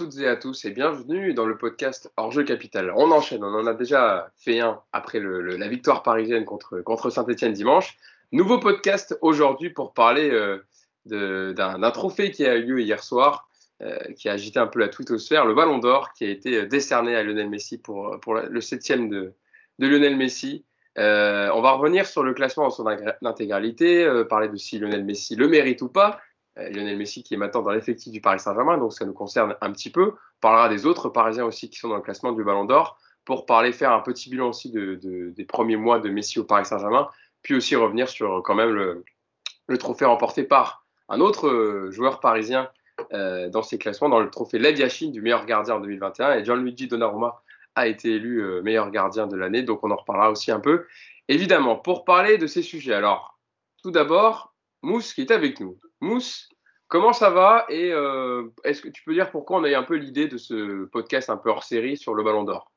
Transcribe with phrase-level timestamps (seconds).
[0.00, 2.90] toutes et à tous et bienvenue dans le podcast Hors-jeu Capital.
[2.96, 7.52] On enchaîne, on en a déjà fait un après la victoire parisienne contre, contre Saint-Etienne
[7.52, 7.98] dimanche.
[8.32, 13.50] Nouveau podcast aujourd'hui pour parler euh, d'un trophée qui a eu lieu hier soir,
[13.82, 17.14] euh, qui a agité un peu la twittosphère, le Ballon d'Or qui a été décerné
[17.14, 19.34] à Lionel Messi pour, pour le septième de,
[19.80, 20.64] de Lionel Messi.
[20.96, 22.86] Euh, on va revenir sur le classement en son
[23.22, 26.22] intégralité, parler de si Lionel Messi le mérite ou pas.
[26.60, 29.56] Euh, Lionel Messi qui est maintenant dans l'effectif du Paris Saint-Germain, donc ça nous concerne
[29.60, 30.08] un petit peu.
[30.12, 33.46] On parlera des autres Parisiens aussi qui sont dans le classement du Ballon d'Or pour
[33.46, 37.08] parler, faire un petit bilan aussi des premiers mois de Messi au Paris Saint-Germain,
[37.42, 42.70] puis aussi revenir sur quand même le, trophée remporté par un autre euh, joueur parisien
[43.12, 44.74] euh, dans ces classements, dans le trophée Lev
[45.12, 47.42] du meilleur gardien en 2021, et Gianluigi Donnarumma
[47.76, 50.86] a été élu meilleur gardien de l'année, donc on en reparlera aussi un peu.
[51.28, 53.38] Évidemment, pour parler de ces sujets, alors
[53.82, 55.78] tout d'abord, Mousse qui est avec nous.
[56.00, 56.48] Mousse,
[56.88, 59.82] comment ça va Et euh, est-ce que tu peux dire pourquoi on a eu un
[59.82, 62.72] peu l'idée de ce podcast un peu hors série sur le Ballon d'Or?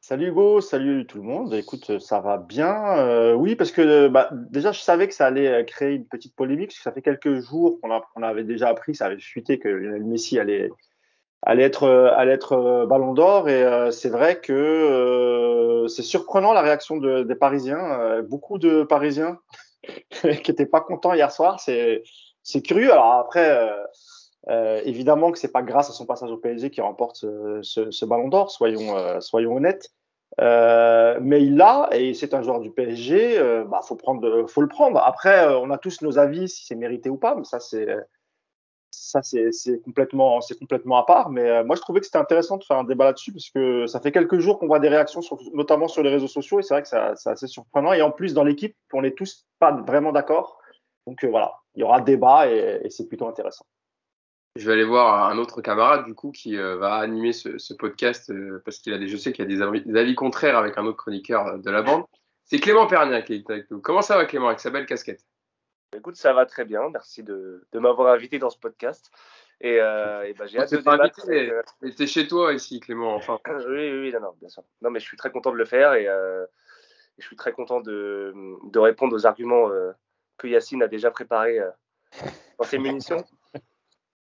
[0.00, 1.54] Salut Hugo, salut tout le monde.
[1.54, 2.98] Écoute, ça va bien.
[2.98, 6.34] Euh, oui, parce que bah, déjà, je savais que ça allait euh, créer une petite
[6.34, 9.68] polémique, parce que ça fait quelques jours qu'on avait déjà appris, ça avait fuité que
[9.68, 10.70] Lionel Messi allait,
[11.42, 13.48] allait être, allait être Ballon d'Or.
[13.48, 18.22] Et c'est vrai que c'est surprenant la réaction des Parisiens.
[18.22, 19.38] beaucoup de Parisiens
[20.10, 21.60] qui n'était pas content hier soir.
[21.60, 22.02] C'est,
[22.42, 22.92] c'est curieux.
[22.92, 23.70] Alors après, euh,
[24.48, 28.04] euh, évidemment que c'est pas grâce à son passage au PSG qu'il remporte ce, ce,
[28.04, 29.90] ballon d'or, soyons, euh, soyons honnêtes.
[30.38, 33.38] mais il l'a et c'est un joueur du PSG.
[33.68, 35.00] bah faut prendre, faut le prendre.
[35.04, 37.88] Après, on a tous nos avis si c'est mérité ou pas, mais ça c'est
[39.06, 40.40] ça c'est complètement
[40.98, 43.50] à part mais moi je trouvais que c'était intéressant de faire un débat là-dessus parce
[43.50, 45.20] que ça fait quelques jours qu'on voit des réactions
[45.54, 47.92] notamment sur les réseaux sociaux et c'est vrai que c'est assez surprenant.
[47.92, 50.58] Et en plus dans l'équipe on n'est tous pas vraiment d'accord.
[51.06, 53.66] Donc voilà il y aura débat et, c'est plutôt intéressant.
[54.56, 58.30] Je vais aller voir un autre camarade du coup qui euh, va animer ce, podcast
[58.30, 60.86] euh, parce qu'il a des je sais qu'il y a des avis, contraires avec un
[60.86, 62.04] autre chroniqueur de la bande.
[62.44, 63.80] C'est Clément Pernia qui est avec nous.
[63.80, 65.20] Comment ça va Clément avec sa belle casquette?
[65.94, 66.88] Écoute, ça va très bien.
[66.90, 69.10] Merci de, m'avoir invité dans ce podcast.
[69.60, 71.26] Et, euh, bah, j'ai hâte de débattre.
[71.28, 71.62] Euh,
[71.96, 73.38] t'es chez toi ici, Clément, enfin.
[73.68, 74.62] oui, oui, non, non, bien sûr.
[74.82, 76.44] Non, mais je suis très content de le faire et, euh,
[77.18, 78.34] je suis très content de,
[78.74, 79.70] répondre aux arguments
[80.36, 81.58] que Yacine a déjà préparés
[82.58, 83.24] dans ses munitions.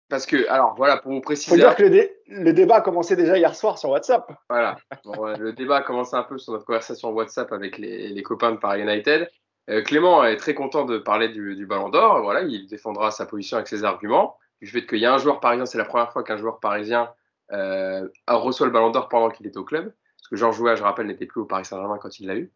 [0.08, 1.50] Parce que, alors voilà, pour vous préciser.
[1.50, 4.32] Faut dire que le, débat a commencé déjà hier soir sur WhatsApp.
[4.48, 4.78] Voilà.
[5.38, 8.56] le débat a commencé un peu sur notre conversation WhatsApp avec les, les copains de
[8.56, 9.30] Paris United.
[9.68, 12.22] Euh, Clément est très content de parler du, Ballon d'Or.
[12.22, 14.36] Voilà, il défendra sa position avec ses arguments.
[14.60, 17.10] Du fait qu'il y a un joueur parisien, c'est la première fois qu'un joueur parisien
[17.52, 19.84] euh, reçoit le Ballon d'Or pendant qu'il est au club.
[20.18, 22.52] Parce que Georges Jouet, je rappelle, n'était plus au Paris Saint-Germain quand il l'a eu.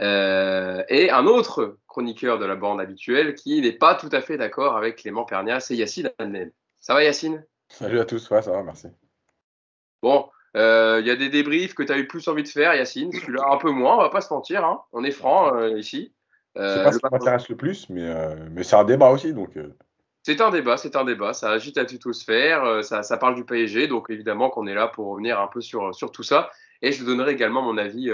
[0.00, 4.36] Euh, et un autre chroniqueur de la bande habituelle qui n'est pas tout à fait
[4.36, 6.52] d'accord avec Clément Pernia, c'est Yacine Annel.
[6.80, 7.44] Ça va Yacine?
[7.68, 8.86] Salut à tous, ouais, ça va, merci.
[10.00, 13.10] Bon, il y a des débriefs que tu as eu plus envie de faire, Yacine.
[13.12, 14.64] Celui-là, un peu moins, on va pas se mentir.
[14.64, 14.82] Hein.
[14.92, 16.14] On est franc ici.
[16.58, 19.32] Euh, c'est pas ce qui m'intéresse le plus, mais, euh, mais c'est un débat aussi.
[19.32, 19.74] Donc, euh.
[20.24, 21.32] C'est un débat, c'est un débat.
[21.32, 25.06] Ça agite la tutosphère, ça, ça parle du PSG, donc évidemment qu'on est là pour
[25.06, 26.50] revenir un peu sur, sur tout ça.
[26.82, 28.12] Et je donnerai également mon avis,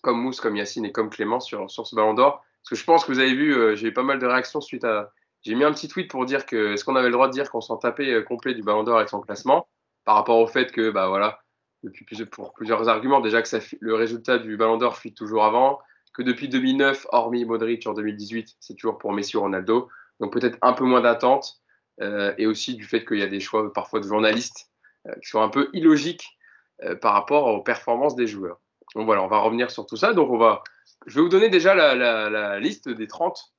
[0.00, 2.42] comme Mousse, comme Yacine et comme Clément, sur, sur ce ballon d'or.
[2.62, 4.84] Parce que je pense que vous avez vu, j'ai eu pas mal de réactions suite
[4.84, 5.12] à.
[5.42, 7.50] J'ai mis un petit tweet pour dire que est-ce qu'on avait le droit de dire
[7.50, 9.68] qu'on s'en tapait complet du ballon d'or avec son classement,
[10.04, 11.40] par rapport au fait que, bah voilà,
[11.82, 15.80] depuis pour plusieurs arguments, déjà que ça, le résultat du ballon d'or fuit toujours avant,
[16.12, 19.88] que depuis 2009, hormis Modric en 2018, c'est toujours pour Messi ou Ronaldo.
[20.18, 21.60] Donc peut-être un peu moins d'attente
[22.00, 24.70] euh, et aussi du fait qu'il y a des choix parfois de journalistes
[25.06, 26.38] euh, qui sont un peu illogiques
[26.82, 28.60] euh, par rapport aux performances des joueurs.
[28.94, 30.12] Donc voilà, on va revenir sur tout ça.
[30.12, 30.62] Donc on va,
[31.06, 33.52] je vais vous donner déjà la, liste des 30,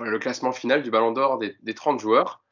[0.00, 2.42] le classement final du Ballon d'Or des, 30 joueurs.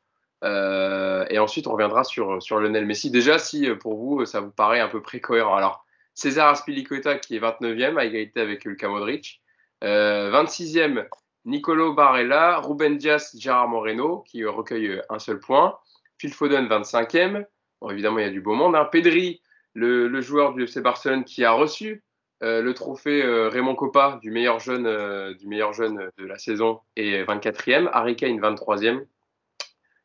[0.43, 3.10] et ensuite, on reviendra sur, sur Lionel Messi.
[3.10, 5.56] Déjà, si pour vous, ça vous paraît un peu près cohérent.
[5.56, 5.85] Alors,
[6.16, 9.43] César Aspilicueta qui est 29e à égalité avec Luka Modric.
[9.82, 11.05] 26e, euh,
[11.44, 15.79] Nicolo Barella, Ruben Dias, Gérard Moreno qui recueille un seul point.
[16.19, 17.44] Phil Foden 25e.
[17.82, 18.75] Bon, évidemment, il y a du beau monde.
[18.75, 18.88] Hein.
[18.90, 19.43] Pedri,
[19.75, 22.02] le, joueur du FC Barcelone qui a reçu
[22.43, 27.90] euh, le trophée euh, Raymond Coppa du meilleur jeune, de la saison et 24e.
[27.93, 29.05] Harry Kane 23e.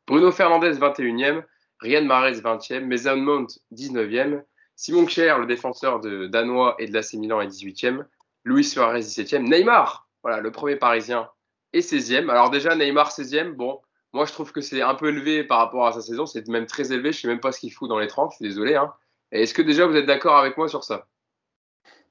[0.05, 1.43] Bruno Fernandez 21e.
[1.79, 2.81] Ryan Mahrez 20e.
[2.81, 4.43] Mason Mount 19e.
[4.81, 8.03] Simon Kjær, le défenseur de danois et de l'AC Milan, est 18e.
[8.45, 9.47] Luis Suarez, 17e.
[9.47, 11.29] Neymar, voilà, le premier parisien,
[11.71, 12.31] est 16e.
[12.31, 13.79] Alors déjà, Neymar, 16e, bon,
[14.11, 16.25] moi je trouve que c'est un peu élevé par rapport à sa saison.
[16.25, 17.11] C'est même très élevé.
[17.11, 18.73] Je ne sais même pas ce qu'il fout dans les 30, je suis désolé.
[18.73, 18.91] Hein.
[19.31, 21.05] Est-ce que déjà vous êtes d'accord avec moi sur ça?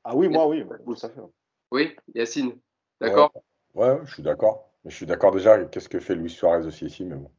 [0.05, 0.65] Ah oui, moi oui,
[0.97, 1.21] ça fait.
[1.73, 2.57] Oui, Yacine,
[3.01, 3.33] d'accord
[3.75, 4.71] ouais, je suis d'accord.
[4.85, 5.59] Je suis d'accord déjà.
[5.65, 7.33] Qu'est-ce que fait Luis Suarez aussi ici, mais bon.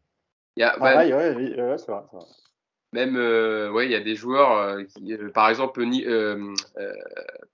[0.57, 2.03] Il y a, bah, ouais, c'est vrai.
[2.93, 5.83] Même, euh, ouais, il y a des joueurs, euh, euh, par exemple,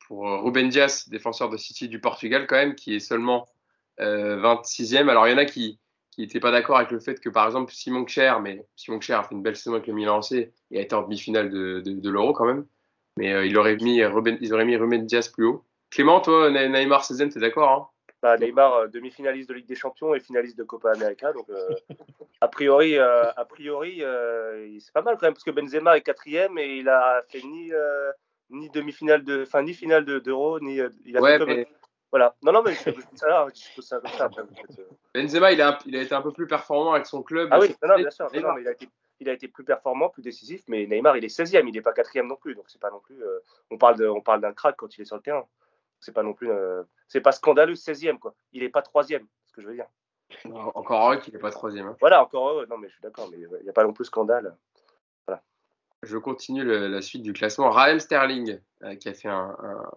[0.07, 3.47] pour Ruben Dias, défenseur de City du Portugal, quand même, qui est seulement
[3.99, 5.09] euh, 26e.
[5.09, 5.79] Alors, il y en a qui
[6.17, 9.19] qui n'étaient pas d'accord avec le fait que, par exemple, Simon Kjær, mais Simon Kjær
[9.19, 11.79] a fait une belle saison avec le Milan AC et a été en demi-finale de,
[11.79, 12.65] de, l'Euro quand même.
[13.17, 15.63] Mais euh, il aurait mis Ruben, ils auraient mis Ruben Dias plus haut.
[15.91, 17.96] Clément, toi, Ne- Neymar 16e, t'es d'accord hein?
[18.27, 21.31] Bah, Neymar, euh, demi-finaliste de Ligue des Champions et finaliste de Copa América.
[21.33, 21.69] Donc, euh,
[22.41, 26.01] a priori, euh, a priori euh, c'est pas mal quand même, parce que Benzema est
[26.01, 27.71] quatrième et il a fait ni,
[28.49, 31.55] ni demi-finale de, enfin, ni finale de- d'Euro, ni euh, il a Ouais, fait comme-
[31.55, 31.67] mais
[32.11, 32.35] Voilà.
[32.41, 34.25] Non, non, mais je, ça, je pose ça comme ça.
[34.25, 34.87] après, vous faites.
[35.13, 37.49] Benzema, il a, il a été un peu plus performant avec son club.
[37.51, 38.27] Ah oui, non, bien sûr.
[38.33, 38.87] Non, mais il, a été,
[39.19, 41.91] il a été plus performant, plus décisif, mais Neymar, il est 16e, il n'est pas
[41.93, 42.55] 4e non plus.
[42.55, 43.17] Donc, c'est pas non plus.
[43.71, 45.45] on parle de- on parle d'un crack quand il est sur le terrain.
[45.99, 46.49] C'est pas non plus.
[46.51, 48.35] euh, c'est pas scandaleux 16e, quoi.
[48.53, 49.87] Il est pas 3e, c'est ce que je veux dire.
[50.75, 51.87] Encore heureux qu'il n'est pas troisième.
[51.87, 51.97] hein.
[51.99, 52.65] Voilà, encore heureux.
[52.69, 54.55] Non, mais je suis d'accord, mais il n'y a pas non plus scandale.
[56.03, 57.71] Je continue le- la suite du classement.
[57.71, 59.91] Raheem Sterling, euh, qui, a fait un, un-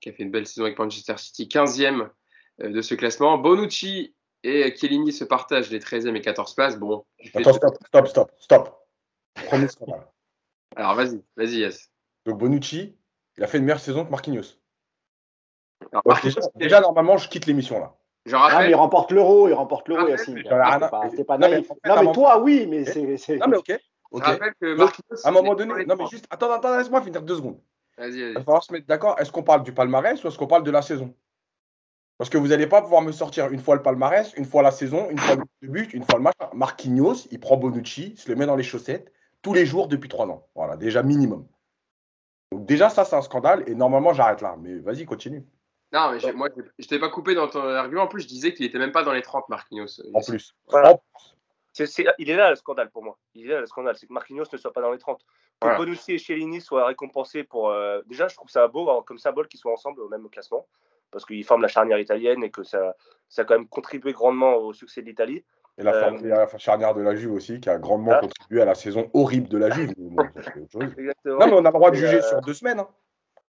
[0.00, 2.08] qui a fait une belle saison avec Manchester City, 15e
[2.62, 3.36] euh, de ce classement.
[3.36, 4.14] Bonucci
[4.44, 6.78] et Chiellini se partagent les 13e et 14 places.
[6.78, 8.86] Bon, Attends, stop, stop, stop, stop.
[9.46, 10.08] Premier scandale.
[10.74, 11.90] alors vas-y, vas-y, Yes.
[12.24, 12.96] Donc Bonucci,
[13.36, 14.58] il a fait une meilleure saison que Marquinhos.
[15.92, 17.94] Alors, déjà, déjà, normalement, je quitte l'émission là.
[18.26, 20.42] je Ah, mais il remporte l'euro, il remporte l'euro, Ah, Yacine.
[20.42, 21.72] T'es pas, Non, mais naïf.
[21.86, 23.36] Non, toi, oui, mais c'est.
[23.36, 23.66] Non mais ok.
[23.68, 23.74] je
[24.12, 24.24] ok.
[24.24, 27.22] rappelle que Donc, Marquinhos, À un moment donné, non mais juste, attends, attends, laisse-moi finir
[27.22, 27.60] deux secondes.
[27.98, 29.18] Vas-y, Il va falloir se mettre d'accord.
[29.18, 31.14] Est-ce qu'on parle du palmarès ou est-ce qu'on parle de la saison?
[32.18, 34.70] Parce que vous n'allez pas pouvoir me sortir une fois le palmarès, une fois la
[34.70, 36.36] saison, une fois le but, une fois le match.
[36.54, 39.12] Marquinhos, il prend Bonucci, il se le met dans les chaussettes
[39.42, 40.46] tous les jours depuis trois ans.
[40.54, 41.46] Voilà, déjà minimum.
[42.52, 44.56] Donc déjà, ça, c'est un scandale et normalement, j'arrête là.
[44.60, 45.44] Mais vas-y, continue.
[45.92, 46.48] Non, mais moi,
[46.78, 48.02] je- t'ai pas coupé dans ton argument.
[48.02, 50.00] En plus, je disais qu'il était même pas dans les 30, Marquinhos.
[50.14, 50.54] En plus.
[50.68, 50.92] Voilà.
[50.92, 51.02] En-
[51.74, 53.16] C'est- c'est- il est là le scandale pour moi.
[53.34, 55.20] Il est là le scandale, c'est que Marquinhos ne soit pas dans les 30.
[55.22, 55.26] Que
[55.62, 55.78] Voilà.
[55.78, 57.70] Bonucci et Chiellini soient récompensés pour.
[57.70, 60.66] euh, déjà, je trouve ça beau hein, comme symbole qu'ils soient ensemble au même classement,
[61.10, 62.94] parce qu'ils forment la charnière italienne et que ça,
[63.30, 65.44] ça a quand même contribué grandement au succès de l'Italie.
[65.78, 68.20] Et la, Euh, la charnière de la Juve aussi, qui a grandement Ah.
[68.20, 69.94] contribué à la saison horrible de la Juve.
[69.96, 70.28] Bon,
[70.70, 70.94] chose.
[71.24, 72.80] Non, mais on a le droit de juger euh, sur deux semaines.
[72.80, 72.88] hein.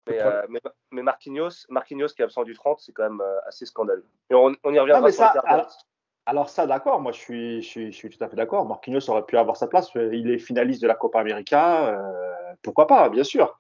[0.09, 0.61] Mais, euh, mais,
[0.91, 4.05] mais Marquinhos, Marquinhos qui est absent du 30, c'est quand même euh, assez scandaleux.
[4.31, 5.71] Et on, on y reviendra Ah, mais sur ça, alors-
[6.27, 8.67] Alors ça, d'accord, moi je suis, je, suis, je suis tout à fait d'accord.
[8.67, 9.91] Marquinhos aurait pu avoir sa place.
[9.95, 11.87] Il est finaliste de la Copa América.
[11.89, 13.59] euh, pourquoi pas, bien sûr.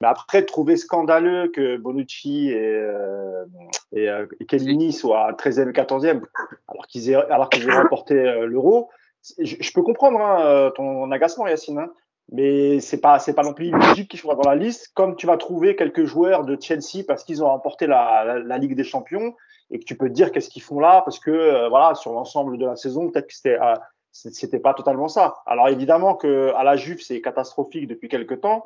[0.00, 3.44] Mais après, trouver scandaleux que Bonucci et, euh,
[3.92, 6.22] et, euh, et Chiellini soient 13e et 14e,
[6.68, 8.90] alors qu'ils aient, alors qu'ils remporté euh, l'Euro,
[9.38, 11.78] je, je peux comprendre hein, euh, ton agacement, Yacine.
[11.78, 11.92] hein.
[12.32, 14.90] Mais c'est pas, c'est pas non plus logique qu'ils soient dans la liste.
[14.94, 18.58] Comme tu vas trouver quelques joueurs de Chelsea parce qu'ils ont remporté la, la, la
[18.58, 19.34] Ligue des Champions
[19.70, 22.12] et que tu peux te dire qu'est-ce qu'ils font là parce que euh, voilà sur
[22.12, 23.74] l'ensemble de la saison peut-être que c'était euh,
[24.10, 25.36] c'était pas totalement ça.
[25.46, 28.64] Alors évidemment que à la Juve c'est catastrophique depuis quelque temps.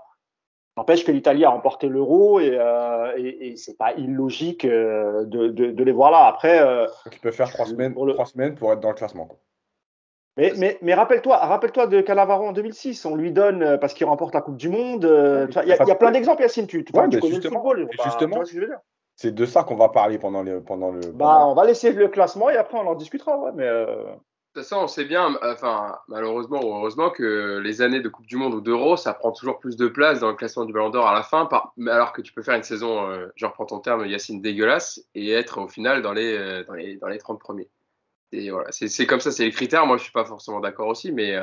[0.76, 5.48] N'empêche que l'Italie a remporté l'Euro et, euh, et, et c'est pas illogique euh, de,
[5.48, 6.26] de, de, les voir là.
[6.26, 8.94] Après, euh, Donc, il peut faire trois semaines, le- trois semaines pour être dans le
[8.94, 9.24] classement.
[9.24, 9.38] quoi.
[10.36, 13.04] Mais, mais, mais rappelle-toi, rappelle-toi de Cannavaro en 2006.
[13.06, 15.04] On lui donne euh, parce qu'il remporte la Coupe du Monde.
[15.04, 16.66] euh, vois, Il y, a- il y a plein d'exemples, Yacine.
[16.66, 17.88] Tu, tu, Ouais, tu mais connais justement, le football.
[17.90, 18.28] mais Bah, justement.
[18.30, 18.78] tu vois ce que je veux dire
[19.16, 21.00] C'est de ça qu'on va parler pendant, les, pendant le.
[21.00, 23.38] Bah, pendant- on va laisser le classement et après on en discutera.
[23.38, 23.86] Ouais, mais euh,
[24.54, 28.26] De toute façon, on sait bien, enfin, malheureusement ou heureusement, que les années de Coupe
[28.26, 30.88] du Monde ou d'Euro, ça prend toujours plus de place dans le classement du Ballon
[30.90, 31.46] d'Or à la fin,
[31.88, 35.30] alors que tu peux faire une saison, euh, je reprends ton terme, Yacine, dégueulasse, et
[35.32, 37.68] être au final dans les, euh, dans les, dans les 30 premiers.
[38.70, 39.86] C'est comme ça, c'est les critères.
[39.86, 41.36] Moi, je suis pas forcément d'accord aussi, mais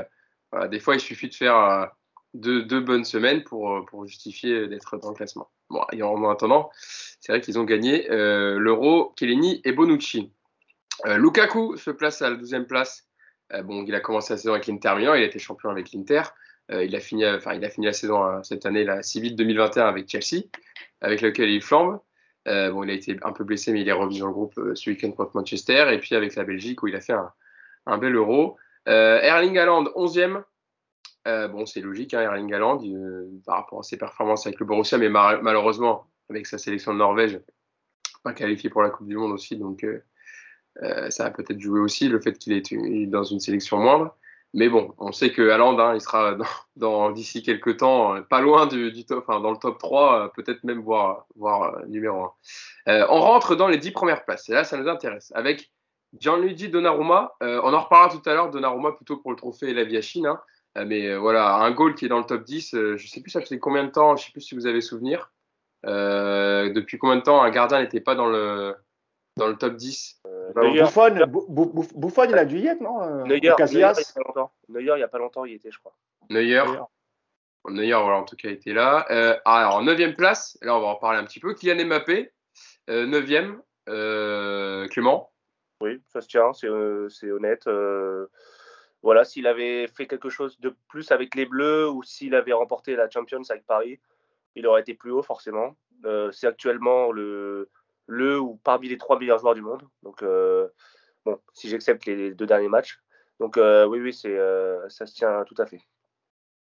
[0.54, 1.86] euh, des fois, il suffit de faire euh,
[2.34, 5.50] deux, bonnes semaines pour, euh, pour justifier d'être dans le classement.
[5.70, 6.70] Bon, en attendant,
[7.20, 10.32] c'est vrai qu'ils ont gagné l'Euro, Chiellini et Bonucci.
[11.06, 13.08] Lukaku se place à la 12e place.
[13.64, 16.22] Bon, il a commencé la saison avec l'Inter Milan, il a été champion avec l'Inter.
[16.70, 20.44] Il, a fini, il a fini la saison cette année, la Civil 2021 avec Chelsea,
[21.02, 22.00] avec lequel il flambe.
[22.48, 24.58] Euh, bon, il a été un peu blessé, mais il est revenu dans le groupe
[24.58, 25.88] euh, ce week-end contre Manchester.
[25.92, 27.16] Et puis avec la Belgique, où il a fait
[27.86, 28.58] un, bel euro.
[28.88, 30.44] Euh, Erling Haaland, 11e.
[31.26, 32.82] Euh, bon, c'est logique, hein, Erling Haaland,
[33.46, 37.00] par rapport à ses performances avec le Borussia, mais ma- malheureusement, avec sa sélection de
[37.00, 37.40] Norvège,
[38.24, 39.56] pas qualifié pour la Coupe du Monde aussi.
[39.56, 39.86] Donc,
[41.10, 44.18] ça a peut-être joué aussi le fait qu'il est il est dans une sélection moindre.
[44.54, 46.38] Mais bon, on sait que Haaland, hein, il sera
[46.76, 50.20] dans, d'ici quelques temps euh, pas loin du, du top, enfin dans le top 3,
[50.20, 52.26] euh, peut-être même voire, euh, numéro
[52.88, 52.92] 1.
[52.92, 55.72] Euh, on rentre dans les 10 premières places, et là ça nous intéresse, avec
[56.20, 57.34] Gianluigi Donnarumma.
[57.42, 60.28] Euh, on en reparlera tout à l'heure, Donnarumma plutôt pour le trophée La Chine.
[60.28, 60.40] Hein.
[60.86, 63.42] Mais voilà, un goal qui est dans le top 10, euh, je sais plus ça
[63.42, 65.32] faisait combien de temps, je sais plus si vous avez souvenir.
[65.84, 68.76] Depuis combien de temps un gardien n'était pas dans le,
[69.38, 71.16] dans le top 10 Euh, bah, Buffon,
[71.96, 74.22] Bouffon, il a dû y être, non euh, Neuer, Casillas Neuer, il y a pas
[74.28, 74.54] longtemps.
[74.70, 75.96] Neuer, il y a pas longtemps, il y était, je crois.
[76.30, 76.80] Neuer, Neuer.
[77.70, 79.06] Neuer, voilà, en tout cas, était là.
[79.10, 81.54] Euh, alors, en neuvième place, là, on va en parler un petit peu.
[81.54, 82.32] Kylian Mbappé,
[82.90, 83.62] euh, neuvième.
[83.90, 85.32] Euh, Clément
[85.82, 87.68] Oui, ça se tient, c'est euh, honnête.
[87.68, 88.28] Euh,
[89.02, 92.96] voilà, s'il avait fait quelque chose de plus avec les Bleus ou s'il avait remporté
[92.96, 94.00] la Champions avec Paris,
[94.56, 95.76] il aurait été plus haut forcément.
[96.06, 97.70] Euh, c'est actuellement le,
[98.08, 99.84] le ou parmi les trois meilleurs joueurs du monde.
[100.04, 100.68] Donc, euh,
[101.26, 103.00] bon, si j'accepte les deux derniers matchs.
[103.40, 105.82] Donc, euh, oui, oui, c'est, euh, ça se tient tout à fait.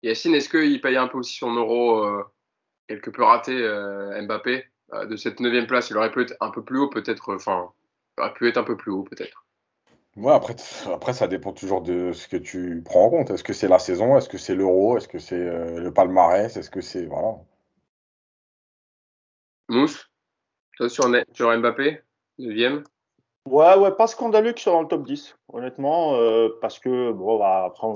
[0.03, 2.23] Yacine, est-ce qu'il paye un peu aussi son euro euh,
[2.87, 5.89] quelque peu raté, euh, Mbappé, euh, de cette neuvième place?
[5.89, 7.33] Il aurait pu être un peu plus haut, peut-être.
[7.33, 7.71] Enfin,
[8.17, 9.45] il aurait pu être un peu plus haut, peut-être.
[10.15, 10.55] Ouais, après,
[10.91, 13.29] après, ça dépend toujours de ce que tu prends en compte.
[13.29, 14.17] Est-ce que c'est la saison?
[14.17, 14.97] Est-ce que c'est l'Euro?
[14.97, 16.55] Est-ce que c'est euh, le palmarès?
[16.55, 17.05] Est-ce que c'est.
[17.05, 17.35] Voilà.
[19.69, 20.08] Mousse,
[20.87, 22.01] sur, Mbappé,
[22.37, 22.83] neuvième
[23.45, 27.39] Ouais, ouais, pas scandaleux qu'il soit dans le top 10, honnêtement, euh, parce que, bon,
[27.39, 27.87] bah, après,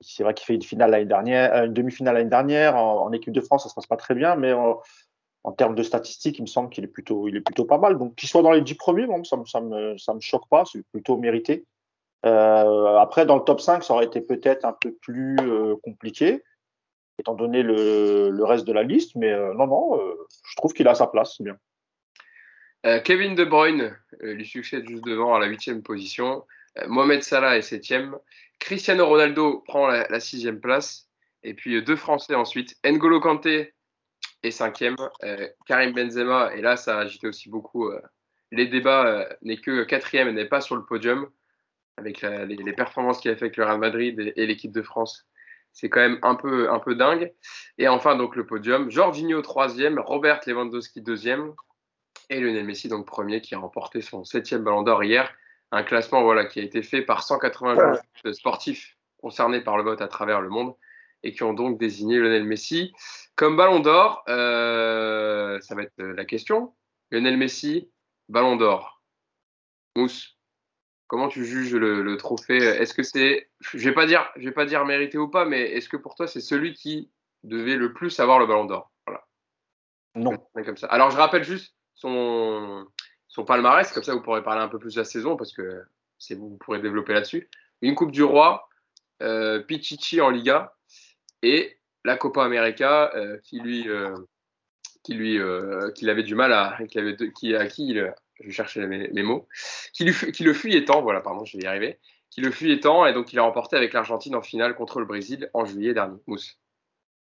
[0.00, 3.32] c'est vrai qu'il fait une finale l'année dernière, euh, une demi-finale l'année dernière, en, équipe
[3.32, 6.46] de France, ça se passe pas très bien, mais en, termes de statistiques, il me
[6.46, 7.98] semble qu'il est plutôt, il est plutôt pas mal.
[7.98, 10.64] Donc, qu'il soit dans les 10 premiers, bon, ça ça me, ça me choque pas,
[10.64, 11.64] c'est plutôt mérité.
[12.26, 15.36] Euh, après, dans le top 5, ça aurait été peut-être un peu plus
[15.82, 16.42] compliqué,
[17.18, 20.14] étant donné le, reste de la liste, mais euh, non, non, euh,
[20.48, 21.56] je trouve qu'il a sa place, bien.
[22.86, 26.44] Euh, Kevin De Bruyne lui succède juste devant à la huitième position.
[26.86, 28.18] Mohamed Salah est septième.
[28.58, 31.08] Cristiano Ronaldo prend la, sixième place.
[31.42, 32.76] Et puis deux Français ensuite.
[32.84, 33.72] N'Golo Kanté
[34.42, 34.96] est cinquième.
[35.66, 37.90] Karim Benzema, et là ça a agité aussi beaucoup
[38.50, 41.30] les débats, n'est que quatrième et n'est pas sur le podium.
[41.96, 45.26] Avec les, performances qu'il a fait avec le Real Madrid et l'équipe de France.
[45.74, 47.32] C'est quand même un peu, un peu dingue.
[47.78, 48.90] Et enfin, donc le podium.
[48.90, 51.52] Jorginho troisième, Robert Lewandowski deuxième
[52.30, 55.34] et Lionel Messi donc premier qui a remporté son septième Ballon d'Or hier.
[55.72, 60.00] Un classement voilà qui a été fait par 180 joueurs sportifs concernés par le vote
[60.00, 60.74] à travers le monde
[61.24, 62.92] et qui ont donc désigné Lionel Messi
[63.34, 64.22] comme Ballon d'Or.
[64.28, 66.72] Euh, ça va être la question.
[67.10, 67.90] Lionel Messi,
[68.28, 69.02] Ballon d'Or.
[69.96, 70.33] Mousse,
[71.06, 72.56] comment tu juges le, le trophée?
[72.56, 75.62] Est-ce que c'est, je vais pas dire, je vais pas dire mérité ou pas, mais
[75.72, 77.10] est-ce que pour toi c'est celui qui
[77.42, 78.90] devait le plus avoir le Ballon d'Or?
[79.06, 79.24] Voilà.
[80.14, 80.36] Non.
[80.64, 80.86] Comme ça.
[80.86, 82.86] Alors, je rappelle juste son,
[83.28, 85.82] son palmarès, comme ça vous pourrez parler un peu plus de la saison, parce que
[86.18, 87.48] c'est vous, vous pourrez développer là-dessus.
[87.82, 88.68] Une Coupe du Roi,
[89.22, 90.74] euh, Pichichi en Liga,
[91.42, 94.14] et la Copa América, euh, qui lui, euh,
[95.02, 98.14] qui lui, euh, qu'il avait du mal à, qui avait de- qui, à qui il,
[98.40, 99.48] je chercher mes, mes mots,
[99.92, 101.98] qui, le fut étant, voilà, pardon, je vais y arriver,
[102.30, 105.06] qui le fut étant, et donc il a remporté avec l'Argentine en finale contre le
[105.06, 106.18] Brésil en juillet dernier.
[106.26, 106.58] Mousse.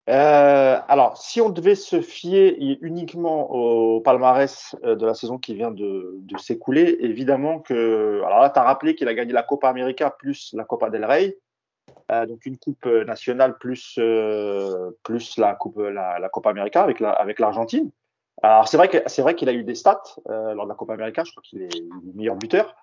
[0.08, 5.54] Euh, alors, si on devait se fier uniquement au palmarès euh, de la saison qui
[5.54, 8.22] vient de, s'écouler, évidemment que.
[8.24, 11.04] Alors là, tu as rappelé qu'il a gagné la Copa América plus la Copa del
[11.04, 11.36] Rey,
[12.12, 13.98] euh, donc une coupe nationale plus,
[15.02, 17.90] plus la, coupe, la, Copa América avec l'Argentine.
[18.42, 20.74] Alors, c'est vrai que c'est vrai qu'il a eu des stats euh, lors de la
[20.74, 22.74] Copa América, je crois qu'il est, il est meilleur buteur.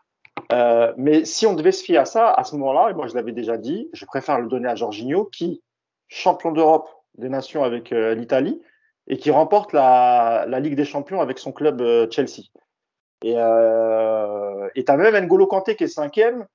[0.52, 3.14] Euh, mais si on devait se fier à ça, à ce moment-là, et moi je
[3.14, 5.62] l'avais déjà dit, je préfère le donner à Jorginho, qui,
[6.08, 8.62] champion d'Europe des Nations avec euh, l'Italie,
[9.08, 12.44] et qui remporte la, la Ligue des Champions avec son club euh, Chelsea.
[13.24, 16.46] Et euh, et t'as même N'Golo Kanté qui est cinquième.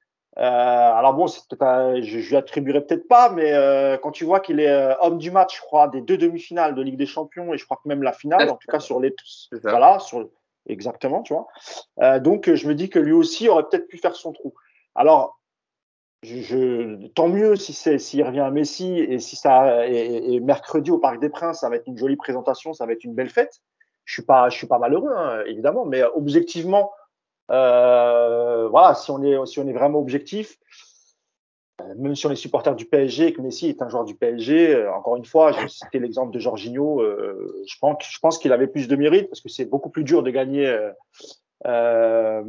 [0.41, 1.27] Euh, alors bon,
[1.61, 4.95] un- je, je lui attribuerai peut-être pas, mais euh, quand tu vois qu'il est euh,
[5.01, 7.77] homme du match, je crois, des deux demi-finales de Ligue des Champions, et je crois
[7.83, 9.15] que même la finale, en tout cas sur les,
[9.71, 10.29] voilà, sur
[10.67, 11.49] exactement, tu vois.
[12.03, 14.55] Euh, donc je me dis que lui aussi aurait peut-être pu faire son trou.
[14.95, 15.41] Alors
[16.23, 20.41] je, je- tant mieux si c'est s'il revient à Messi et si ça et, et
[20.41, 23.15] mercredi au Parc des Princes, ça va être une jolie présentation, ça va être une
[23.15, 23.61] belle fête.
[24.05, 26.93] Je suis pas, je suis pas malheureux hein, évidemment, mais objectivement,
[27.49, 30.59] voilà, si on est si on est vraiment objectif,
[31.81, 34.15] euh, même si on est supporter du PSG et que Messi est un joueur du
[34.15, 37.01] PSG, euh, encore une fois, je vais citer l'exemple de Jorginho.
[37.01, 40.31] euh, je pense, qu'il avait plus de mérite parce que c'est beaucoup plus dur de
[40.31, 40.91] gagner euh,
[41.67, 42.43] euh,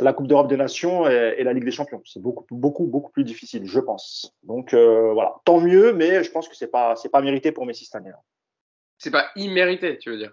[0.00, 2.02] la Coupe d'Europe des Nations et, la Ligue des Champions.
[2.04, 4.34] C'est beaucoup, beaucoup, beaucoup plus difficile, je pense.
[4.42, 7.84] Donc euh, voilà, tant mieux, mais je pense que c'est pas, pas mérité pour Messi
[7.84, 8.12] cette année.
[8.98, 10.32] C'est pas immérité, tu veux dire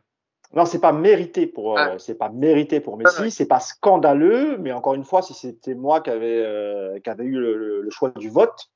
[0.53, 1.99] Non, c'est pas mérité pour, euh, Ah.
[1.99, 3.15] c'est pas mérité pour Messi.
[3.19, 3.29] Ah.
[3.29, 7.23] C'est pas scandaleux, mais encore une fois, si c'était moi qui avait, euh, qui avait
[7.23, 8.69] eu le, le- choix du vote,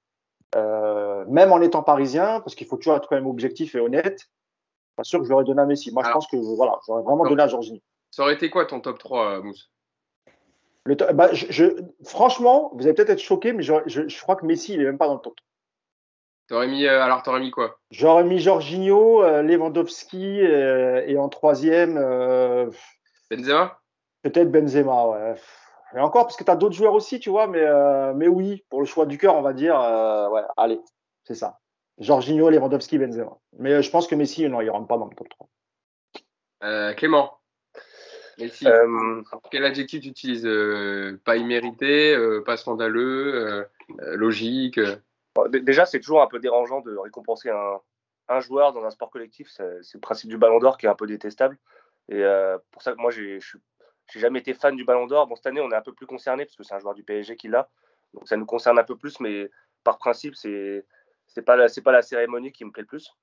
[0.55, 4.29] euh, même en étant parisien, parce qu'il faut toujours être quand même objectif et honnête,
[4.95, 5.91] pas sûr que je l'aurais donné à Messi.
[5.93, 7.79] Moi, je pense que voilà, j'aurais vraiment donné à Jorginho.
[8.11, 9.69] Ça aurait été quoi ton top 3, euh, Mousse?
[10.85, 14.35] Le bah, je, je- franchement, vous allez peut-être être choqué, mais je, je, je crois
[14.35, 15.33] que Messi, il est même pas dans le top.
[16.47, 17.79] T'aurais mis, euh, alors t'aurais mis quoi?
[17.89, 22.69] J'aurais mis Jorginho, euh, Lewandowski euh, et en troisième, euh,
[23.31, 23.79] Benzema?
[24.21, 25.07] peut-être Benzema.
[25.07, 25.35] Ouais.
[25.95, 28.63] Et encore, parce que tu as d'autres joueurs aussi, tu vois, mais, euh, mais oui,
[28.69, 30.79] pour le choix du cœur, on va dire, euh, ouais, allez,
[31.23, 31.59] c'est ça.
[31.97, 33.37] Jorginho, Lewandowski, Benzema.
[33.57, 35.47] Mais euh, je pense que Messi, non, il rentre pas dans le top 3.
[36.63, 37.39] Euh, Clément?
[38.37, 38.67] Messi?
[38.67, 40.45] Euh, Quel adjectif tu utilises?
[40.45, 43.65] Euh, Pas immérité, euh, pas scandaleux,
[43.99, 44.97] logique euh.
[45.49, 49.49] Déjà, c'est toujours un peu dérangeant de récompenser un, joueur dans un sport collectif.
[49.49, 51.57] C'est le principe du Ballon d'Or qui est un peu détestable.
[52.09, 53.39] Et euh, pour ça que moi, j'ai
[54.15, 55.27] jamais été fan du Ballon d'Or.
[55.27, 57.03] Bon, cette année, on est un peu plus concerné parce que c'est un joueur du
[57.03, 57.69] PSG qui l'a.
[58.13, 59.49] Donc ça nous concerne un peu plus, mais
[59.83, 60.85] par principe, c'est
[61.27, 63.13] c'est pas la c'est pas la cérémonie qui me plaît le plus.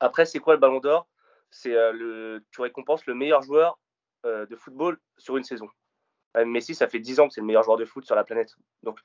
[0.00, 1.08] Après, c'est quoi le Ballon d'Or?
[1.50, 3.78] C'est euh, le tu récompenses le meilleur joueur
[4.24, 5.68] euh, de football sur une saison.
[6.36, 8.24] Euh, Messi, ça fait 10 ans que c'est le meilleur joueur de foot sur la
[8.24, 8.54] planète.
[8.82, 8.98] Donc,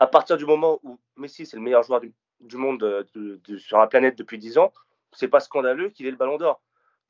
[0.00, 3.86] à partir du moment où Messi, c'est le meilleur joueur du, monde euh, sur la
[3.86, 4.72] planète depuis 10 ans,
[5.12, 6.60] c'est pas scandaleux qu'il ait le ballon d'or.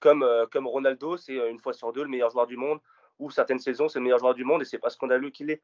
[0.01, 2.81] Comme, euh, comme Ronaldo, c'est euh, une fois sur deux le meilleur joueur du monde,
[3.19, 5.59] ou certaines saisons, c'est le meilleur joueur du monde et c'est pas scandaleux qu'il.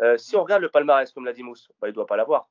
[0.00, 2.48] Euh, si on regarde le palmarès, comme l'a dit Mousse, bah, il doit pas l'avoir.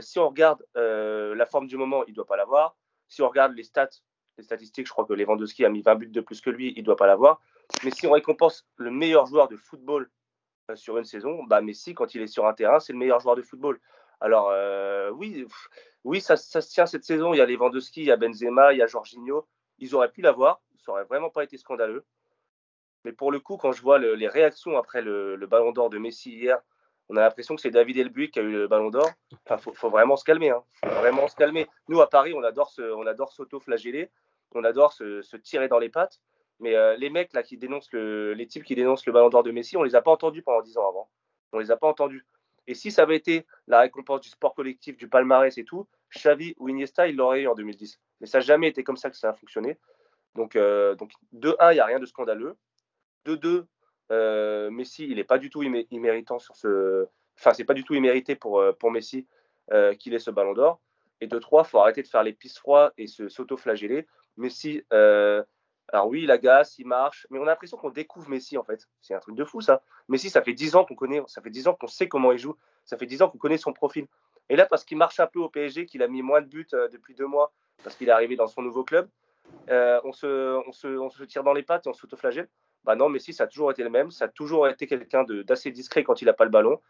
[0.00, 2.76] Si on regarde la forme du moment, il doit pas l'avoir.
[3.08, 3.88] Si on regarde les stats,
[4.36, 6.84] les statistiques, je crois que Lewandowski a mis 20 buts de plus que lui, il
[6.84, 7.40] doit pas l'avoir.
[7.82, 10.10] Mais si on récompense le meilleur joueur de football
[10.76, 13.36] sur une saison, bah Messi, quand il est sur un terrain, c'est le meilleur joueur
[13.36, 13.80] de football.
[14.20, 15.46] Alors, euh, oui,
[16.04, 17.32] oui ça, se tient cette saison.
[17.32, 19.46] Il y a Lewandowski, il y a Benzema, il y a Jorginho.
[19.78, 20.60] Ils auraient pu l'avoir.
[20.84, 22.04] Ça aurait vraiment pas été scandaleux.
[23.04, 25.98] Mais pour le coup, quand je vois le- les réactions après le, ballon d'or de
[25.98, 26.60] Messi hier,
[27.08, 29.10] on a l'impression que c'est David Elbuy qui a eu le ballon d'or.
[29.46, 30.50] Enfin, faut, vraiment se calmer.
[30.50, 30.62] Hein.
[30.82, 31.66] Vraiment se calmer.
[31.88, 34.10] Nous, à Paris, on adore, se, on adore s'auto-flageller.
[34.54, 36.20] On adore se tirer dans les pattes.
[36.60, 39.42] Mais euh, les mecs là qui dénoncent le, les types qui dénoncent le ballon d'or
[39.42, 41.10] de Messi, on les a pas entendus pendant 10 ans avant.
[41.52, 42.24] On les a pas entendus.
[42.66, 46.54] Et si ça avait été la récompense du sport collectif, du palmarès et tout, Xavi
[46.58, 47.98] ou Iniesta, ils l'auraient eu en 2010.
[48.20, 49.78] Mais ça n'a jamais été comme ça que ça a fonctionné.
[50.34, 52.56] Donc, euh, donc de 1, il n'y a rien de scandaleux.
[53.24, 53.66] De 2,
[54.12, 57.06] euh, Messi, il n'est pas du tout immé- imméritant sur ce.
[57.38, 59.26] Enfin, c'est pas du tout immérité pour, euh, pour Messi
[60.00, 60.80] qu'il ait ce ballon d'or.
[61.20, 64.04] Et de 3, il faut arrêter de faire les pistes froids et se s'auto-flageller.
[64.36, 64.82] Messi,
[65.92, 68.88] alors oui, il agace, il marche, mais on a l'impression qu'on découvre Messi en fait.
[69.00, 69.82] C'est un truc de fou ça.
[70.08, 72.38] Messi, ça fait 10 ans qu'on connaît, ça fait 10 ans qu'on sait comment il
[72.38, 74.06] joue, ça fait 10 ans qu'on connaît son profil.
[74.48, 76.66] Et là, parce qu'il marche un peu au PSG, qu'il a mis moins de buts
[76.74, 77.52] euh, depuis deux mois,
[77.84, 79.08] parce qu'il est arrivé dans son nouveau club,
[79.68, 82.48] euh, on, se, se, se tire dans les pattes et on s'autoflagelle.
[82.84, 84.10] Bah non, Messi, ça a toujours été le même.
[84.10, 86.80] Ça a toujours été quelqu'un d'assez discret quand il n'a pas le ballon.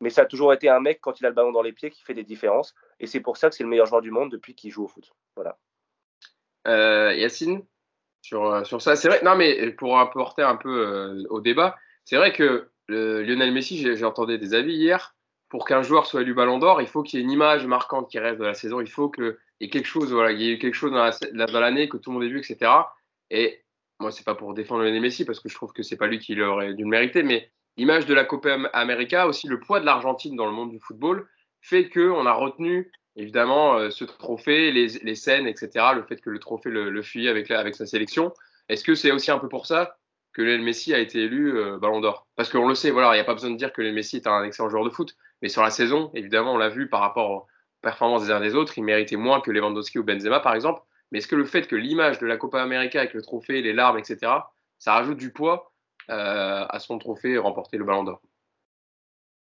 [0.00, 1.90] Mais ça a toujours été un mec, quand il a le ballon dans les pieds,
[1.90, 2.74] qui fait des différences.
[3.00, 4.88] Et c'est pour ça que c'est le meilleur joueur du monde depuis qu'il joue au
[4.88, 5.12] foot.
[5.34, 5.56] Voilà.
[6.66, 7.64] Euh, Yacine,
[8.22, 9.20] sur, euh, sur ça, c'est vrai.
[9.24, 13.78] Non, mais pour apporter un peu euh, au débat, c'est vrai que euh, Lionel Messi,
[13.78, 15.14] j'ai entendu des avis hier.
[15.48, 18.10] Pour qu'un joueur soit élu Ballon d'Or, il faut qu'il y ait une image marquante
[18.10, 18.80] qui reste de la saison.
[18.82, 21.60] Il faut qu'il y ait quelque chose, voilà, il y ait eu quelque chose dans
[21.60, 22.70] l'année que tout le monde ait vu, etc.
[23.30, 23.64] Et
[23.98, 26.18] moi, c'est pas pour défendre Lionel Messi parce que je trouve que c'est pas lui
[26.18, 29.86] qui l'aurait dû le mériter, mais l'image de la Copa América, aussi le poids de
[29.86, 31.26] l'Argentine dans le monde du football,
[31.62, 35.86] fait qu'on a retenu évidemment euh, ce trophée, les, scènes, etc.
[35.94, 38.32] Le fait que le trophée le, le fuit avec, sa sélection.
[38.68, 39.96] Est-ce que c'est aussi un peu pour ça
[40.32, 42.26] que Lionel Messi a été élu euh, Ballon d'Or?
[42.36, 44.16] Parce qu'on le sait, voilà, il n'y a pas besoin de dire que Lionel Messi
[44.16, 47.00] est un excellent joueur de foot, mais sur la saison, évidemment, on l'a vu par
[47.00, 47.46] rapport aux
[47.82, 50.82] performances des uns des autres, il méritait moins que Lewandowski ou Benzema, par exemple.
[51.10, 53.72] Mais est-ce que le fait que l'image de la Copa América avec le trophée, les
[53.72, 54.32] larmes, etc.,
[54.78, 55.72] ça rajoute du poids
[56.10, 58.20] euh, à son trophée remporter le Ballon d'Or?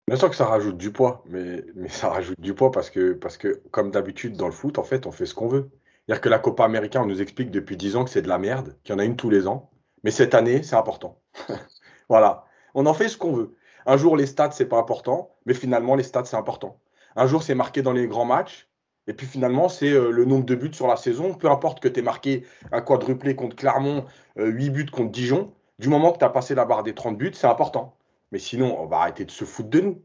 [0.07, 3.37] Bien sûr que ça rajoute du poids, mais, ça rajoute du poids parce que, parce
[3.37, 5.71] que, comme d'habitude dans le foot, en fait, on fait ce qu'on veut.
[6.05, 8.37] C'est-à-dire que la Copa América, on nous explique depuis 10 ans que c'est de la
[8.37, 9.71] merde, qu'il y en a une tous les ans.
[10.03, 11.19] Mais cette année, c'est important.
[12.09, 12.45] voilà.
[12.75, 13.55] On en fait ce qu'on veut.
[13.87, 16.79] Un jour, les stats, c'est pas important, mais finalement, les stats, c'est important.
[17.15, 18.69] Un jour, c'est marqué dans les grands matchs,
[19.07, 21.33] et puis finalement, c'est euh, le nombre de buts sur la saison.
[21.33, 24.05] Peu importe que tu marqué un quadruplé contre Clermont,
[24.37, 27.17] euh, 8 buts contre Dijon, du moment que tu as passé la barre des 30
[27.17, 27.97] buts, c'est important.
[28.35, 30.03] Mais sinon, on va arrêter de se foutre de nous.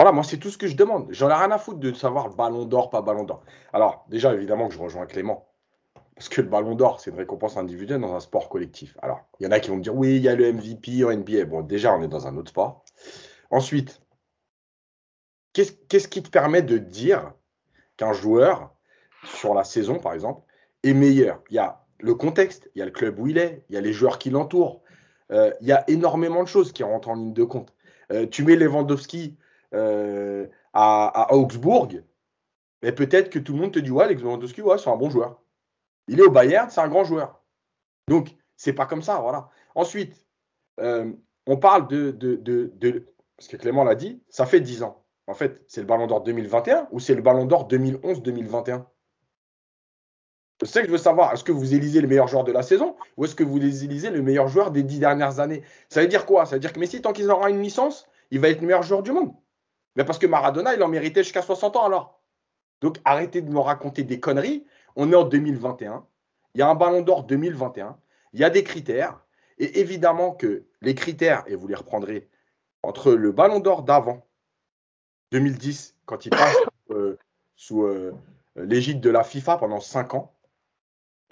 [0.00, 1.08] Voilà, moi, c'est tout ce que je demande.
[1.10, 3.44] J'en ai rien à foutre de savoir ballon d'or, pas ballon d'or.
[3.74, 5.46] Alors, déjà, évidemment que je rejoins Clément.
[6.14, 8.96] Parce que le ballon d'or, c'est une récompense individuelle dans un sport collectif.
[9.02, 11.04] Alors, il y en a qui vont me dire, oui, il y a le MVP
[11.04, 11.44] en NBA.
[11.44, 12.86] Bon, déjà, on est dans un autre sport.
[13.50, 14.00] Ensuite,
[15.52, 17.34] qu'est-ce qui te permet de dire
[17.98, 18.74] qu'un joueur,
[19.24, 20.40] sur la saison, par exemple,
[20.84, 21.42] est meilleur?
[21.50, 23.76] Il y a le contexte, il y a le club où il est, il y
[23.76, 24.81] a les joueurs qui l'entourent.
[25.32, 27.72] Euh, il y a énormément de choses qui rentrent en ligne de compte.
[28.12, 29.36] Euh, tu mets Lewandowski
[29.74, 31.88] euh, à, à Augsbourg,
[32.82, 35.40] mais peut-être que tout le monde te dit ouais, Lewandowski, ouais, c'est un bon joueur.
[36.08, 37.42] Il est au Bayern, c'est un grand joueur.
[38.08, 39.48] Donc, c'est pas comme ça, voilà.
[39.74, 40.26] Ensuite,
[40.80, 41.12] euh,
[41.46, 45.04] on parle de, de, de, de, Parce que Clément l'a dit, ça fait 10 ans.
[45.26, 48.84] En fait, c'est le Ballon d'Or 2021 ou c'est le Ballon d'Or 2011-2021
[50.64, 51.32] C'est ça que je veux savoir.
[51.32, 54.10] Est-ce que vous élisez le meilleur joueur de la saison ou est-ce que vous élisez
[54.10, 55.62] le meilleur joueur des 10 dernières années?
[55.88, 56.46] Ça veut dire quoi?
[56.46, 58.82] Ça veut dire que Messi, tant qu'il aura une licence, il va être le meilleur
[58.82, 59.34] joueur du monde.
[59.96, 62.20] Mais parce que Maradona, il en méritait jusqu'à 60 ans alors.
[62.80, 64.64] Donc arrêtez de me raconter des conneries.
[64.94, 66.06] On est en 2021.
[66.54, 67.96] Il y a un ballon d'or 2021.
[68.32, 69.24] Il y a des critères.
[69.58, 72.28] Et évidemment que les critères, et vous les reprendrez,
[72.82, 74.26] entre le ballon d'or d'avant,
[75.32, 76.56] 2010, quand il passe
[76.90, 77.16] euh,
[77.56, 78.12] sous euh,
[78.56, 80.34] l'égide de la FIFA pendant 5 ans,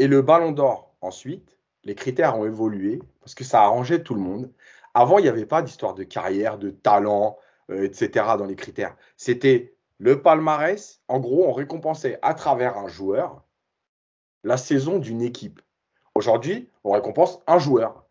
[0.00, 4.14] et le ballon d'or ensuite, les critères ont évolué parce que ça a arrangé tout
[4.14, 4.50] le monde.
[4.94, 7.36] Avant, il n'y avait pas d'histoire de carrière, de talent,
[7.70, 8.24] euh, etc.
[8.38, 8.96] dans les critères.
[9.18, 11.02] C'était le palmarès.
[11.06, 13.44] En gros, on récompensait à travers un joueur
[14.42, 15.60] la saison d'une équipe.
[16.14, 18.06] Aujourd'hui, on récompense un joueur.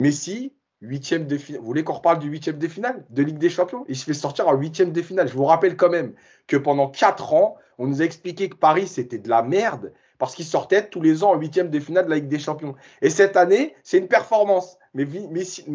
[0.00, 1.60] Messi, huitième de finale.
[1.60, 3.84] Vous voulez qu'on reparle du huitième de finale de Ligue des Champions?
[3.86, 5.28] Il se fait sortir en huitième de finale.
[5.28, 6.14] Je vous rappelle quand même
[6.46, 10.34] que pendant quatre ans, on nous a expliqué que Paris, c'était de la merde parce
[10.34, 12.74] qu'il sortait tous les ans en huitième de finale de la Ligue des Champions.
[13.02, 14.76] Et cette année, c'est une performance.
[14.94, 15.06] Mais,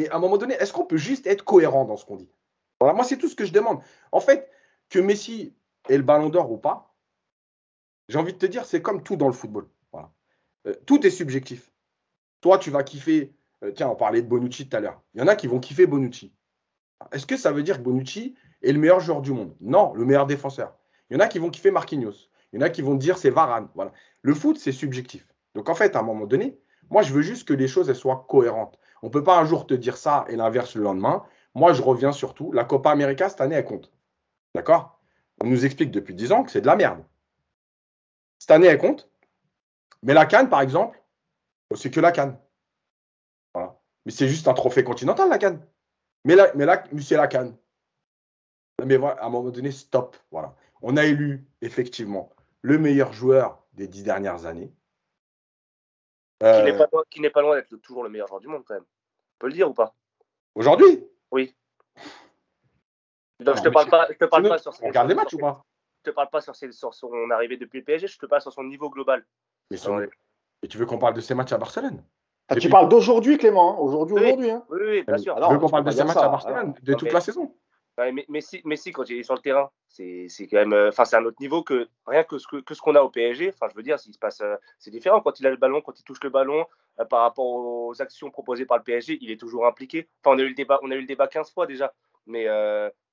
[0.10, 2.30] à un moment donné, est-ce qu'on peut juste être cohérent dans ce qu'on dit?
[2.80, 3.80] Voilà, moi, c'est tout ce que je demande.
[4.12, 4.50] En fait,
[4.90, 5.56] que Messi
[5.90, 6.94] ait le ballon d'or ou pas,
[8.10, 9.68] j'ai envie de te dire, c'est comme tout dans le football.
[10.66, 11.72] Euh, tout est subjectif.
[12.42, 13.34] Toi, tu vas kiffer.
[13.64, 15.02] Euh, tiens, on parlait de Bonucci tout à l'heure.
[15.14, 16.34] Il y en a qui vont kiffer Bonucci.
[17.12, 19.56] Est-ce que ça veut dire que Bonucci est le meilleur joueur du monde?
[19.60, 20.78] Non, le meilleur défenseur.
[21.10, 22.30] Il y en a qui vont kiffer Marquinhos.
[22.54, 23.68] Il y en a qui vont dire c'est Varane.
[23.76, 23.92] Voilà.
[24.22, 25.28] Le foot, c'est subjectif.
[25.56, 28.26] Donc en fait, à un moment donné, moi, je veux juste que les choses soient
[28.30, 28.80] cohérentes.
[29.02, 31.26] On ne peut pas un jour te dire ça et l'inverse le lendemain.
[31.56, 32.52] Moi, je reviens surtout.
[32.52, 33.92] La Copa América, cette année, elle compte.
[34.56, 35.00] D'accord?
[35.42, 37.04] On nous explique depuis 10 ans que c'est de la merde.
[38.40, 39.10] Cette année, elle compte.
[40.04, 41.02] Mais la Cannes, par exemple,
[41.76, 42.38] c'est que la Cannes.
[43.54, 43.80] Voilà.
[44.06, 45.66] Mais c'est juste un trophée continental, la Cannes.
[46.26, 47.56] Mais là, mais là c'est la Cannes.
[48.86, 50.18] Mais voilà, à un moment donné, stop.
[50.32, 50.56] Voilà.
[50.82, 52.32] On a élu, effectivement,
[52.64, 54.74] le meilleur joueur des dix dernières années.
[56.42, 56.60] Euh,
[57.10, 58.84] qui n'est pas, loin d'être toujours le meilleur joueur du monde, quand même.
[58.84, 59.94] On peut le dire ou pas?
[60.56, 61.06] Aujourd'hui?
[61.32, 61.56] Oui.
[63.40, 65.38] Donc, je te parle pas, je te parle pas sur On regarde les matchs ou
[65.38, 65.64] pas?
[66.00, 68.52] Je te parle pas sur, sur, son arrivée depuis le PSG, je te parle sur
[68.52, 69.26] son niveau global.
[69.72, 69.78] Mais
[70.64, 72.04] Et tu veux qu'on parle de ses matchs à Barcelone?
[72.50, 73.74] Ah, Tu parles d'aujourd'hui, Clément.
[73.74, 74.24] Hein Aujourd'hui, oui.
[74.24, 74.52] aujourd'hui.
[74.52, 75.36] Hein oui, oui, bien sûr.
[75.36, 77.56] Tu veux qu'on parle de ses matchs à Barcelone, de toute la saison?
[77.98, 81.26] Mais Messi, quand il est sur le terrain, c'est quand même, euh, enfin, c'est un
[81.26, 83.54] autre niveau que rien que ce que, ce qu'on a au PSG.
[83.54, 85.82] Enfin, je veux dire, s'il se passe, euh, c'est différent quand il a le ballon,
[85.82, 86.66] quand il touche le ballon,
[87.00, 90.08] euh, par rapport aux actions proposées par le PSG, il est toujours impliqué.
[90.24, 91.94] Enfin, on a eu le débat, on a eu le débat 15 fois déjà,
[92.26, 92.48] mais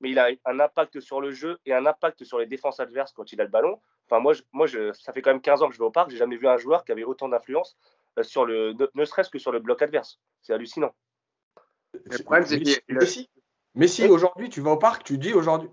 [0.00, 3.12] mais il a un impact sur le jeu et un impact sur les défenses adverses
[3.12, 3.80] quand il a le ballon.
[4.06, 5.90] Enfin, moi, je, moi, je, ça fait quand même 15 ans que je vais au
[5.90, 7.76] parc, j'ai jamais vu un joueur qui avait autant d'influence
[8.22, 10.20] sur le, ne, serait-ce que sur le bloc adverse.
[10.42, 10.94] C'est hallucinant.
[11.92, 12.80] Le problème, c'est qu'il
[13.74, 15.70] mais si aujourd'hui tu vas au parc, tu dis aujourd'hui.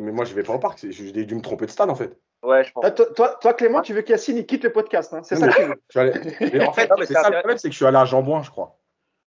[0.00, 2.18] Mais moi je vais pas au parc, j'ai dû me tromper de stade en fait.
[2.42, 2.84] Ouais, je pense.
[2.84, 5.54] Ah, toi, toi, Clément, tu veux qu'Yacine quitte le podcast, hein c'est ça que
[5.88, 6.62] tu veux.
[6.66, 8.78] en fait, c'est ça le problème, c'est que je suis allé à Jambouin, je crois.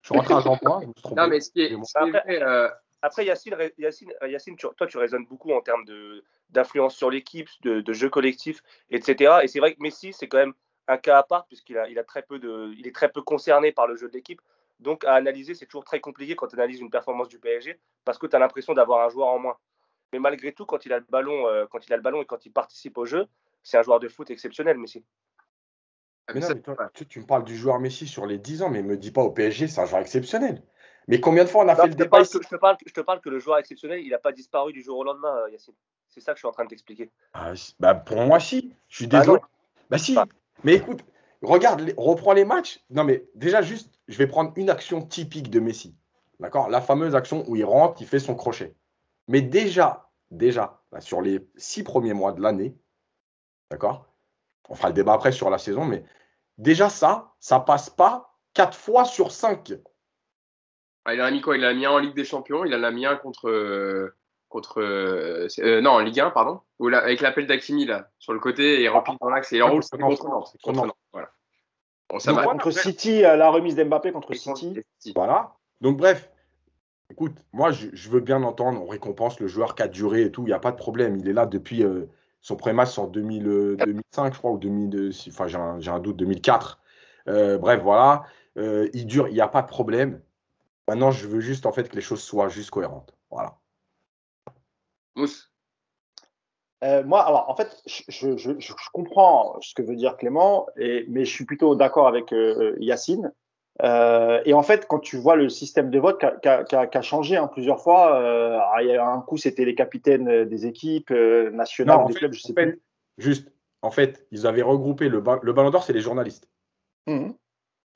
[0.02, 1.20] Je suis rentré à Jambouin, je me suis trompé.
[1.20, 2.68] Non, mais ce qui est, après, euh...
[3.02, 5.84] après, Yacine, Yacine, Yacine toi, tu raisonnes beaucoup en termes
[6.50, 9.40] d'influence sur l'équipe, de, de, jeu collectif, etc.
[9.42, 10.54] Et c'est vrai que Messi, c'est quand même
[10.86, 13.22] un cas à part, puisqu'il a, il a très peu de, il est très peu
[13.22, 14.40] concerné par le jeu de l'équipe.
[14.82, 18.18] Donc, à analyser, c'est toujours très compliqué quand tu analyses une performance du PSG parce
[18.18, 19.56] que tu as l'impression d'avoir un joueur en moins.
[20.12, 22.26] Mais malgré tout, quand il a le ballon, euh, quand il a le ballon et
[22.26, 23.26] quand il participe au jeu,
[23.62, 25.04] c'est un joueur de foot exceptionnel, Messi.
[26.28, 26.48] Ah, mais non,
[27.08, 29.30] tu, me parles du joueur Messi sur les 10 ans, mais me dis pas au
[29.30, 30.62] PSG, c'est un joueur exceptionnel.
[31.08, 33.20] Mais combien de fois on a fait le débat je, te parle, je te parle
[33.20, 35.74] que le joueur exceptionnel, il n'a pas disparu du jour au lendemain, euh, Yacine.
[36.08, 37.10] C'est ça que je suis en train de t'expliquer.
[37.32, 38.74] Ah, bah, pour moi, si.
[38.88, 39.40] Je suis désolé.
[39.90, 40.16] bah si.
[40.62, 41.00] Mais écoute,
[41.42, 42.80] regarde, reprends les matchs.
[42.90, 45.94] Non, mais déjà, juste, je vais prendre une action typique de Messi.
[46.40, 46.68] D'accord?
[46.68, 48.74] La fameuse action où il rentre, il fait son crochet.
[49.28, 52.76] Mais déjà, déjà, sur les six premiers mois de l'année,
[53.70, 54.06] d'accord?
[54.68, 56.04] On fera le débat après sur la saison, mais
[56.58, 59.72] déjà ça, ça passe pas quatre fois sur cinq.
[61.04, 61.56] Ah, il en a mis quoi?
[61.56, 63.48] Il a mis un en Ligue des Champions, il en a mis un contre.
[63.48, 64.16] Euh,
[64.52, 66.60] contre euh, euh, non, en Ligue 1, pardon.
[66.92, 69.98] avec l'appel d'Akimi, là, sur le côté, et rempli dans l'axe, et il roule, c'est
[69.98, 70.94] contre
[72.18, 74.80] Contre City, la remise d'Mbappé contre City.
[75.14, 75.54] Voilà.
[75.80, 76.30] Donc, bref,
[77.10, 80.42] écoute, moi, je, veux bien entendre, on récompense le joueur qui a duré et tout,
[80.42, 81.16] il n'y a pas de problème.
[81.16, 82.06] Il est là depuis euh,
[82.40, 86.16] son premier match en 2000, 2005, je crois, ou 2002, enfin, j'ai un, un, doute,
[86.16, 86.80] 2004.
[87.26, 88.24] bref, voilà.
[88.56, 90.20] il dure, il n'y a pas de problème.
[90.88, 93.14] Maintenant, je veux juste, en fait, que les choses soient juste cohérentes.
[93.30, 93.58] Voilà.
[95.14, 95.51] Mousse
[96.82, 101.06] euh, moi, alors en fait, je, je, je, comprends ce que veut dire Clément, et,
[101.08, 103.32] mais je suis plutôt d'accord avec euh, Yacine.
[103.82, 107.02] Euh, et en fait, quand tu vois le système de vote qui a, a, a,
[107.02, 111.10] changé hein, plusieurs fois, euh, il y a un coup c'était les capitaines des équipes
[111.10, 112.80] nationales, des clubs, je sais plus.
[113.18, 113.48] Juste,
[113.82, 116.48] en fait, ils avaient regroupé le, le Ballon d'Or, c'est les journalistes.
[117.06, 117.30] Mmh.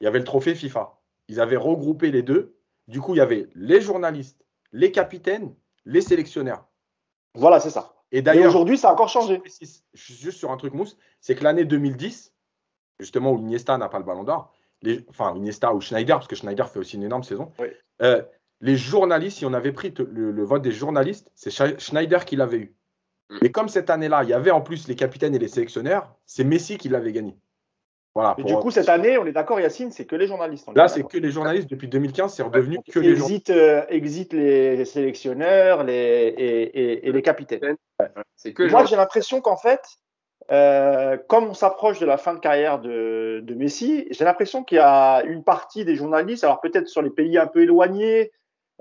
[0.01, 0.99] Il y avait le trophée FIFA.
[1.29, 2.57] Ils avaient regroupé les deux.
[2.87, 6.69] Du coup, il y avait les journalistes, les capitaines, les sélectionneurs.
[7.35, 7.96] Voilà, c'est ça.
[8.13, 9.39] Et d'ailleurs, aujourd'hui, ça a encore changé.
[9.39, 12.33] précise, juste sur un truc mousse, c'est que l'année 2010,
[13.01, 16.37] justement où Iniesta n'a pas le ballon d'or, les, enfin Iniesta ou Schneider, parce que
[16.37, 17.69] Schneider fait aussi une énorme saison, Oui.
[18.03, 18.23] euh,
[18.61, 22.59] les journalistes, si on avait pris le, le vote des journalistes, c'est Schneider qui l'avait
[22.59, 22.75] eu.
[23.31, 23.39] Mm.
[23.43, 26.45] Mais comme cette année-là, il y avait en plus les capitaines et les sélectionneurs, c'est
[26.45, 27.37] Messi qui l'avait gagné.
[28.17, 28.35] Voilà.
[28.39, 30.67] Et pour- du coup, cette année, on est d'accord, Yacine, c'est que les journalistes.
[30.75, 31.69] là, c'est que les journalistes.
[31.69, 33.51] Depuis 2015, c'est redevenu que les journalistes.
[33.51, 37.77] exit, euh, exit les sélectionneurs les, et, et- et les capitaines.
[38.37, 39.83] C'est que Moi, j'ai l'impression qu'en fait,
[40.51, 44.77] euh, comme on s'approche de la fin de carrière de, de Messi, j'ai l'impression qu'il
[44.77, 48.33] y a une partie des journalistes, alors peut-être sur les pays un peu éloignés,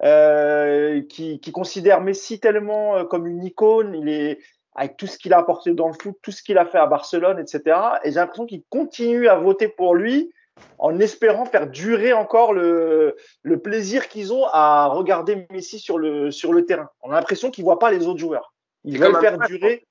[0.04, 4.40] euh, qui, qui considèrent Messi tellement euh, comme une icône, il est
[4.76, 6.86] avec tout ce qu'il a apporté dans le foot, tout ce qu'il a fait à
[6.86, 7.78] Barcelone, etc.
[8.04, 10.32] Et j'ai l'impression qu'ils continuent à voter pour lui
[10.78, 16.32] en espérant faire durer encore le, le plaisir qu'ils ont à regarder Messi sur le,
[16.32, 16.90] sur le terrain.
[17.02, 18.54] On a l'impression qu'ils ne voient pas les autres joueurs.
[18.84, 19.86] Ils veulent faire match, durer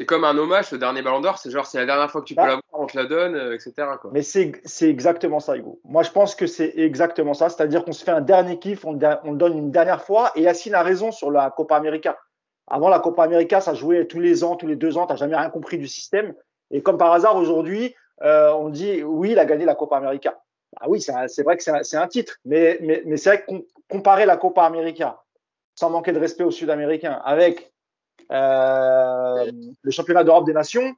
[0.00, 2.26] c'est comme un hommage, le dernier ballon d'or, c'est genre c'est la dernière fois que
[2.26, 2.46] tu peux Ah.
[2.46, 3.74] l'avoir, on te la donne, euh, etc.
[4.00, 4.10] Quoi.
[4.14, 5.78] Mais c'est exactement ça, Hugo.
[5.84, 7.50] Moi, je pense que c'est exactement ça.
[7.50, 10.32] C'est-à-dire qu'on se fait un dernier kiff, on, on le donne une dernière fois.
[10.36, 12.16] Et Yacine a raison sur la Copa América.
[12.70, 15.06] Avant la Copa América, ça jouait tous les ans, tous les deux ans.
[15.06, 16.34] Tu jamais rien compris du système.
[16.70, 20.40] Et comme par hasard, aujourd'hui, euh, on dit oui, il a gagné la Copa América.
[20.80, 22.36] Ah oui, c'est vrai que c'est un, titre.
[22.44, 22.78] Mais,
[23.16, 25.20] c'est vrai que com- comparer la Copa América,
[25.74, 27.72] sans manquer de respect aux Sud-Américains, avec
[28.30, 29.50] euh,
[29.82, 30.94] le championnat d'Europe des nations,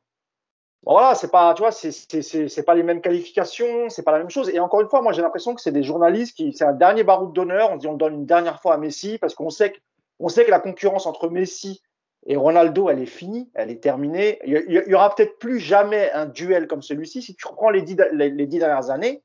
[0.85, 4.31] Bon, voilà, c'est pas, tu vois, c'est pas les mêmes qualifications, c'est pas la même
[4.31, 4.51] chose.
[4.51, 7.05] Et encore une fois, moi j'ai l'impression que c'est des journalistes qui, c'est un dernier
[7.05, 7.71] baroud d'honneur.
[7.71, 9.79] On dit on le donne une dernière fois à Messi parce qu'on sait que
[10.23, 11.83] on sait que la concurrence entre Messi
[12.27, 14.39] et Ronaldo, elle est finie, elle est terminée.
[14.45, 17.21] Il y, aura peut-être plus jamais un duel comme celui-ci.
[17.21, 19.23] Si tu reprends les dix, dernières années,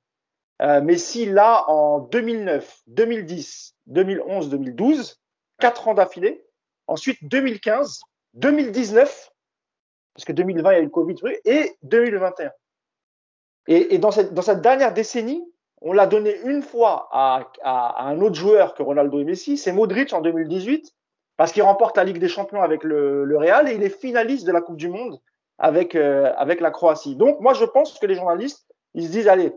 [0.62, 5.22] euh, Messi là en 2009, 2010, 2011, 2012,
[5.60, 6.44] quatre ans d'affilée.
[6.88, 8.00] Ensuite 2015,
[8.34, 9.32] 2019
[10.18, 12.52] parce que 2020, il y a eu le Covid, et 2021.
[13.68, 15.44] Et, dans cette dernière décennie,
[15.82, 20.13] on l'a donné une fois à, un autre joueur que Ronaldo et Messi, c'est Modric
[20.13, 20.94] en 2018,
[21.38, 24.46] parce qu'il remporte la Ligue des Champions avec le, le Real et il est finaliste
[24.46, 25.20] de la Coupe du Monde
[25.60, 27.16] avec, euh, avec la Croatie.
[27.16, 29.54] Donc, moi, je pense que les journalistes, ils se disent, allez,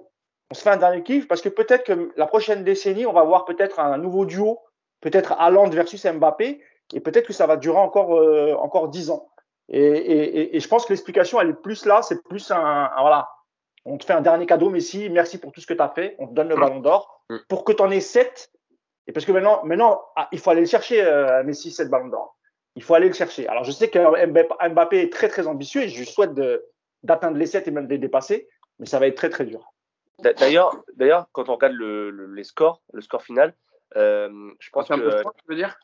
[0.50, 3.22] on se fait un dernier kiff, parce que peut-être que la prochaine décennie, on va
[3.22, 4.58] voir peut-être un nouveau duo,
[5.00, 6.60] peut-être Haaland versus Mbappé,
[6.92, 9.28] et peut-être que ça va durer encore, euh, encore 10 ans.
[9.68, 13.00] Et, et, et, je pense que l'explication, elle est plus là, c'est plus un, un,
[13.00, 13.28] voilà,
[13.84, 16.16] on te fait un dernier cadeau, Messi, merci pour tout ce que tu as fait,
[16.18, 18.50] on te donne le ballon d'or pour que tu en aies 7.
[19.06, 22.08] Et parce que maintenant, maintenant ah, il faut aller le chercher, euh, Messi, 7 ballons
[22.08, 22.36] d'or.
[22.76, 23.48] Il faut aller le chercher.
[23.48, 26.32] Alors, je sais que Mbappé est très, très ambitieux et je lui souhaite
[27.02, 29.72] d'atteindre les 7 et même de les dépasser, mais ça va être très, très dur.
[30.18, 33.54] D'ailleurs, d'ailleurs quand on regarde le, le, les scores, le score final,
[33.96, 35.00] euh, je pense en que.
[35.00, 35.78] De points, tu veux dire?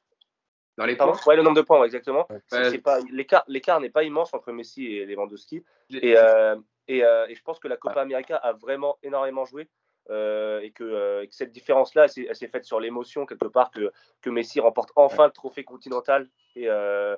[0.76, 1.18] Dans les points?
[1.26, 2.26] Ouais, le nombre de points, ouais, exactement.
[2.30, 2.78] Ouais.
[2.78, 5.64] pas l'écart, l'écart n'est pas immense entre Messi et Lewandowski.
[5.90, 6.56] Et, euh,
[6.88, 9.68] et, euh, et, je pense que la Copa América a vraiment énormément joué.
[10.08, 13.72] Euh, et, que, euh, et, que, cette différence-là, elle s'est faite sur l'émotion quelque part
[13.72, 13.90] que,
[14.22, 15.26] que Messi remporte enfin ouais.
[15.26, 17.16] le trophée continental et, euh,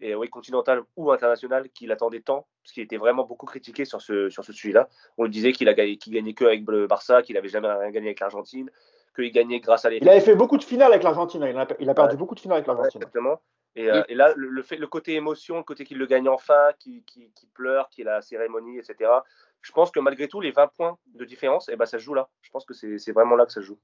[0.00, 4.00] et oui, continental ou international qu'il attendait tant, parce qu'il était vraiment beaucoup critiqué sur
[4.00, 4.88] ce, sur ce sujet-là.
[5.18, 7.68] On le disait qu'il a gagné, qu'il gagnait que avec le Barça, qu'il avait jamais
[7.68, 8.70] rien gagné avec l'Argentine,
[9.14, 11.42] qu'il gagnait grâce à Il avait fait beaucoup de finales avec l'Argentine.
[11.42, 12.18] Il, il, a perdu ouais.
[12.18, 13.00] beaucoup de finales avec l'Argentine.
[13.00, 13.40] Ouais, exactement.
[13.76, 16.28] Et, euh, et, là, le, le, fait, le côté émotion, le côté qu'il le gagne
[16.28, 19.10] enfin, qui, qui, qui pleure, qui est la cérémonie, etc.
[19.62, 22.14] Je pense que malgré tout, les 20 points de différence, eh ben, ça se joue
[22.14, 22.28] là.
[22.42, 23.78] Je pense que c'est vraiment là que ça se joue.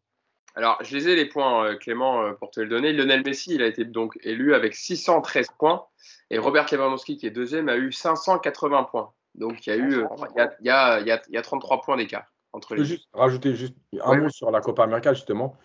[0.55, 2.93] Alors, je les ai les points, euh, Clément, euh, pour te le donner.
[2.95, 5.85] Lionel Messi, il a été donc élu avec 613 points.
[6.31, 9.13] Et Robert Lewandowski, qui est deuxième, a eu 580 points.
[9.35, 11.35] Donc, il y a eu il y a, il y a, il y a, il
[11.35, 14.21] y a 33 points d'écart entre les Je peux juste rajouter juste un ouais.
[14.21, 15.59] mot sur la Copa América, justement,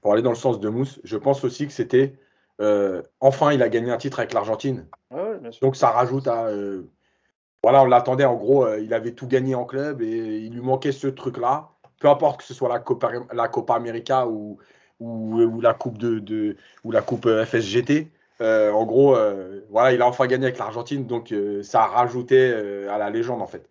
[0.00, 1.00] pour aller dans le sens de Mousse.
[1.04, 2.18] Je pense aussi que c'était.
[2.62, 4.86] Euh, enfin, il a gagné un titre avec l'Argentine.
[5.10, 6.46] Ouais, Donc, ça rajoute à.
[6.46, 6.88] Euh,
[7.62, 8.24] voilà, on l'attendait.
[8.24, 11.70] En gros, euh, il avait tout gagné en club et il lui manquait ce truc-là.
[12.00, 14.58] Peu importe que ce soit la Copa, la Copa América ou,
[15.00, 18.10] ou, ou, la Coupe, de, de ou la coupe FSGT.
[18.40, 19.16] En gros,
[19.70, 21.06] voilà, il a enfin gagné avec l'Argentine.
[21.06, 22.52] Donc, ça a rajouté
[22.88, 23.68] à la légende, en fait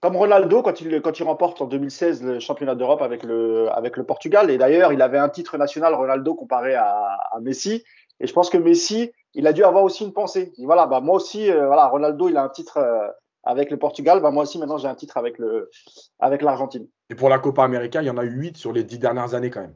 [0.00, 3.96] comme Ronaldo quand il, quand il remporte en 2016 le championnat d'Europe avec le, avec
[3.96, 4.50] le Portugal.
[4.50, 7.82] Et d'ailleurs, il avait un titre national, Ronaldo, comparé à, à, Messi.
[8.20, 10.52] Et je pense que Messi, il a dû avoir aussi une pensée.
[10.56, 13.08] Il dit, voilà, bah, moi aussi, euh, voilà, Ronaldo, il a un titre euh,
[13.44, 14.20] avec le Portugal.
[14.20, 15.70] Bah, moi aussi, maintenant, j'ai un titre avec le,
[16.18, 16.88] avec l'Argentine.
[17.10, 19.34] Et pour la Copa América, il y en a eu 8 sur les 10 dernières
[19.34, 19.74] années quand même.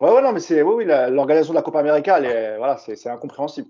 [0.00, 2.76] Ouais, ouais, non, mais c'est, oui, oui, l'organisation de la Copa América, elle est, voilà,
[2.76, 3.68] c'est incompréhensible.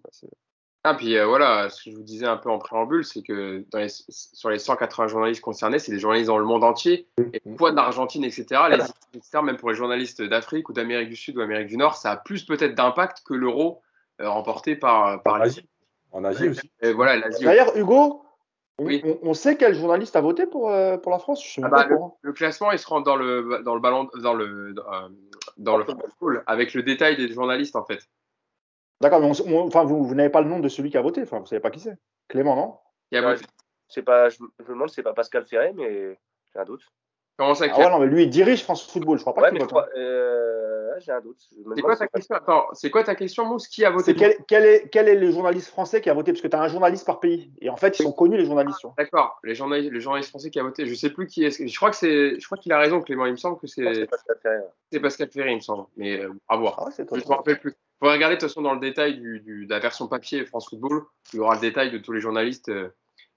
[0.91, 3.65] Ah, puis euh, voilà, ce que je vous disais un peu en préambule, c'est que
[3.71, 7.07] dans les, sur les 180 journalistes concernés, c'est des journalistes dans le monde entier.
[7.35, 8.77] Et le poids de l'Argentine, etc., les
[9.19, 12.13] etc., même pour les journalistes d'Afrique ou d'Amérique du Sud ou Amérique du Nord, ça
[12.13, 13.83] a plus peut-être d'impact que l'euro
[14.21, 15.69] euh, remporté par, par l'Asie.
[16.13, 16.71] En Asie aussi.
[16.81, 17.45] Et voilà, l'Asie.
[17.45, 18.23] D'ailleurs, Hugo,
[18.79, 19.03] on, Oui.
[19.05, 21.85] on- on sait quel journaliste a voté pour, euh, pour la France Je Ah bah,
[21.85, 22.19] courant.
[22.23, 25.09] Le classement, il se rend dans le dans le ballon dans le dans, euh,
[25.59, 28.09] dans le football avec le détail des journalistes en fait.
[29.01, 31.03] D'accord, mais on- on- enfin, vous, vous n'avez pas le nom de celui qui a
[31.03, 31.23] voté.
[31.23, 31.97] Enfin, vous savez pas qui c'est.
[32.29, 32.75] Clément, non?
[33.11, 33.47] Il y a Ouais, voté-
[33.89, 36.19] C'est pas, je, je me demande si c'est pas Pascal Ferré, mais
[36.53, 36.83] j'ai un doute.
[37.39, 39.17] Comment ça Ah ouais, non, mais lui, il dirige France Football.
[39.19, 39.73] Je crois pas Ouais, vote.
[39.73, 39.85] hein.
[39.97, 41.39] euh, j'ai un doute.
[41.75, 42.35] C'est quoi ta question?
[42.37, 43.69] Attends, c'est quoi ta question, Mousse?
[43.69, 46.33] Qui a voté quel, quel est, quel est le journaliste français qui a voté?
[46.33, 47.53] Parce que tu as un journaliste par pays.
[47.61, 48.83] Et en fait, ils sont connus, les journalistes.
[48.83, 48.95] vois.
[48.99, 50.85] D'accord, les journalistes, le journaliste français qui a voté.
[50.87, 51.67] Je sais plus qui est.
[51.67, 52.39] Je crois que c'est.
[52.41, 53.25] Je crois qu'il a raison, Clément.
[53.27, 54.59] Il me semble que que c'est Pascal Ferré.
[54.93, 55.87] c'est Pascal Ferré, il me semble.
[55.97, 56.75] Mais euh, à voir.
[56.79, 57.75] Ah ouais, Je ne me rappelle plus.
[57.99, 60.69] Faudrait regarder de toute façon dans le détail du, du- de la version papier France
[60.69, 61.03] Football.
[61.33, 62.91] Il y aura le détail de tous les journalistes euh,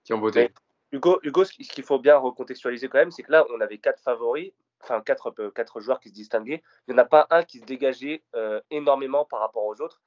[0.04, 0.52] qui ont voté.
[0.92, 4.00] Hugo, Hugo, ce qu'il faut bien recontextualiser quand même, c'est que là, on avait quatre
[4.02, 4.52] favoris,
[4.84, 6.62] enfin quatre, euh, quatre joueurs qui se distinguaient.
[6.88, 10.02] Il n'y en a pas un qui se dégageait euh, énormément par rapport aux autres.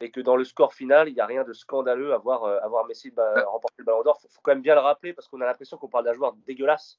[0.00, 2.58] Et que dans le score final, il n'y a rien de scandaleux à voir, euh,
[2.62, 4.18] à voir Messi bah, remporter le ballon d'or.
[4.24, 6.34] Il faut, quand même bien le rappeler parce qu'on a l'impression qu'on parle d'un joueur
[6.46, 6.98] dégueulasse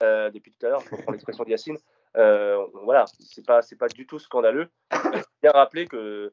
[0.00, 0.80] depuis tout à l'heure.
[0.80, 1.78] Je reprends l'expression de Yacine.
[2.16, 4.68] Euh, voilà, c'est pas, c'est pas du tout scandaleux.
[4.92, 6.32] Il faut bien rappeler que.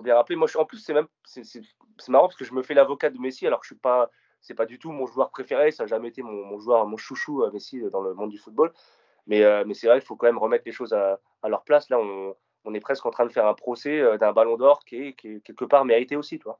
[0.00, 0.36] Faut bien rappeler.
[0.36, 1.60] Moi, je, suis- en plus, c'est même c'est, c'est-
[1.98, 4.10] c'est marrant parce que je me fais l'avocat de Messi alors que je suis pas
[4.40, 6.96] c'est pas du tout mon joueur préféré, ça n'a jamais été mon, mon joueur, mon
[6.96, 8.72] chouchou euh, Messi euh, dans le monde du football.
[9.26, 11.62] Mais, euh, mais c'est vrai, il faut quand même remettre les choses à, à leur
[11.62, 11.90] place.
[11.90, 12.34] Là, on,
[12.64, 15.12] on est presque en train de faire un procès euh, d'un ballon d'or qui est,
[15.12, 16.58] qui est quelque part mérité aussi, toi.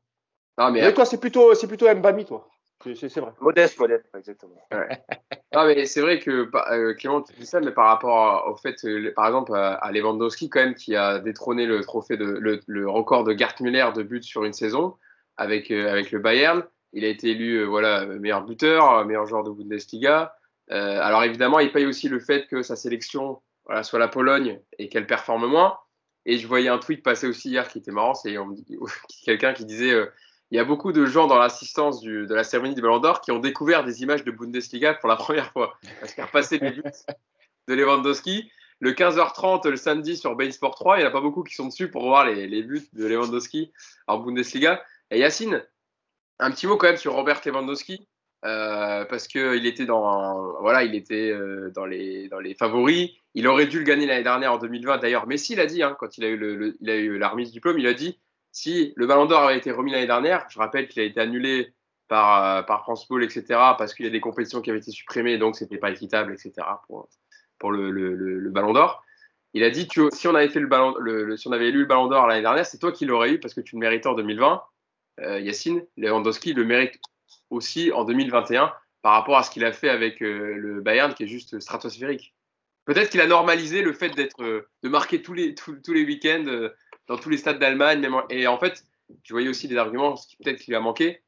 [0.59, 2.47] Non, mais, Mais toi, c'est plutôt, c'est plutôt Mbami, toi.
[2.85, 3.33] C'est- C'est c'est vrai.
[3.41, 4.61] Modeste, modeste, exactement.
[5.53, 8.85] non, mais c'est vrai que euh, Clément, tu dis ça, mais par rapport au fait,
[8.85, 12.89] euh, par exemple, à, à Lewandowski, quand même, qui a détrôné le trophée de le,
[12.89, 14.97] record de Gerd Müller de buts sur une saison
[15.37, 16.65] avec, euh, avec le Bayern.
[16.93, 20.35] Il a été élu euh, voilà, meilleur buteur, euh, meilleur joueur de Bundesliga.
[20.71, 24.61] Euh, alors évidemment, il paye aussi le fait que sa sélection voilà, soit la Pologne
[24.79, 25.79] et qu'elle performe moins.
[26.27, 28.37] Et je voyais un tweet passer aussi hier qui était marrant, c'est
[29.25, 30.07] quelqu'un qui disait euh,
[30.51, 33.31] il y a beaucoup de gens dans l'assistance de la cérémonie du Ballon d'Or qui
[33.31, 35.79] ont découvert des images de Bundesliga pour la première fois.
[36.01, 36.83] Parce qu'il a repassé les buts
[37.69, 38.51] de Lewandowski.
[38.81, 41.55] Le 15h30 le samedi sur Bein Sport 3, il n'y en a pas beaucoup qui
[41.55, 43.73] sont dessus pour voir les, buts de Lewandowski
[44.07, 44.83] en Bundesliga.
[45.11, 45.63] Et Yacine,
[46.39, 48.09] un petit mot quand même sur Robert Lewandowski.
[48.47, 53.81] euh, parce qu'il était dans voilà il était euh, dans les favoris il aurait dû
[53.81, 56.75] le gagner l'année dernière en 2020 d'ailleurs Messi l'a dit hein, quand il a eu
[56.81, 58.19] il a eu la remise du diplôme il a dit
[58.53, 61.73] si le Ballon d'Or avait été remis l'année dernière je rappelle qu'il a été annulé
[62.09, 63.45] par euh, par France Ball etc
[63.79, 66.67] parce qu'il y a des compétitions qui avaient été supprimées donc c'était pas équitable etc
[66.87, 67.09] pour
[67.59, 69.03] pour le, le, Ballon d'Or
[69.53, 70.95] il a dit si on avait fait le ballon
[71.37, 73.55] si on avait élu le Ballon d'Or l'année dernière c'est toi qui l'aurais eu parce
[73.55, 74.63] que tu le méritais en 2020
[75.21, 77.01] euh, Yacine Lewandowski le mérite
[77.51, 81.25] aussi en 2021 par rapport à ce qu'il a fait avec euh, le Bayern qui
[81.25, 82.35] est juste stratosphérique.
[82.85, 86.71] Peut-être qu'il a normalisé le fait d'être de marquer tous les tous, tous les week-ends
[87.11, 88.85] dans tous les stades d'Allemagne même et en fait
[89.23, 91.23] je voyais aussi des arguments ce qui peut-être qu'il a manqué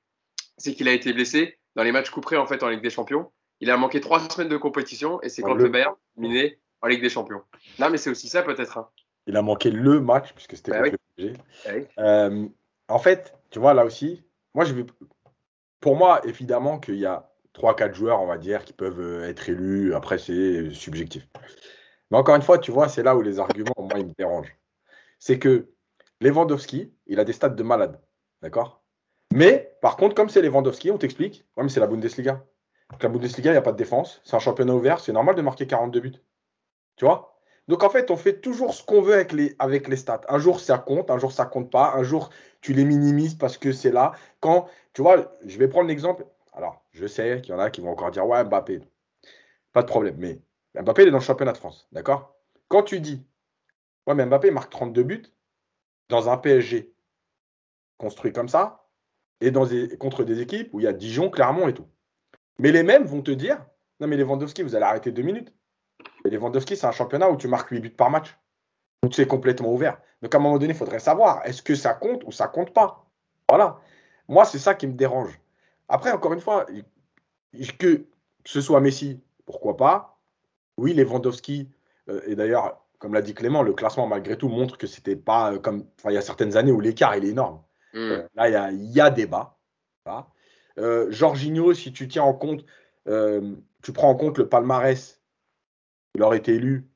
[0.56, 3.30] c'est qu'il a été blessé dans les matchs couperés en fait en Ligue des Champions
[3.60, 7.02] il a manqué trois semaines de compétition et c'est quand le- Bayern éliminé en Ligue
[7.02, 7.42] des Champions
[7.78, 8.88] non mais c'est aussi ça peut-être hein.
[9.26, 11.38] Il a manqué le match, puisque c'était Bah contre le PSG.
[11.66, 11.86] Ah oui.
[11.98, 12.48] Euh,
[12.88, 14.84] en fait, tu vois, là aussi, moi, je vais...
[15.80, 19.48] pour moi, évidemment qu'il y a 3-4 joueurs, on va dire, qui peuvent euh, être
[19.48, 19.94] élus.
[19.94, 21.28] Après, c'est subjectif.
[22.10, 24.56] Mais encore une fois, tu vois, c'est là où les arguments, moi, ils me dérangent.
[25.20, 25.68] C'est que
[26.22, 28.00] Lewandowski, il a des stats de malade.
[28.42, 28.82] D'accord?
[29.32, 32.44] Mais, par contre, comme c'est Lewandowski, on t'explique, ouais, mais c'est la Bundesliga.
[32.90, 34.20] Donc, la Bundesliga, il n'y a pas de défense.
[34.24, 35.00] C'est un championnat ouvert.
[35.00, 36.12] C'est normal de marquer 42 buts.
[36.96, 37.40] Tu vois?
[37.66, 40.20] Donc, en fait, on fait toujours ce qu'on veut avec les, stats.
[40.28, 41.10] Un jour, ça compte.
[41.10, 41.94] Un jour, ça compte pas.
[41.94, 42.30] Un jour,
[42.60, 44.12] tu les minimises parce que c'est là.
[44.40, 46.24] Quand, tu vois, je vais prendre l'exemple.
[46.52, 48.80] Alors, je sais qu'il y en a qui vont encore dire, ouais, Mbappé.
[49.72, 50.16] Pas de problème.
[50.18, 50.40] Mais
[50.80, 51.88] Mbappé, il est dans le championnat de France.
[51.90, 52.36] D'accord?
[52.68, 53.26] Quand tu dis,
[54.06, 55.22] ouais, mais Mbappé marque 32 buts
[56.12, 56.92] dans un PSG
[57.96, 58.84] construit comme ça
[59.40, 61.86] et dans des- contre des équipes où il y a Dijon, Clermont et tout.
[62.58, 63.64] Mais les mêmes vont te dire,
[63.98, 65.54] non, mais Lewandowski, vous allez arrêter deux minutes.
[66.26, 68.36] Et Lewandowski, c'est un championnat où tu marques 8 buts par match.
[69.02, 70.02] Donc c'est complètement ouvert.
[70.20, 72.74] Donc à un moment donné, il faudrait savoir, est-ce que ça compte ou ça compte
[72.74, 73.06] pas?
[73.48, 73.80] Voilà.
[74.28, 75.40] Moi, c'est ça qui me dérange.
[75.88, 76.66] Après, encore une fois,
[77.78, 78.04] que
[78.44, 80.18] ce soit Messi, pourquoi pas?
[80.76, 81.70] Oui, Lewandowski,
[82.10, 85.52] euh, et d'ailleurs, comme l'a dit Clément, le classement, malgré tout, montre que c'était pas
[85.52, 85.84] euh, comme.
[85.98, 87.60] Enfin, il y a certaines années où l'écart, il est énorme.
[87.94, 87.98] Mm.
[87.98, 89.58] Euh, là, il y a, il y a débat.
[90.06, 90.28] Voilà.
[90.78, 92.64] Euh, Jorginho, si tu tiens en compte,
[93.08, 95.20] euh, tu prends en compte le palmarès,
[96.14, 96.88] il aurait été élu,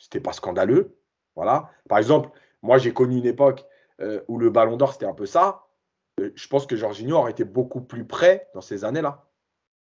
[0.00, 0.98] c'était pas scandaleux.
[1.36, 1.70] Voilà.
[1.88, 2.30] Par exemple,
[2.62, 3.64] moi, j'ai connu une époque
[4.26, 5.66] où le Ballon d'Or, c'était un peu ça.
[6.18, 9.28] Je pense que Jorginho aurait été beaucoup plus près dans ces années-là.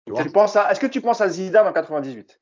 [0.07, 2.39] Est-ce que tu penses à Zidane en 98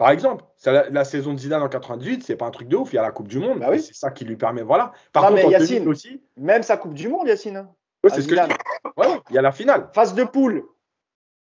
[0.00, 2.90] Par exemple, la, la saison de Zidane en 98, c'est pas un truc de ouf.
[2.90, 3.58] Il y a la Coupe du Monde.
[3.58, 3.82] Bah oui.
[3.82, 4.62] C'est ça qui lui permet.
[4.62, 4.92] Voilà.
[5.12, 6.22] Par Non, contre, en Yacine, 2000 aussi.
[6.38, 7.58] Même sa Coupe du Monde, Yacine.
[7.58, 7.68] hein.
[8.02, 8.56] Ouais, à c'est ce que je Zidane.
[8.56, 8.90] dis.
[8.96, 9.90] Ouais, il y a la finale.
[9.92, 10.64] Phase de poule.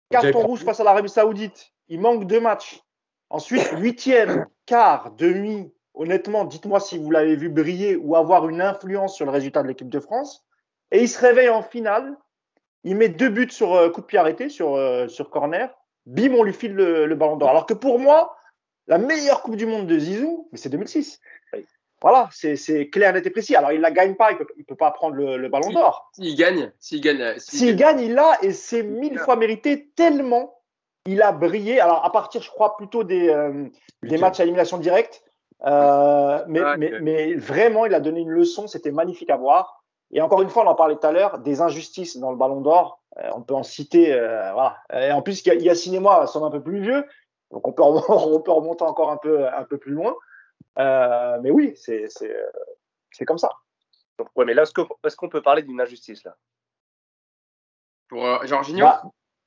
[0.10, 1.72] Carton rouge face à l'Arabie Saoudite.
[1.88, 2.82] Il manque deux matchs.
[3.30, 5.74] Ensuite, huitième, quart, demi.
[5.94, 9.70] Honnêtement, dites-moi si vous l'avez vu briller ou avoir une influence sur le résultat de
[9.70, 10.46] l'équipe de France.
[10.92, 12.14] Et il se réveille en finale.
[12.84, 15.74] Il met deux buts sur euh, coup de pied arrêté, sur, euh, sur corner.
[16.06, 17.50] Bim, on lui file le, le ballon d'or.
[17.50, 18.36] Alors que pour moi,
[18.88, 21.20] la meilleure Coupe du Monde de Zizou, mais c'est 2006.
[22.02, 23.56] Voilà, c'est clair, net et précis.
[23.56, 26.12] Alors, il la gagne pas, il peut, il peut pas prendre le, le ballon d'or.
[26.14, 30.60] S'il gagne, s'il gagne, euh, s'il gagne, il l'a et c'est mille fois mérité tellement
[31.06, 31.80] il a brillé.
[31.80, 33.68] Alors, à partir, je crois, plutôt des, euh,
[34.04, 35.24] des matchs à élimination directe.
[35.66, 38.68] Euh, mais, Ah, mais, mais vraiment, il a donné une leçon.
[38.68, 39.83] C'était magnifique à voir.
[40.16, 42.62] Et encore une fois, on en parlait tout à l'heure, des injustices dans le ballon
[42.62, 43.02] d'or.
[43.18, 44.14] Euh, on peut en citer.
[44.14, 44.78] euh, voilà.
[44.94, 47.04] Et en plus, Ya- Yacine et moi sommes un peu plus vieux.
[47.52, 48.04] Donc, on peut, rem-
[48.38, 50.16] on peut remonter encore un peu, un peu plus loin.
[50.80, 52.36] Euh, mais oui, c'est c'est,
[53.12, 53.50] c'est comme ça.
[54.20, 56.36] Donc, ouais, mais là, est-ce qu'on peut parler d'une injustice là?
[58.08, 59.02] Pour euh, Jorginho, Bah,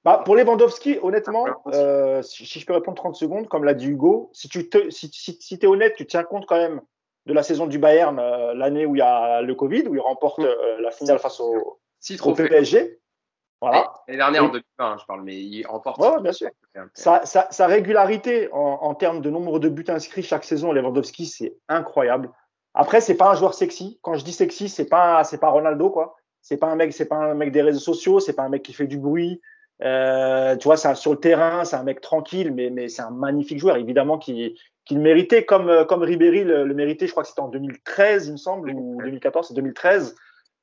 [0.05, 3.75] bah, pour Lewandowski, honnêtement, Ah, euh, si, si je peux répondre 30 secondes, comme l'a
[3.75, 6.81] dit Hugo, si tu te, si, si, si es honnête, tu tiens compte quand même
[7.27, 10.01] de la saison du Bayern, euh, l'année où il y a le Covid, où il
[10.01, 11.81] remporte euh, la finale face au.
[12.35, 13.01] PSG.
[13.61, 13.93] Voilà.
[14.07, 14.53] L'année dernière en Oui.
[14.53, 15.99] 2020, hein, je parle, mais il remporte.
[15.99, 16.51] Ouais, bien sûr.
[16.95, 21.27] Sa, sa, sa régularité en, en termes de nombre de buts inscrits chaque saison, Lewandowski,
[21.27, 22.31] c'est incroyable.
[22.75, 23.99] Après, c'est pas un joueur sexy.
[24.03, 26.17] Quand je dis sexy, c'est pas c'est pas Ronaldo quoi.
[26.43, 28.63] C'est pas un mec, c'est pas un mec des réseaux sociaux, c'est pas un mec
[28.63, 29.41] qui fait du bruit.
[29.83, 33.11] Euh, tu vois, c'est sur le terrain, c'est un mec tranquille, mais mais c'est un
[33.11, 37.07] magnifique joueur, évidemment, qui qui le méritait comme euh, comme Ribéry le, le méritait.
[37.07, 40.17] Je crois que c'était en 2013, il me semble, ou 2014, c'est 2013.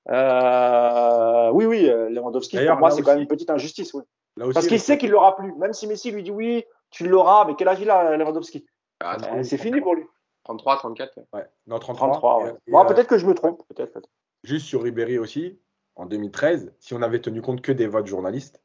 [0.09, 3.93] Euh, oui, oui, Lewandowski, pour moi, c'est quand même une petite injustice.
[3.93, 4.03] Oui.
[4.41, 5.53] Aussi, Parce qu'il sait qu'il l'aura plus.
[5.57, 8.66] Même si Messi lui dit oui, tu l'auras, mais quel âge il a, Lewandowski?
[8.99, 10.03] Ah, Euh, C'est fini pour lui.
[10.43, 11.18] 33, 34.
[11.18, 11.24] ouais.
[11.34, 12.07] Ouais, non, 33.
[12.09, 12.51] 33, Et- ouais.
[12.68, 13.61] et, Bon, euh, peut-être que je me trompe.
[13.74, 13.99] Peut-être.
[14.43, 15.59] Juste sur Ribéry aussi,
[15.95, 18.61] en 2013, si on avait tenu compte que des votes journalistes,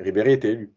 [0.00, 0.74] Ribéry était élu.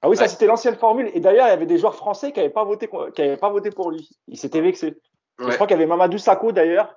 [0.00, 0.28] Ah oui, ça Ouais.
[0.28, 1.10] c'était l'ancienne formule.
[1.14, 3.36] Et d'ailleurs, il y avait des joueurs français qui n'avaient pas voté, co- qui avaient
[3.36, 4.08] pas voté pour lui.
[4.28, 5.00] Ils s'étaient vexés.
[5.38, 5.50] Ouais.
[5.50, 6.96] Je crois qu'il y avait Mamadou Sakho d'ailleurs.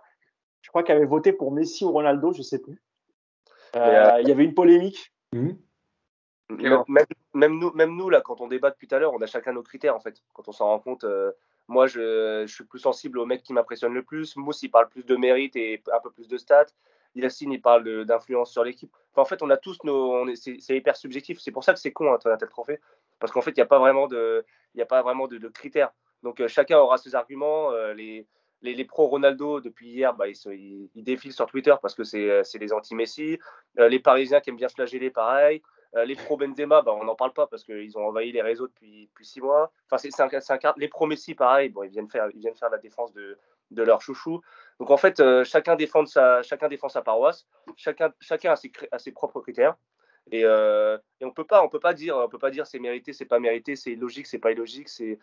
[0.61, 2.81] Je crois qu'il avait voté pour Messi ou Ronaldo, je sais plus.
[3.75, 5.11] Euh, euh, Il y avait une polémique.
[6.49, 6.85] Clément.
[6.89, 9.25] même, même nous, même nous, là, quand on débat depuis tout à l'heure, on a
[9.25, 10.21] chacun nos critères, en fait.
[10.33, 11.31] Quand on s'en rend compte, euh,
[11.67, 14.35] moi, je, je suis plus sensible au mec qui m'impressionne le plus.
[14.35, 16.65] Mousse, il parle plus de mérite et un peu plus de stats.
[17.15, 18.91] Yacine, il parle d'influence sur l'équipe.
[19.15, 20.25] En fait, on a tous nos.
[20.35, 21.39] C'est hyper subjectif.
[21.39, 22.79] C'est pour ça que c'est con, hein, un tel trophée.
[23.19, 25.47] Parce qu'en fait, il n'y a pas vraiment de, il y a pas vraiment de,
[25.49, 25.91] critères.
[26.23, 27.71] Donc, euh, chacun aura ses arguments.
[27.71, 28.27] euh, les,
[28.61, 30.49] les, les pros Ronaldo, depuis hier, bah, ils, se-
[30.95, 33.39] défilent sur Twitter parce que c'est euh, les anti-Messi.
[33.77, 35.61] Les Parisiens qui aiment bien flageller, pareil.
[36.05, 39.09] Les pro Benzema, bah, on n'en parle pas parce qu'ils ont envahi les réseaux depuis,
[39.21, 39.73] six mois.
[39.89, 40.09] Enfin, c'est
[40.77, 43.37] Les pro Messi, pareil, bon, ils, viennent faire, ils viennent faire la défense de,
[43.71, 44.41] de leur chouchou.
[44.79, 48.71] Donc en fait, euh, chacun, défend sa, chacun défend sa paroisse, chacun, chacun a, ses,
[48.91, 49.75] a ses propres critères.
[50.31, 52.79] Et, euh, et on peut pas, on peut pas dire, on peut pas dire c'est
[52.79, 54.87] mérité, c'est pas mérité, c'est illogique, c'est pas illogique.
[54.89, 55.17] C'est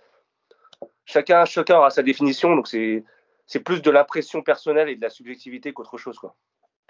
[1.05, 2.55] chacun, chacun a sa définition.
[2.55, 3.05] Donc c'est,
[3.47, 6.35] c'est plus de l'impression personnelle et de la subjectivité qu'autre chose, quoi.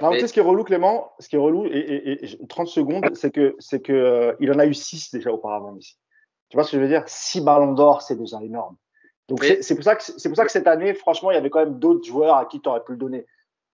[0.00, 2.24] Non, Mais- tu sais ce qui est relou, Clément, ce qui est relou, et, et-
[2.24, 5.72] et 30 secondes, c'est que c'est que euh, il en a eu 6 déjà auparavant,
[5.72, 5.98] Messi.
[6.50, 7.02] Tu vois ce que je veux dire?
[7.06, 8.76] 6 ballons d'or, c'est déjà énorme.
[9.28, 11.36] Donc Mais- c'est pour ça que c'est pour ça que cette année, franchement, il y
[11.38, 13.26] avait quand même d'autres joueurs à qui tu aurais pu le donner.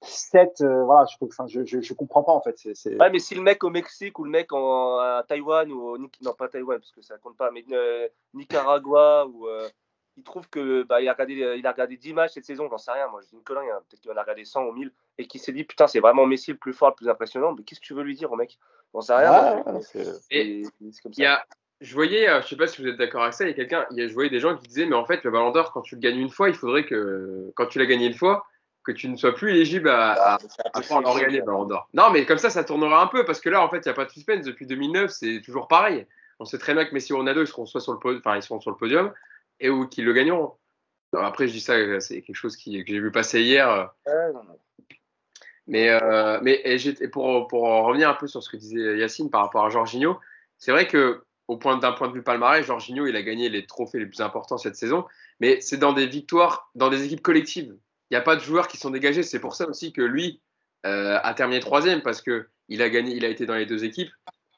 [0.01, 2.57] 7, voilà, je, enfin, je, je, je comprends pas en fait.
[2.73, 2.97] C'est...
[3.01, 6.33] Ouais, mais si le mec au Mexique ou le mec en, à Taïwan ou non
[6.37, 9.67] pas Taïwan parce que ça compte pas, mais euh, Nicaragua ou euh,
[10.15, 12.77] il trouve que bah, il a regardé il a regardé 10 matchs cette saison, j'en
[12.77, 13.81] sais rien, moi je dis une connerie, hein.
[13.89, 16.25] peut-être qu'il en a regardé 100 ou 1000 et qui s'est dit putain c'est vraiment
[16.25, 18.35] Messi le plus fort, le plus impressionnant, mais qu'est-ce que tu veux lui dire au
[18.37, 18.57] mec?
[18.93, 19.31] J'en sais rien.
[19.31, 21.33] Ouais, moi, ouais, c'est- comme Il y ça.
[21.33, 21.45] a,
[21.81, 23.53] je voyais, euh, je sais pas si vous êtes d'accord avec ça, il y a
[23.55, 25.95] quelqu'un, je voyais des gens qui disaient, mais en fait, le Ballon d'Or, quand tu
[25.95, 28.45] le gagnes une fois, il faudrait que, quand tu l'as gagné une fois,
[28.83, 31.87] que tu ne sois plus éligible à, à, Ah, à pouvoir le Ballon d'Or.
[31.93, 33.91] Non, mais comme ça, ça tournera un peu, parce que là, en fait, il n'y
[33.91, 34.45] a pas de suspense.
[34.45, 36.05] Depuis 2009, c'est toujours pareil.
[36.39, 38.35] On sait très bien que Messi et Ronaldo, ils seront soit sur le podium, enfin,
[38.37, 39.13] ils seront sur le podium,
[39.59, 40.53] et ou qu'ils le gagneront.
[41.15, 43.69] Après, je dis ça, c'est quelque chose qui, que j'ai vu passer hier.
[43.69, 44.57] euh, Ouais, non, non.
[45.67, 49.29] mais, euh, mais et pour, pour en revenir un peu sur ce que disait Yacine
[49.29, 50.19] par rapport à Jorginho,
[50.57, 53.65] c'est vrai que au point d'un point de vue palmarès, Jorginho il a gagné les
[53.65, 55.05] trophées les plus importants cette saison,
[55.39, 57.75] mais c'est dans des victoires, dans des équipes collectives.
[58.09, 59.23] Il n'y a pas de joueurs qui sont dégagés.
[59.23, 60.41] C'est pour ça aussi que lui
[60.85, 63.83] euh, a terminé troisième parce que il a gagné, il a été dans les deux
[63.83, 64.11] équipes.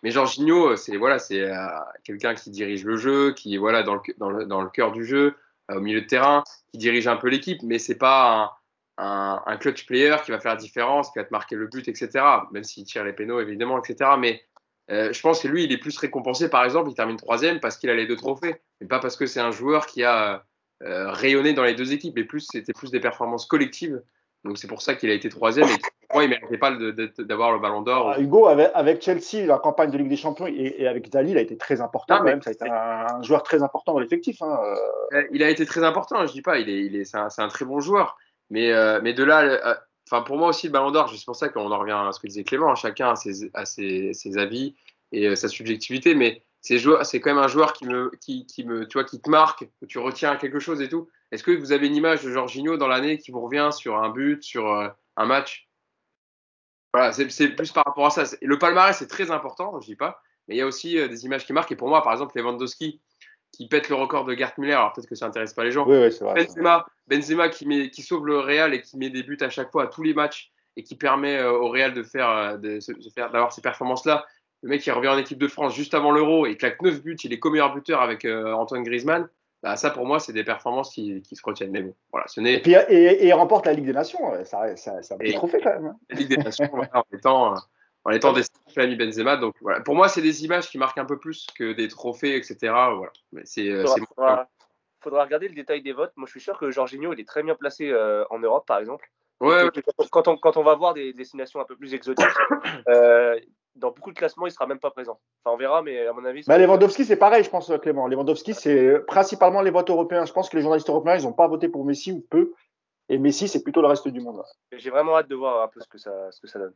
[0.04, 1.66] Mais Jorginho, c'est voilà, c'est euh,
[2.04, 5.36] quelqu'un qui dirige le jeu, qui est voilà dans le, cœur du jeu,
[5.72, 8.52] euh, au milieu de terrain, qui dirige un peu l'équipe, mais c'est pas
[8.98, 11.68] un, un, un clutch player qui va faire la différence, qui va te marquer le
[11.68, 12.10] but, etc.
[12.52, 14.12] Même s'il tire les pénaux, évidemment, etc.
[14.20, 14.44] Mais
[14.92, 17.78] euh, je pense que lui, il est plus récompensé, par exemple, il termine troisième parce
[17.78, 20.44] qu'il a les deux trophées, mais pas parce que c'est un joueur qui a
[20.84, 24.02] euh, rayonné dans les deux équipes, mais plus c'était plus des performances collectives.
[24.44, 25.78] Donc c'est pour ça qu'il a été troisième et
[26.14, 26.72] moi, il ne méritait pas
[27.20, 28.14] d'avoir le ballon d'or.
[28.16, 31.42] Ah, Hugo, avec, Chelsea, la campagne de Ligue des Champions et, avec Italie, il a
[31.42, 32.42] été très important quand même.
[32.42, 34.42] Ça a été un, joueur très important dans l'effectif.
[34.42, 34.60] Hein.
[35.32, 36.60] Il a été très important, je dis pas.
[36.60, 38.18] Il est, il est, c'est, un, très bon joueur.
[38.50, 41.72] Mais, mais de là, enfin, pour moi aussi, le ballon d'or, c'est pour ça qu'on
[41.72, 42.76] en revient à ce que disait Clément.
[42.76, 44.76] Chacun a ses, avis
[45.12, 46.16] et sa subjectivité.
[46.16, 47.86] Mais c'est, quand même un joueur qui
[48.46, 51.10] te marque, que tu retiens quelque chose et tout.
[51.32, 54.10] Est-ce que vous avez une image de Jorginho dans l'année qui vous revient sur un
[54.10, 55.70] but, sur un match?
[56.94, 58.24] Voilà, c'est plus par rapport à ça.
[58.42, 61.26] Le palmarès, c'est très important, je dis pas, mais il y a aussi euh, des
[61.26, 61.72] images qui marquent.
[61.72, 63.00] Et pour moi, par exemple, Lewandowski
[63.52, 65.86] qui pète le record de Gert Müller, alors peut-être que ça intéresse pas les gens.
[65.88, 69.24] Oui, oui, vrai, Benzema, Benzema qui, met, qui sauve le Real et qui met des
[69.24, 72.04] buts à chaque fois à tous les matchs et qui permet euh, au Real de
[72.04, 72.80] faire, euh, de,
[73.16, 74.26] d'avoir ces performances-là.
[74.64, 77.18] Le mec qui revient en équipe de France juste avant l'Euro et claque 9 buts,
[77.24, 79.28] il est co-meilleur buteur avec Antoine Griezmann.
[79.64, 81.72] Bah, ça, pour moi, c'est des performances qui, qui, se retiennent.
[81.72, 82.56] Mais bon, voilà, ce n'est.
[82.56, 84.20] Et, puis, et, et, remporte la Ligue des Nations.
[84.44, 85.86] Ça, ça, ça un trophée quand même.
[85.88, 85.98] Hein.
[86.10, 87.56] La Ligue des Nations, en étant,
[88.06, 88.44] en étant des
[88.78, 89.38] ami Benzema.
[89.38, 92.36] Donc voilà, pour moi, c'est des images qui marquent un peu plus que des trophées,
[92.36, 92.56] etc.
[92.62, 93.12] Voilà.
[93.32, 93.70] Mais c'est.
[93.70, 94.48] Euh, faudra,
[95.02, 96.14] faudra, regarder le détail des votes.
[96.16, 98.80] Moi, je suis sûr que Jorginho, il est très bien placé euh, en Europe, par
[98.80, 99.08] exemple.
[99.40, 99.68] Ouais,
[100.12, 102.28] quand, on, quand on va voir des destinations un peu plus exotiques,
[102.90, 103.40] euh,
[103.74, 105.20] dans beaucoup de classements, il sera même pas présent.
[105.44, 106.44] Enfin, on verra, mais à mon avis.
[106.46, 108.08] Bah, Lewandowski, c'est pareil, je pense, Clément.
[108.08, 110.26] Lewandowski, c'est principalement les votes européens.
[110.26, 112.54] Je pense que les journalistes européens, ils n'ont pas voté pour Messi ou peu.
[113.10, 114.44] Et Messi, c'est plutôt le reste du monde.
[114.72, 116.74] J'ai vraiment hâte de voir un peu ce que ça, ce que ça donne.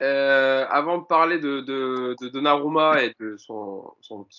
[0.00, 3.96] Euh, avant de parler de, de, de, Donnarumma et de son,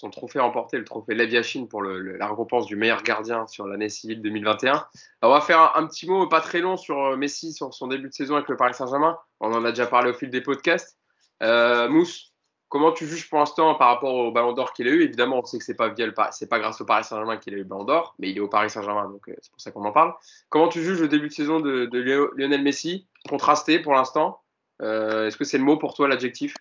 [0.10, 4.86] trophée remporté, le trophée Leviachine pour la récompense du meilleur gardien sur l'année civile 2021,
[5.22, 8.08] on va faire un, petit mot pas très long sur euh, Messi, sur son début
[8.08, 9.18] de saison avec le Paris Saint-Germain.
[9.42, 10.98] On en a déjà parlé au fil des podcasts.
[11.44, 12.34] Euh, Mousse,
[12.70, 15.02] comment tu juges pour l'instant par rapport au Ballon d'Or qu'il a eu?
[15.02, 17.66] Évidemment, on sait que c'est pas pas grâce au Paris Saint-Germain qu'il a eu le
[17.66, 20.14] Ballon d'Or, mais il est au Paris Saint-Germain, donc c'est pour ça qu'on en parle.
[20.48, 21.90] Comment tu juges le début de saison de
[22.38, 23.08] Lionel Messi?
[23.28, 24.40] Contrasté pour l'instant?
[24.82, 26.56] Euh, est-ce que c'est le mot pour toi, l'adjectif?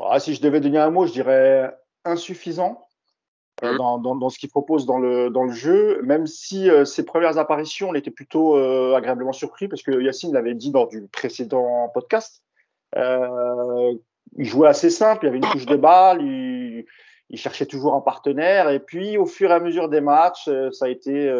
[0.00, 1.74] Ah, Si je devais donner un mot, je dirais
[2.04, 2.86] insuffisant
[3.62, 3.78] euh, mmh.
[3.78, 7.38] dans, dans, ce qu'il propose dans le, dans le jeu, même si euh, ses premières
[7.38, 8.56] apparitions, on était plutôt
[8.94, 12.42] agréablement surpris, parce que Yacine l'avait dit lors du précédent podcast.
[12.94, 13.98] il
[14.44, 16.84] jouait assez simple, il avait une touche de balle, il,
[17.30, 20.84] il, cherchait toujours un partenaire, et puis au fur et à mesure des matchs, ça
[20.84, 21.30] a été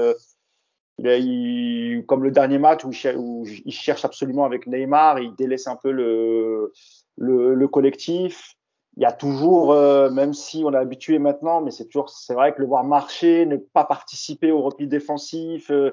[0.98, 5.90] il, comme le dernier match où il, cherche absolument avec Neymar, il délaisse un peu
[5.90, 6.72] le,
[7.18, 8.54] le, le collectif.
[8.96, 12.32] Il y a toujours, euh, même si on est habitué maintenant, mais c'est toujours, c'est
[12.32, 15.70] vrai que le voir marcher, ne pas participer au repli défensif.
[15.70, 15.92] Euh,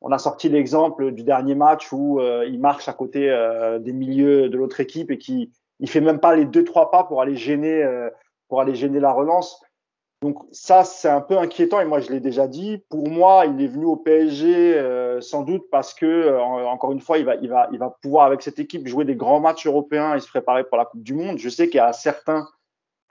[0.00, 3.28] on a sorti l'exemple du dernier match où euh, il marche à côté
[3.80, 7.04] des milieux de l'autre équipe et qui il fait même pas les deux trois pas
[7.04, 7.86] pour aller gêner
[8.48, 9.62] pour aller gêner la relance.
[10.22, 12.84] Donc ça, c'est un peu inquiétant et moi je l'ai déjà dit.
[12.90, 17.00] Pour moi, il est venu au PSG euh, sans doute parce que euh, encore une
[17.00, 19.66] fois, il va, il va, il va pouvoir avec cette équipe jouer des grands matchs
[19.66, 21.38] européens et se préparer pour la Coupe du Monde.
[21.38, 22.46] Je sais qu'il y a certains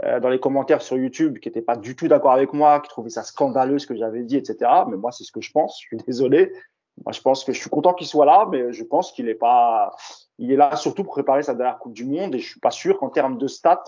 [0.06, 2.90] euh, dans les commentaires sur YouTube qui n'étaient pas du tout d'accord avec moi, qui
[2.90, 4.70] trouvaient ça scandaleux ce que j'avais dit, etc.
[4.88, 5.80] Mais moi, c'est ce que je pense.
[5.82, 6.54] Je suis désolé.
[7.04, 9.36] Moi, je pense que je suis content qu'il soit là, mais je pense qu'il est
[9.36, 9.96] pas.
[10.38, 12.72] Il est là surtout pour préparer sa dernière Coupe du Monde et je suis pas
[12.72, 13.84] sûr qu'en termes de stats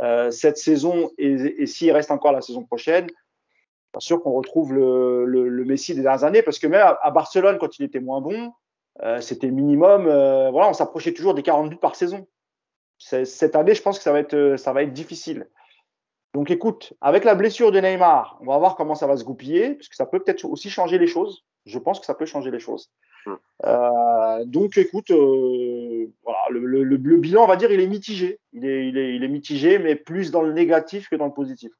[0.00, 3.08] euh, cette saison et, s'il reste encore la saison prochaine,
[3.92, 7.78] pas sûr qu'on retrouve le, Messi des dernières années parce que même à, Barcelone, quand
[7.78, 8.52] il était moins bon,
[9.02, 10.06] euh, c'était minimum.
[10.06, 12.26] Euh, voilà, on s'approchait toujours des 40 buts par saison.
[12.98, 15.48] Cette année, je pense que ça va être, ça va être difficile.
[16.34, 19.74] Donc écoute, avec la blessure de Neymar, on va voir comment ça va se goupiller,
[19.74, 21.44] parce que ça peut peut-être aussi changer les choses.
[21.64, 22.90] Je pense que ça peut changer les choses.
[23.64, 26.06] Euh, donc, écoute, euh,
[26.50, 28.38] le, bilan, on va dire, il est mitigé.
[28.52, 31.72] Il est mitigé, mais plus dans le négatif que dans le positif.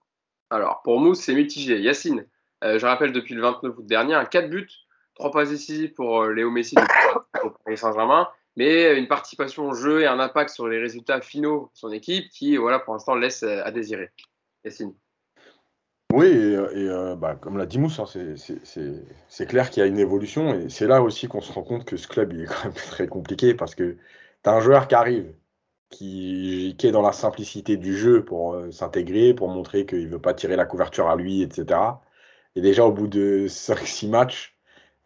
[0.51, 1.81] Alors, pour Mousse, c'est mitigé.
[1.81, 2.27] Yacine,
[2.65, 4.69] euh, je rappelle, depuis le 29 août dernier, un 4 buts,
[5.15, 6.77] 3 passes décisives pour Léo Messi
[7.45, 11.71] au Paris Saint-Germain, mais une participation au jeu et un impact sur les résultats finaux
[11.75, 14.11] de son équipe qui, voilà, pour l'instant, laisse à désirer.
[14.65, 14.95] Yacine.
[16.13, 18.07] Oui, et, euh, bah, comme l'a dit Mousse, hein,
[19.29, 21.85] c'est clair qu'il y a une évolution et c'est là aussi qu'on se rend compte
[21.85, 23.97] que ce club il est quand même très compliqué parce que
[24.43, 25.35] tu as un joueur qui arrive,
[25.91, 30.09] qui, qui, est dans la simplicité du jeu pour euh, s'intégrer, pour montrer qu'il ne
[30.11, 31.79] veut pas tirer la couverture à lui, etc.
[32.57, 34.57] Et déjà au bout de 5-6 matchs,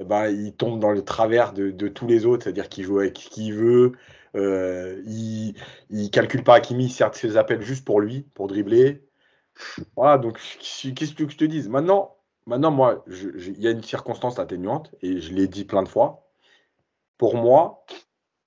[0.00, 3.14] ben, il tombe dans le travers de, de tous les autres, c'est-à-dire qu'il joue avec
[3.14, 3.92] qui il veut,
[4.36, 5.54] euh, il
[5.90, 9.02] ne calcule pas Hakimi, certes ses appels juste pour lui, pour dribbler.
[9.96, 11.68] Voilà, donc qu'est-ce que je te dise?
[11.68, 15.88] Maintenant, maintenant moi, il y a une circonstance atténuante, et je l'ai dit plein de
[15.88, 16.28] fois.
[17.18, 17.84] Pour moi,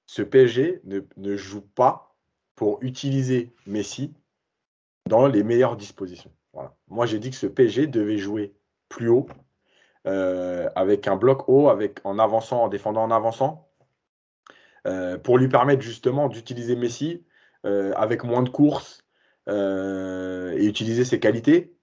[0.06, 2.16] ce PSG ne, joue pas
[2.56, 4.14] pour utiliser Messi
[5.08, 6.32] dans les meilleures dispositions.
[6.88, 8.56] Moi, j'ai dit que ce PSG devait jouer
[8.90, 9.28] plus haut,
[10.08, 13.70] euh, avec un bloc haut, avec, en avançant, en défendant en avançant,
[15.24, 17.26] pour lui permettre justement d'utiliser Messi
[17.64, 19.05] avec moins de courses
[19.48, 21.76] et utiliser ses qualités.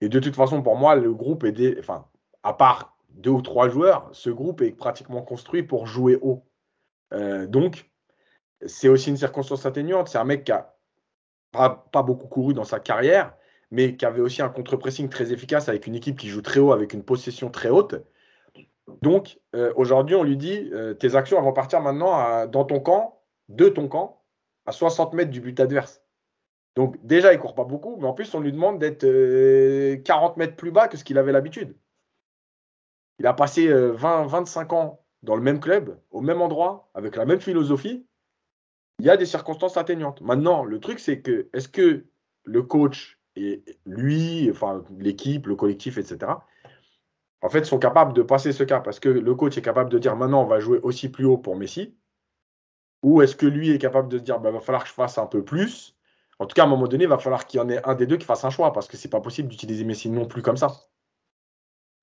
[0.00, 2.06] Et de toute façon, pour moi, le groupe est, enfin,
[2.42, 6.44] à part deux ou trois joueurs, ce groupe est pratiquement construit pour jouer haut.
[7.10, 7.90] donc,
[8.66, 10.08] c'est aussi une circonstance atténuante.
[10.08, 10.74] C'est un mec qui a
[11.52, 13.34] pas, beaucoup couru dans sa carrière,
[13.70, 16.72] mais qui avait aussi un contre-pressing très efficace avec une équipe qui joue très haut,
[16.72, 17.94] avec une possession très haute.
[19.02, 23.20] Donc, euh, aujourd'hui, on lui dit euh, tes actions vont partir maintenant dans ton camp,
[23.48, 24.22] de ton camp,
[24.66, 26.02] à 60 mètres du but adverse.
[26.76, 29.04] Donc, déjà, il court pas beaucoup, mais en plus, on lui demande d'être
[30.02, 31.76] 40 euh, mètres plus bas que ce qu'il avait l'habitude.
[33.20, 37.24] Il a passé 20, 25 ans dans le même club, au même endroit, avec la
[37.24, 38.04] même philosophie.
[38.98, 40.20] Il y a des circonstances atteignantes.
[40.20, 42.06] Maintenant, le truc, c'est que est-ce que
[42.44, 46.32] le coach et lui, enfin l'équipe, le collectif, etc.,
[47.42, 49.98] en fait, sont capables de passer ce cas parce que le coach est capable de
[49.98, 51.94] dire maintenant on va jouer aussi plus haut pour Messi?
[53.02, 54.94] Ou est-ce que lui est capable de se dire il bah, va falloir que je
[54.94, 55.94] fasse un peu plus
[56.38, 57.94] En tout cas, à un moment donné, il va falloir qu'il y en ait un
[57.94, 60.42] des deux qui fasse un choix parce que c'est pas possible d'utiliser Messi non plus
[60.42, 60.68] comme ça.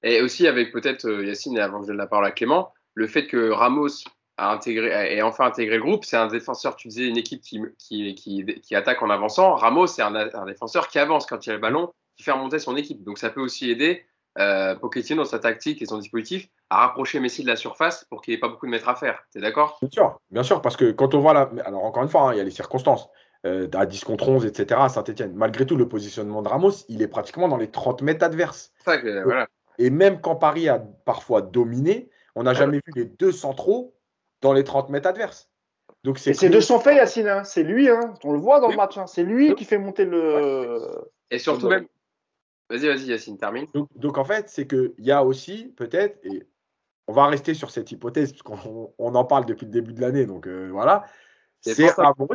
[0.04, 2.74] Et aussi avec peut-être euh, Yacine, et avant que je donne la parole à Clément,
[2.96, 3.90] le fait que Ramos
[4.38, 6.06] a intégré, et enfin intégré le groupe.
[6.06, 9.56] C'est un défenseur, tu disais, une équipe qui, qui, qui, attaque en avançant.
[9.56, 12.76] Ramos, c'est un, défenseur qui avance quand il a le ballon, qui fait remonter son
[12.76, 13.04] équipe.
[13.04, 14.04] Donc ça peut aussi aider
[14.40, 18.22] euh, Pochettino dans sa tactique et son dispositif à rapprocher Messi de la surface pour
[18.22, 19.22] qu'il n'y ait pas beaucoup de mètres à faire.
[19.32, 19.78] Tu es d'accord?
[19.82, 21.52] Bien sûr, bien sûr, parce que quand on voit la.
[21.66, 23.10] Alors encore une fois, hein, il y a les circonstances.
[23.48, 24.80] Euh, à 10 contre 11, etc.
[24.84, 25.34] à Saint-Etienne.
[25.34, 28.72] Malgré tout, le positionnement de Ramos, il est pratiquement dans les 30 mètres adverses.
[29.80, 33.96] Et même quand Paris a parfois dominé, on n'a jamais vu les deux centraux
[34.42, 35.50] dans les 30 mètres adverses.
[36.04, 37.28] Donc c'est de son fait, Yacine.
[37.28, 37.44] Hein.
[37.44, 38.14] C'est lui, hein.
[38.24, 38.98] on le voit dans le match.
[39.00, 39.08] Hein.
[39.08, 40.78] C'est lui qui fait monter le.
[41.32, 41.88] Et surtout même.
[42.70, 43.66] Vas-y, vas-y, Yacine, termine.
[43.96, 46.48] Donc, en fait, c'est qu'il y a aussi peut-être, et
[47.08, 50.26] on va rester sur cette hypothèse, parce qu'on en parle depuis le début de l'année,
[50.28, 51.06] donc euh, voilà.
[51.60, 52.28] C'est Ramos.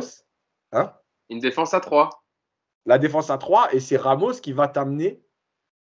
[0.71, 0.93] Hein?
[1.29, 2.23] Une défense à 3.
[2.85, 5.21] La défense à 3, et c'est Ramos qui va t'amener,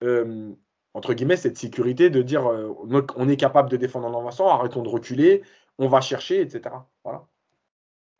[0.03, 0.53] euh,
[0.95, 2.73] entre guillemets, cette sécurité de dire euh,
[3.17, 5.43] on est capable de défendre en avançant, arrêtons de reculer,
[5.79, 6.75] on va chercher, etc.
[7.05, 7.27] Voilà.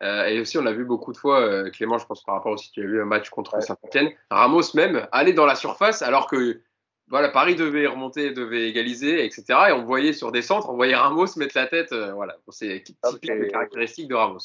[0.03, 2.51] Euh, et aussi, on l'a vu beaucoup de fois, euh, Clément, je pense par rapport
[2.51, 6.27] aussi, tu as vu un match contre Saint-Etienne, Ramos même aller dans la surface alors
[6.27, 6.61] que
[7.07, 9.43] voilà, Paris devait remonter, devait égaliser, etc.
[9.69, 11.91] Et on voyait sur des centres, on voyait Ramos mettre la tête.
[11.91, 14.39] Euh, voilà, c'est ah, typique caractéristique de Ramos.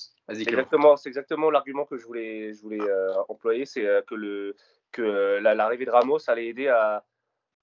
[0.96, 2.80] C'est exactement l'argument que je voulais, voulais
[3.28, 4.56] employer, c'est que le
[4.92, 7.04] que l'arrivée de Ramos allait aider à,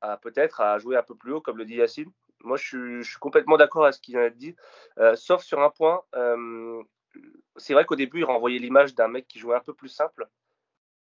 [0.02, 2.12] à peut-être à jouer un peu plus haut, comme le dit Yacine,
[2.46, 4.56] moi, je suis, complètement d'accord avec ce qu'il a dit,
[5.00, 6.04] euh, sauf sur un point.
[6.16, 6.82] Euh,
[7.58, 10.28] c'est vrai qu'au début, il renvoyait l'image d'un mec qui jouait un peu plus simple.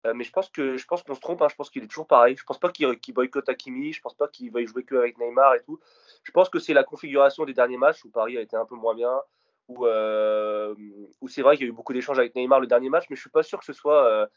[0.06, 1.42] Euh, mais je pense qu'on se trompe.
[1.42, 1.48] Hein.
[1.50, 2.36] je pense qu'il est toujours pareil.
[2.36, 3.92] Je pense pas qu'il boycotte Hakimi.
[3.92, 5.80] Je pense pas qu'il y jouer que avec Neymar et tout.
[6.24, 8.76] Je pense que c'est la configuration des derniers matchs où Paris a été un peu
[8.76, 9.20] moins bien.
[9.68, 13.04] Où, où c'est vrai qu'il y a eu beaucoup d'échanges avec Neymar le dernier match,
[13.10, 14.28] mais je suis pas sûr que ce soit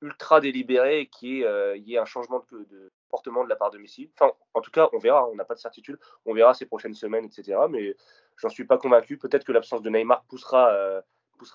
[0.00, 3.78] ultra délibéré et qu'il y, ait un changement de, de, comportement de la part de
[3.78, 4.10] Messi.
[4.14, 5.98] Enfin, en tout cas, on verra, on n'a pas de certitude.
[6.24, 7.58] On verra ces prochaines semaines, etc.
[7.68, 7.96] Mais
[8.36, 9.18] j'en suis pas convaincu.
[9.18, 11.02] Peut-être que l'absence de Neymar poussera, euh,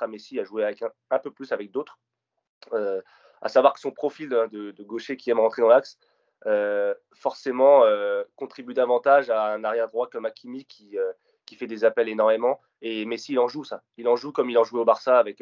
[0.07, 0.69] Messi à jouer
[1.11, 1.99] un, peu plus avec d'autres.
[2.73, 3.01] Euh,
[3.41, 5.97] à savoir que son profil de, gaucher qui aime rentrer dans l'axe,
[6.47, 7.83] euh, forcément
[8.35, 10.97] contribue davantage à un arrière droit comme Hakimi qui,
[11.45, 12.59] qui fait des appels énormément.
[12.81, 13.83] Et Messi, il en joue ça.
[13.97, 15.41] Il en joue comme il en jouait au Barça avec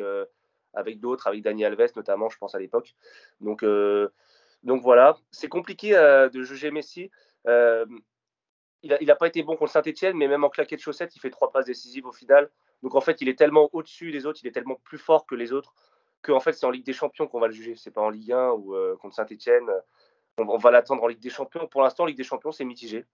[0.74, 2.96] avec d'autres, avec Dani Alves notamment, je pense à l'époque.
[3.42, 4.10] Donc, euh,
[4.64, 7.12] donc voilà, c'est compliqué euh, de juger Messi.
[7.48, 7.86] Euh,
[8.82, 11.30] il n'a pas été bon contre Saint-Etienne, mais même en claquette de chaussettes, il fait
[11.30, 12.50] trois passes décisives au final.
[12.82, 15.36] Donc en fait, il est tellement au-dessus des autres, il est tellement plus fort que
[15.36, 15.74] les autres,
[16.22, 17.76] qu'en fait, c'est en Ligue des Champions qu'on va le juger.
[17.78, 19.70] C'est pas en Ligue 1 ou contre Saint-Etienne.
[20.38, 21.66] On, on, va l'attendre en Ligue des Champions.
[21.68, 23.06] Pour l'instant, Ligue des Champions, c'est mitigé.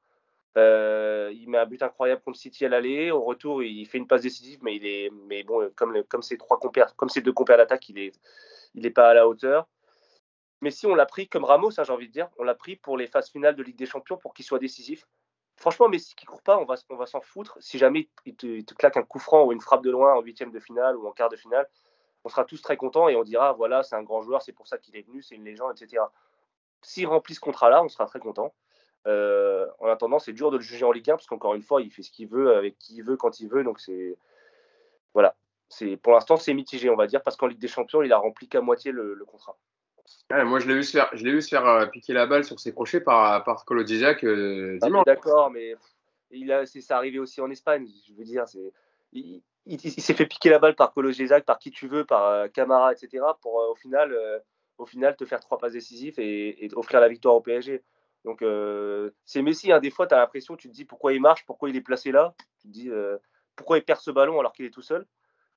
[0.57, 3.11] Euh, il met un but incroyable contre City à l'aller.
[3.11, 6.37] Au retour, il fait une passe décisive, mais il est, mais bon, comme, comme ces
[6.37, 8.11] trois compères, comme deux compères d'attaque, il est,
[8.73, 9.67] il est pas à la hauteur.
[10.61, 12.75] Mais si on l'a pris comme Ramos, hein, j'ai envie de dire, on l'a pris
[12.75, 15.05] pour les phases finales de Ligue des Champions pour qu'il soit décisif.
[15.55, 17.57] Franchement, Messi qui court pas, on va, on va s'en foutre.
[17.59, 20.51] Si jamais il te, claque un coup franc ou une frappe de loin en huitième
[20.51, 21.67] de finale ou en quart de finale,
[22.23, 24.67] on sera tous très contents et on dira voilà, c'est un grand joueur, c'est pour
[24.67, 26.03] ça qu'il est venu, c'est une légende, etc.
[26.81, 28.53] S'il remplit ce contrat-là, on sera très content.
[29.07, 31.81] Euh, en attendant, c'est dur de le juger en Ligue 1 parce qu'encore une fois,
[31.81, 33.63] il fait ce qu'il veut avec qui il veut quand il veut.
[33.63, 34.17] Donc c'est
[35.13, 35.35] voilà.
[35.69, 38.17] C'est pour l'instant c'est mitigé, on va dire, parce qu'en Ligue des Champions, il a
[38.17, 39.57] rempli qu'à moitié le, contrat.
[40.31, 42.43] moi, je l'ai vu se faire, je l'ai vu se faire euh, piquer la balle
[42.43, 45.75] sur ses crochets par par Colo euh, ah, D'accord, mais
[46.31, 47.87] il a, c'est ça arrivé aussi en Espagne.
[48.07, 48.73] Je veux dire, c'est
[49.13, 49.41] il,
[49.79, 51.11] s'est fait piquer la balle par Colo
[51.45, 53.23] par qui tu veux, par Camara, etc.
[53.41, 54.13] Pour au final,
[54.77, 57.83] au final, te faire trois passes décisives et, et offrir la victoire au PSG.
[58.25, 59.71] Donc, euh, c'est Messi.
[59.71, 59.79] Hein.
[59.79, 62.11] Des fois, tu as l'impression, tu te dis pourquoi il marche, pourquoi il est placé
[62.11, 62.33] là?
[62.61, 63.17] Tu te dis euh,
[63.55, 65.05] pourquoi il perd ce ballon alors qu'il est tout seul?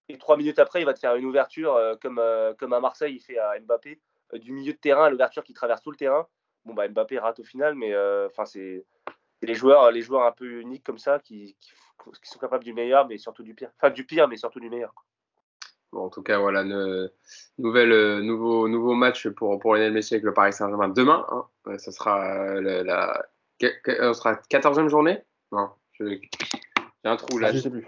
[0.08, 2.20] Et trois minutes après, il va te faire une ouverture comme,
[2.58, 4.00] comme à Marseille, il fait à Mbappé,
[4.34, 6.26] du milieu de terrain, l'ouverture qui traverse tout le terrain.
[6.64, 7.96] Bon, bah, Mbappé rate au final, mais
[8.26, 8.84] enfin c'est
[9.42, 11.56] les joueurs, les joueurs un peu uniques comme ça qui,
[12.22, 13.70] qui, sont capables du meilleur, mais surtout du pire.
[13.76, 14.92] Enfin, du pire, mais surtout du meilleur.
[15.93, 16.64] Bon, en tout cas, voilà,
[17.59, 21.26] nouvelle, nouveau, nouveau match pour, pour Lionel Messi avec le Paris Saint-Germain demain.
[21.30, 21.78] Hein.
[21.78, 23.26] Ça sera la, la,
[24.14, 25.18] sera 14e journée?
[25.53, 26.20] Non, j'ai
[27.05, 27.49] un trou là.
[27.51, 27.86] Ah, je sais plus.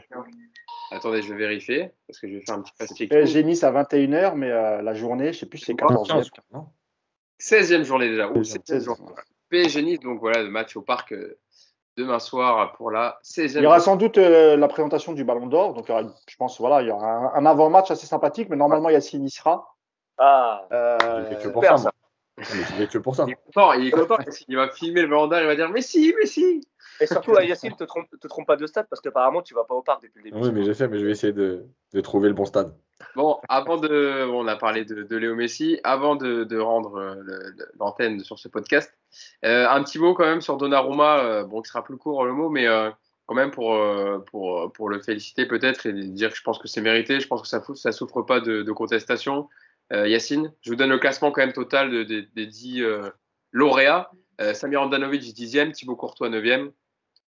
[0.91, 3.73] Attendez, je vais vérifier parce que je vais faire un petit fast J'ai Nice à
[3.73, 6.29] 21h, mais euh, la journée, je sais plus si c'est 14e.
[7.41, 8.31] 16e journée déjà.
[8.31, 9.13] 16e journée.
[9.49, 11.39] PSG Nice, donc voilà, le match au parc euh,
[11.97, 13.59] demain soir pour la 16e.
[13.59, 15.75] Il y aura sans doute euh, la présentation du Ballon d'Or.
[15.75, 19.31] Donc, je pense, voilà, il y aura un, avant-match assez sympathique, mais normalement, Yacine y
[19.31, 19.77] sera.
[20.19, 21.91] Ah, euh, que pour ça,
[22.79, 23.25] Il que pour ça.
[23.27, 24.17] Il est content, il est content
[24.49, 26.61] il va filmer le Ballon d'Or, il va dire Mais si, mais si
[27.01, 29.75] et surtout, Yacine, te trompe, te trompe pas de stade parce qu'apparemment, tu vas pas
[29.75, 30.43] au parc depuis le début.
[30.43, 32.75] Oui, mais je sais, mais je vais essayer de, de trouver le bon stade.
[33.17, 34.27] Bon, avant de.
[34.27, 35.81] Bon, on a parlé de, de, Léo Messi.
[35.85, 37.15] Avant de, de rendre euh,
[37.79, 38.93] l'antenne sur ce podcast,
[39.45, 41.19] euh, un petit mot quand même sur Donnarumma.
[41.19, 42.91] Euh, bon, qui sera plus court le mot, mais euh,
[43.27, 46.69] quand même pour, euh, pour, pour le féliciter peut-être et dire que je pense que
[46.69, 47.21] c'est mérité.
[47.21, 49.49] Je pense que ça ne souffre pas de, de contestation.
[49.93, 52.83] Yacine, je vous donne le classement quand même total des 10
[53.53, 54.11] lauréats.
[54.55, 56.73] Samir Andanovic 10e, Thibaut Courtois 9e,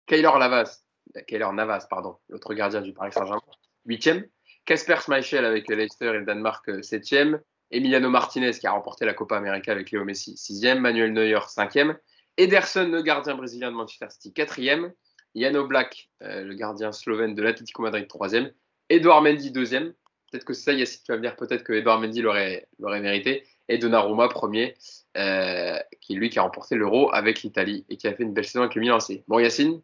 [0.06, 0.84] Kaylor Navas,
[1.26, 3.40] Kaylor Navas, pardon, l'autre gardien du Paris Saint-Germain,
[3.88, 4.28] 8e.
[4.64, 7.40] Casper Schmeichel avec Leicester et le Danemark, 7e.
[7.70, 10.78] Emiliano Martinez qui a remporté la Copa América avec Léo Messi, 6e.
[10.78, 11.96] Manuel Neuer, 5e.
[12.36, 14.92] Ederson, le gardien brésilien de Manchester City, 4e.
[15.34, 18.52] Yano Black, euh, le gardien slovène de l'Atlético Madrid, 3e.
[18.88, 19.92] Edouard Mendy, 2e.
[20.30, 23.44] Peut-être que c'est ça, Yacine, tu vas me dire peut-être que Edouard Mendy l'aurait mérité.
[23.68, 24.76] Et Donnarumma, premier,
[25.16, 28.44] euh, qui lui qui a remporté l'Euro avec l'Italie et qui a fait une belle
[28.44, 29.24] saison avec le Milan AC.
[29.28, 29.82] Bon, Yacine,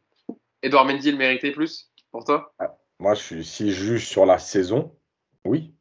[0.62, 2.52] Edouard Mendy le méritait plus pour toi?
[2.58, 4.94] Ah, Moi, je suis, si je juge sur la saison,
[5.44, 5.74] oui.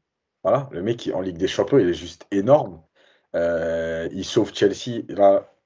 [0.44, 2.82] Voilà, le mec en Ligue des Champions, il est juste énorme.
[3.36, 5.04] Euh, il sauve Chelsea.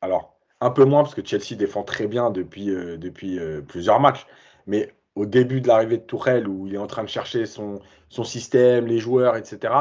[0.01, 4.01] Alors, un peu moins parce que Chelsea défend très bien depuis, euh, depuis euh, plusieurs
[4.01, 4.25] matchs.
[4.67, 7.79] Mais au début de l'arrivée de Tourelle, où il est en train de chercher son,
[8.09, 9.73] son système, les joueurs, etc.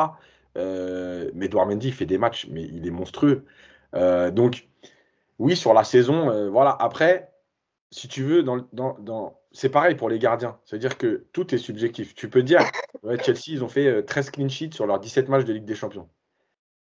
[0.54, 3.44] mais Edouard Mendy fait des matchs, mais il est monstrueux.
[3.92, 4.68] donc,
[5.40, 6.76] oui, sur la saison, voilà.
[6.78, 7.33] Après,
[7.94, 9.40] si tu veux, dans, dans, dans...
[9.52, 10.58] c'est pareil pour les gardiens.
[10.64, 12.12] C'est-à-dire que tout est subjectif.
[12.16, 12.58] Tu peux dire,
[13.04, 15.64] ouais, Chelsea, ils ont fait 13 euh, clean sheets sur leurs 17 matchs de Ligue
[15.64, 16.08] des Champions.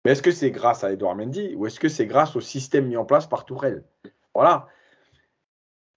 [0.05, 2.87] Mais est-ce que c'est grâce à Edouard Mendy ou est-ce que c'est grâce au système
[2.87, 3.85] mis en place par Tourelle?
[4.33, 4.69] Voilà.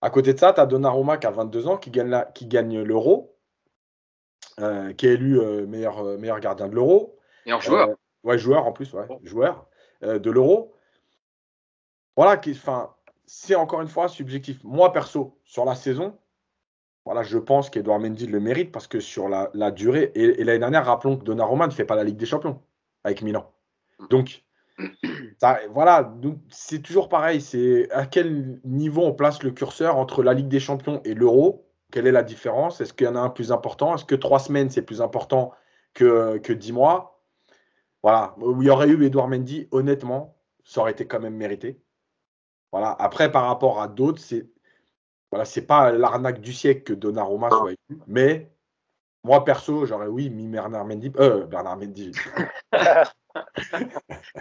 [0.01, 3.37] À côté de ça, tu as Donnarumma qui a 22 ans, qui gagne, l'Euro,
[4.59, 7.19] euh, qui est élu euh, meilleur, meilleur gardien de l'Euro.
[7.45, 7.89] Meilleur joueur.
[8.23, 9.67] ouais, joueur en plus, ouais, joueur
[10.01, 10.73] de l'Euro.
[12.15, 12.94] Voilà, qui, enfin,
[13.25, 14.63] c'est encore une fois subjectif.
[14.63, 16.17] Moi, perso, sur la saison,
[17.05, 20.85] voilà, je pense qu'Edouard Mendy le mérite parce que sur la, durée, et, l'année dernière,
[20.85, 22.61] rappelons que Donnarumma ne fait pas la Ligue des Champions
[23.03, 23.51] avec Milan.
[24.09, 24.43] Donc,
[25.69, 26.13] voilà,
[26.49, 27.41] c'est toujours pareil.
[27.41, 31.69] C'est à quel niveau on place le curseur entre la Ligue des Champions et l'Euro?
[31.91, 32.81] Quelle est la différence?
[32.81, 33.93] Est-ce qu'il y en a un plus important?
[33.93, 35.51] Est-ce que trois semaines, c'est plus important
[35.93, 37.21] que, que dix mois?
[38.01, 41.79] Voilà, où il y aurait eu Edouard Mendy, honnêtement, ça aurait été quand même mérité.
[42.75, 42.93] Voilà.
[42.99, 44.49] Après, par rapport à d'autres, c'est
[45.31, 48.51] voilà, c'est pas l'arnaque du siècle que Donnarumma soit élu, mais
[49.23, 51.09] moi perso, j'aurais oui mis Bernard Mendy.
[51.15, 52.11] Euh, Bernard Mendy.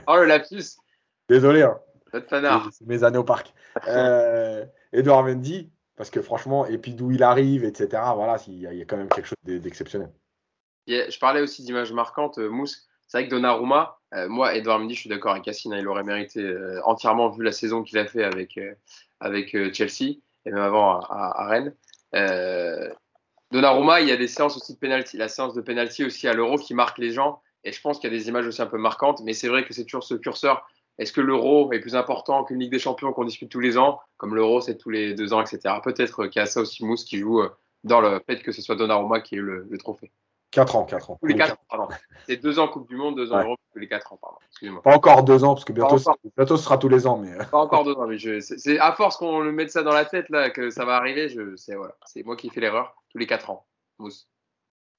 [0.09, 0.79] oh le lapsus.
[1.29, 1.63] Désolé.
[1.63, 1.79] Hein.
[2.11, 3.55] C'est mes années au parc.
[3.87, 8.03] Euh, Edouard Mendy, parce que franchement, et puis d'où il arrive, etc.
[8.17, 10.11] Voilà, il y, a quand même quelque chose d'exceptionnel.
[10.89, 12.89] je parlais aussi d'images marquantes, euh, Mousse.
[13.07, 15.89] C'est vrai que Donnarumma, euh, moi, Edouard Mendy, je suis d'accord avec Cassine, hein, il
[15.89, 18.75] aurait mérité euh, entièrement vu la saison qu'il a fait avec, euh,
[19.21, 21.75] avec Chelsea et même avant à, Rennes.
[23.51, 26.33] Donnarumma, il y a des séances aussi de penalty, la séance de penalty aussi à
[26.33, 27.41] l'Euro qui marque les gens.
[27.63, 29.65] Et je pense qu'il y a des images aussi un peu marquantes, mais c'est vrai
[29.65, 30.67] que c'est toujours ce curseur.
[30.99, 34.01] Est-ce que l'Euro est plus important qu'une Ligue des Champions qu'on dispute tous les ans,
[34.17, 35.77] comme l'Euro c'est tous les deux ans, etc.
[35.83, 37.43] Peut-être qu'il y a ça aussi Mousse qui joue
[37.85, 40.13] dans le fait que ce soit Donnarumma qui ait le trophée.
[40.55, 41.19] 4 ans, 4 ans.
[41.21, 41.89] Tous les 4 ans, pardon.
[42.27, 43.45] C'est 2 ans Coupe du Monde, 2 ans ouais.
[43.45, 44.39] Europe, tous les 4 ans, pardon.
[44.51, 44.83] Excusez-moi.
[44.83, 45.97] Pas encore 2 ans, parce que bientôt,
[46.37, 47.19] bientôt ce sera tous les ans.
[47.19, 47.37] Mais...
[47.51, 50.05] Pas encore 2 ans, mais je, c'est, à force qu'on le mette ça dans la
[50.05, 53.19] tête, là, que ça va arriver, je, c'est, voilà, c'est moi qui fais l'erreur tous
[53.19, 53.67] les 4 ans.
[53.99, 54.29] Mousse.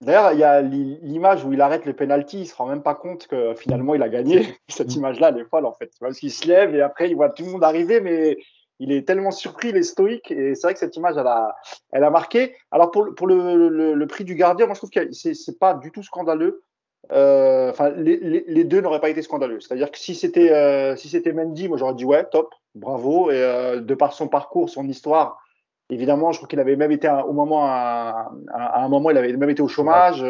[0.02, 2.96] D'ailleurs, il y a l'image où il arrête les pénalties, il se rend même pas
[2.96, 4.58] compte que finalement il a gagné.
[4.68, 5.92] Cette image-là, elle est folle en fait.
[6.00, 8.38] Parce qu'il se lève et après il voit tout le monde arriver, mais
[8.80, 10.32] il est tellement surpris, il est stoïque.
[10.32, 11.56] Et c'est vrai que cette image, elle a,
[11.92, 12.56] elle a marqué.
[12.72, 15.92] Alors, pour, pour le, le, prix du gardien, moi, je trouve que c'est pas du
[15.92, 16.64] tout scandaleux.
[17.12, 18.18] Euh, enfin, les,
[18.48, 19.60] les, deux n'auraient pas été scandaleux.
[19.60, 23.30] C'est-à-dire que si c'était euh, si c'était Mendy, moi, j'aurais dit ouais, top, bravo.
[23.30, 25.40] Et euh, de par son parcours, son histoire,
[25.90, 29.50] évidemment, je crois qu'il avait même été au moment à, un moment, il avait même
[29.50, 30.26] été au chômage.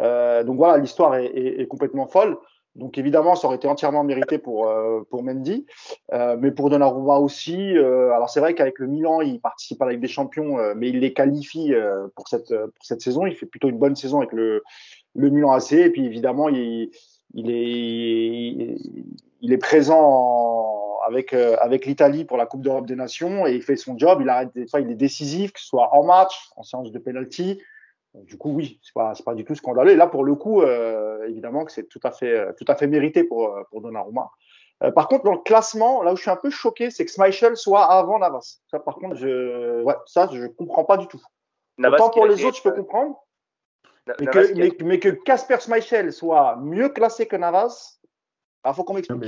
[0.00, 2.36] Euh, donc voilà, l'histoire est, complètement folle.
[2.76, 4.68] Donc évidemment, ça aurait été entièrement mérité pour
[5.10, 5.66] pour Mendy,
[6.12, 7.76] mais pour Donnarumma aussi.
[7.76, 10.98] alors c'est vrai qu'avec le Milan, il participe à la Ligue des Champions, mais il
[10.98, 11.72] les qualifie
[12.16, 13.26] pour cette pour cette saison.
[13.26, 14.62] Il fait plutôt une bonne saison avec le
[15.14, 15.72] le Milan AC.
[15.72, 16.90] Et puis évidemment, il,
[17.34, 18.76] il est
[19.40, 23.62] il est présent avec euh, avec l'Italie pour la Coupe d'Europe des Nations et il
[23.62, 24.20] fait son job.
[24.22, 26.98] Il arrête des fois, il est décisif, que ce soit en match, en séance de
[26.98, 27.60] penalty.
[28.14, 29.92] Du coup, oui, c'est pas c'est pas du tout scandaleux.
[29.92, 32.86] Et là, pour le coup, euh, évidemment que c'est tout à fait tout à fait
[32.86, 34.30] mérité pour pour Donnarumma.
[34.82, 37.10] Euh, par contre, dans le classement, là où je suis un peu choqué, c'est que
[37.10, 38.58] Schmeichel soit avant Navas.
[38.70, 41.22] Ça, par contre, je ouais, ça, je comprends pas du tout.
[41.78, 43.20] Navas Autant pour les autres, je peux comprendre.
[44.20, 48.08] Mais que, mais, que Casper Schmeichel soit mieux classé que Navas, il
[48.64, 49.22] bah, faut qu'on m'explique.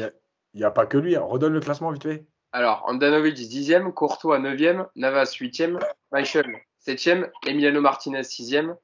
[0.53, 1.17] Il n'y a, pas que lui.
[1.17, 1.23] Hein.
[1.23, 2.27] Redonne le classement vite fait.
[2.53, 5.79] Alors, Andanovic 10e, Courtois 9e, Navas 8e,
[6.09, 6.47] Schmeichel
[6.87, 8.77] 7e, Emiliano Martinez 6e,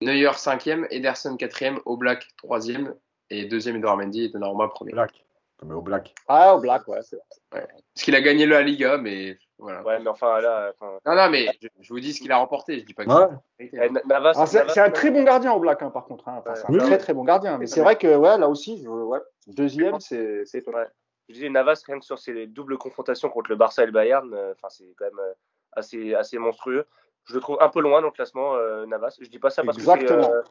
[0.00, 2.94] Neuer 5e, Ederson 4e, Oblak 3e
[3.30, 4.92] et 2e Edouard Mendy et Donnarumma 1er.
[4.92, 5.24] Black.
[5.62, 6.14] Au Black.
[6.28, 7.66] Ah, au Black, ouais, c'est vrai.
[7.94, 9.82] Parce qu'il a gagné la Liga, mais voilà.
[9.82, 10.72] Ouais, mais enfin là.
[10.80, 11.48] Non, non, mais
[11.80, 12.80] je, vous dis ce qu'il a remporté.
[12.80, 14.00] Je dis pas que ouais.
[14.10, 16.28] Ah, c'est un très bon gardien au Black, hein, par contre.
[16.28, 16.42] Hein.
[16.54, 17.56] c'est un très très bon gardien.
[17.56, 20.84] Mais c'est vrai que ouais, là aussi, ouais, deuxième, c'est étonnant.
[21.28, 24.30] Je disais Navas, rien que sur ses doubles confrontations contre le Barça et le Bayern,
[24.34, 25.32] euh, enfin c'est quand même euh,
[25.72, 26.86] assez, assez monstrueux.
[27.26, 29.16] Je le trouve un peu loin dans le classement, euh, Navas.
[29.20, 30.28] Je dis pas ça parce Exactement.
[30.28, 30.42] que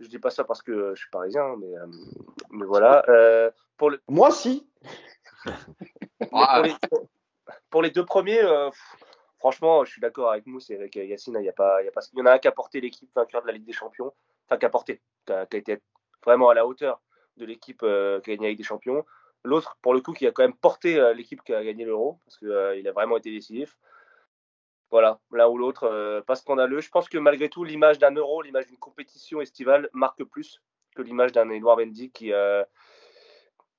[0.00, 1.74] je dis pas ça parce que je suis parisien, mais,
[2.50, 3.04] mais voilà.
[3.76, 4.00] pour le...
[4.08, 4.66] Moi, si.
[7.70, 8.70] pour les deux premiers, euh,
[9.38, 11.36] franchement, je suis d'accord avec Mousse et avec Yacine.
[11.40, 12.52] Il y, a pas, il, y a pas, il y en a un qui a
[12.52, 14.12] porté l'équipe vainqueur de la Ligue des Champions,
[14.46, 15.80] enfin qui a porté, qui a, été
[16.24, 17.00] vraiment à la hauteur
[17.36, 19.04] de l'équipe euh, qui a gagné la Ligue des Champions.
[19.44, 22.18] L'autre, pour le coup, qui a quand même porté euh, l'équipe qui a gagné l'Euro,
[22.24, 23.76] parce qu'il a vraiment été décisif.
[24.94, 26.80] Voilà, l'un ou l'autre, pas scandaleux.
[26.80, 30.62] Je pense que malgré tout, l'image d'un Euro, l'image d'une compétition estivale marque plus
[30.94, 32.32] que l'image d'un Edouard Mendy qui,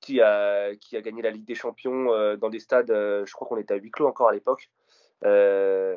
[0.00, 3.32] qui a, qui a gagné la Ligue des Champions euh, dans des stades, euh, je
[3.32, 4.70] crois qu'on était à huis clos encore à l'époque.
[5.24, 5.96] Euh,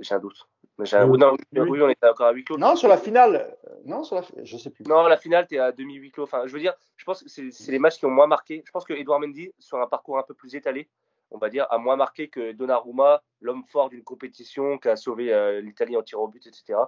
[0.00, 0.48] j'ai un doute.
[0.92, 1.08] Un...
[1.08, 2.58] Oui, non, oui, on était encore à huis clos.
[2.58, 3.56] Non, sur la finale.
[3.84, 4.22] Non, sur la...
[4.42, 4.84] je sais plus.
[4.84, 6.24] Non, la finale, tu es à demi huis clos.
[6.24, 8.62] Enfin, je veux dire, je pense que c'est les matchs qui ont moins marqué.
[8.64, 10.88] Je pense que Edouard Mendy, sur un parcours un peu plus étalé,
[11.30, 15.60] on va dire, a moins marqué que Donnarumma, l'homme fort d'une compétition qui a sauvé
[15.62, 16.78] l'Italie en tir au but, etc.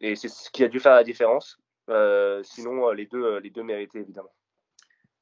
[0.00, 1.58] Et c'est ce qui a dû faire la différence.
[2.42, 4.32] sinon, les deux, les deux méritaient évidemment.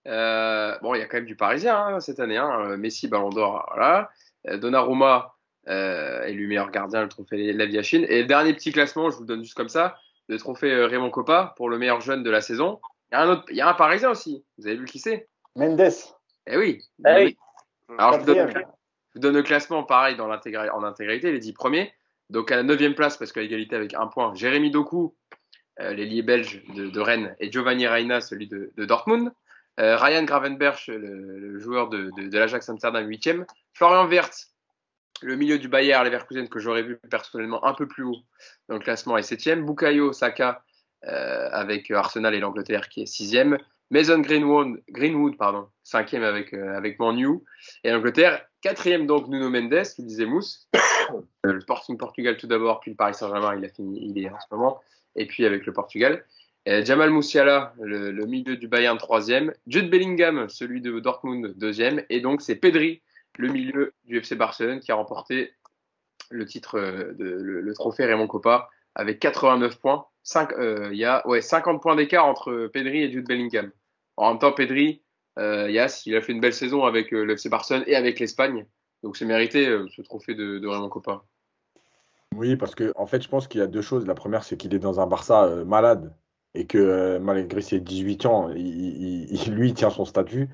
[0.07, 2.37] Euh, bon, il y a quand même du Parisien hein, cette année.
[2.37, 2.77] Hein.
[2.77, 4.11] Messi, Ballon d'Or, voilà.
[4.49, 5.35] Euh, Donnarumma
[5.69, 8.07] euh, est le meilleur gardien, le trophée Laviachine.
[8.09, 9.97] Et dernier petit classement, je vous le donne juste comme ça,
[10.29, 12.81] le trophée euh, Raymond Coppa pour le meilleur jeune de la saison.
[13.11, 14.45] Il y a un autre, il y a un Parisien aussi.
[14.59, 15.29] Vous avez vu qui c'est?
[15.57, 15.93] Mendes.
[16.47, 16.83] Eh oui.
[17.05, 17.39] Eh oui.
[17.99, 18.59] Alors je vous, donne, je
[19.15, 21.93] vous, donne, le classement pareil dans en intégralité, les dix premiers.
[22.31, 25.15] Donc à la neuvième place, parce qu'à égalité avec un point, Jérémy Doku,
[25.81, 29.31] euh, l'ailier belge de, de, Rennes, et Giovanni Reina, celui de, de Dortmund.
[29.79, 33.45] Euh, Ryan Gravenberch, le, joueur de, l'Ajax Amsterdam, 8e.
[33.75, 34.55] Florian Wirtz,
[35.23, 38.17] le milieu du Bayer Leverkusen, que j'aurais vu personnellement un peu plus haut
[38.69, 39.65] dans le classement, est 7e.
[39.65, 40.65] Bukayo Saka,
[41.05, 43.59] euh, avec Arsenal et l'Angleterre, qui est 6e.
[43.91, 47.41] Mason Greenwood, Greenwood pardon, 5e avec, euh, Manu.
[47.85, 50.69] Et l'Angleterre, 4e donc Nuno Mendes, qui disait Mousse.
[51.47, 54.29] Euh, le Sporting Portugal tout d'abord, puis le Paris Saint-Germain, il a fini, il est
[54.29, 54.81] en ce moment.
[55.15, 56.25] Et puis avec le Portugal.
[56.67, 59.53] Jamal Moussiala, le, milieu du Bayern, troisième.
[59.69, 62.03] Jude Bellingham, celui de Dortmund, deuxième.
[62.11, 63.03] Et donc, c'est Pedri,
[63.39, 65.53] le milieu du FC Barcelone, qui a remporté
[66.31, 70.07] le titre, euh, de, le, trophée Raymond Coppa avec 89 points.
[70.37, 73.71] Euh, il y a ouais, 50 points d'écart entre Pedri et Jude Bellingham.
[74.17, 75.03] En même temps, Pedri,
[75.39, 75.89] euh, il a
[76.21, 78.67] fait une belle saison avec le FC Barcelone et avec l'Espagne.
[79.03, 81.23] Donc, c'est mérité ce trophée de, Raymond Coppa.
[82.35, 84.07] Oui, parce que en fait, je pense qu'il y a deux choses.
[84.07, 86.15] La première, c'est qu'il est dans un Barça malade
[86.57, 90.49] et que euh, malgré ses 18 ans, il, lui, il tient son statut.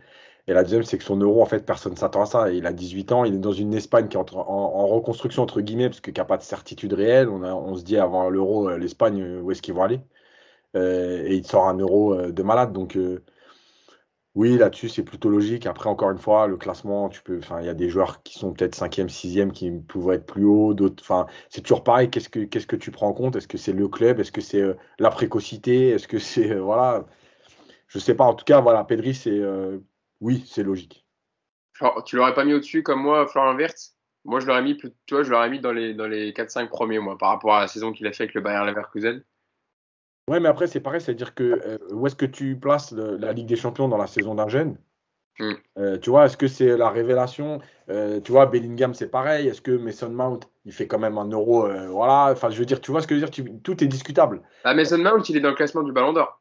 [0.48, 2.52] Et la deuxième, c'est que son euro, en fait, personne ne s'attend à ça.
[2.52, 5.88] Il a 18 ans, il est dans une Espagne qui est en, reconstruction, entre guillemets,
[5.88, 7.28] parce qu'il n'y a pas de certitude réelle.
[7.28, 10.00] On, on se dit avant l'euro, euh, l'Espagne, où est-ce qu'ils vont aller?
[10.76, 12.72] Euh, Et il sort un euro de malade.
[12.72, 12.96] Donc,
[14.34, 15.66] oui, là-dessus, c'est plutôt logique.
[15.66, 18.54] Après, encore une fois, le classement, tu peux, il y a des joueurs qui sont
[18.54, 22.08] peut-être 5e, 6e qui pouvaient être plus hauts, d'autres, c'est toujours pareil.
[22.10, 23.36] Qu'est-ce que, qu'est-ce que tu prends en compte?
[23.36, 24.20] Est-ce que c'est le club?
[24.20, 25.90] Est-ce que c'est euh, la précocité?
[25.90, 27.04] Est-ce que c'est, euh, voilà,
[27.88, 28.24] je sais pas.
[28.24, 29.78] En tout cas, voilà, Pedri, c'est, euh,
[30.22, 31.06] oui, c'est logique.
[31.80, 33.96] Alors, tu l'aurais pas mis au-dessus comme moi, Florian Wirtz?
[34.24, 36.98] Moi, je l'aurais mis, tu vois, je l'aurais mis dans les, dans les 4-5 premiers,
[37.00, 39.22] moi, par rapport à la saison qu'il a fait avec le Bayern Leverkusen.
[40.28, 43.48] Ouais, mais après, c'est pareil, c'est-à-dire que euh, où est-ce que tu places la Ligue
[43.48, 44.78] des Champions dans la saison d'un jeune?
[45.38, 45.54] Hmm.
[45.78, 47.60] euh, Tu vois, est-ce que c'est la révélation?
[47.88, 49.48] Euh, Tu vois, Bellingham, c'est pareil.
[49.48, 52.80] Est-ce que Mason Mount, il fait quand même un euro Voilà, enfin, je veux dire,
[52.80, 53.60] tu vois ce que je veux dire?
[53.62, 54.42] Tout est discutable.
[54.62, 56.40] Ah, Mason Mount, il est dans le classement du Ballon d'Or.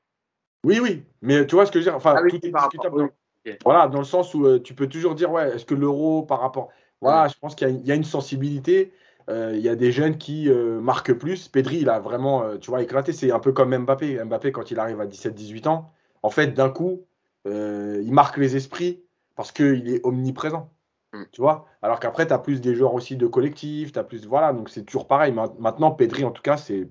[0.63, 1.95] Oui, oui, mais tu vois ce que je veux dire?
[1.95, 3.01] Enfin, Ah oui, tout est discutable.
[3.01, 3.15] rapport-
[3.63, 6.39] Voilà, dans le sens où euh, tu peux toujours dire, ouais, est-ce que l'euro par
[6.41, 6.69] rapport.
[7.01, 8.93] Voilà, je pense qu'il y, a- il y a une sensibilité.
[9.29, 11.47] Euh, il y a des jeunes qui euh, marquent plus.
[11.47, 13.13] Pedri, il a vraiment, tu vois, éclaté.
[13.13, 14.23] C'est un peu comme Mbappé.
[14.23, 17.05] Mbappé, quand il arrive à 17-18 ans, en fait, d'un coup,
[17.45, 19.01] il marque les esprits
[19.35, 20.69] parce qu'il est omniprésent.
[21.13, 21.23] Mm.
[21.31, 23.95] Tu vois Alors qu'après, tu as plus des joueurs aussi de collectif.
[23.97, 25.31] As plus, voilà, donc c'est toujours pareil.
[25.31, 26.87] Ma- Maintenant, Pedri, en tout cas, c'est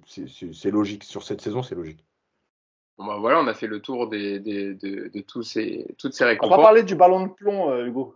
[0.70, 1.04] logique.
[1.04, 2.04] Sur cette saison, c'est logique.
[3.00, 6.12] Bon, bah, voilà, on a fait le tour des, des- de, de tous ces, toutes
[6.12, 6.60] ces On va récompenses.
[6.62, 8.14] parler du ballon de plomb, euh, Hugo.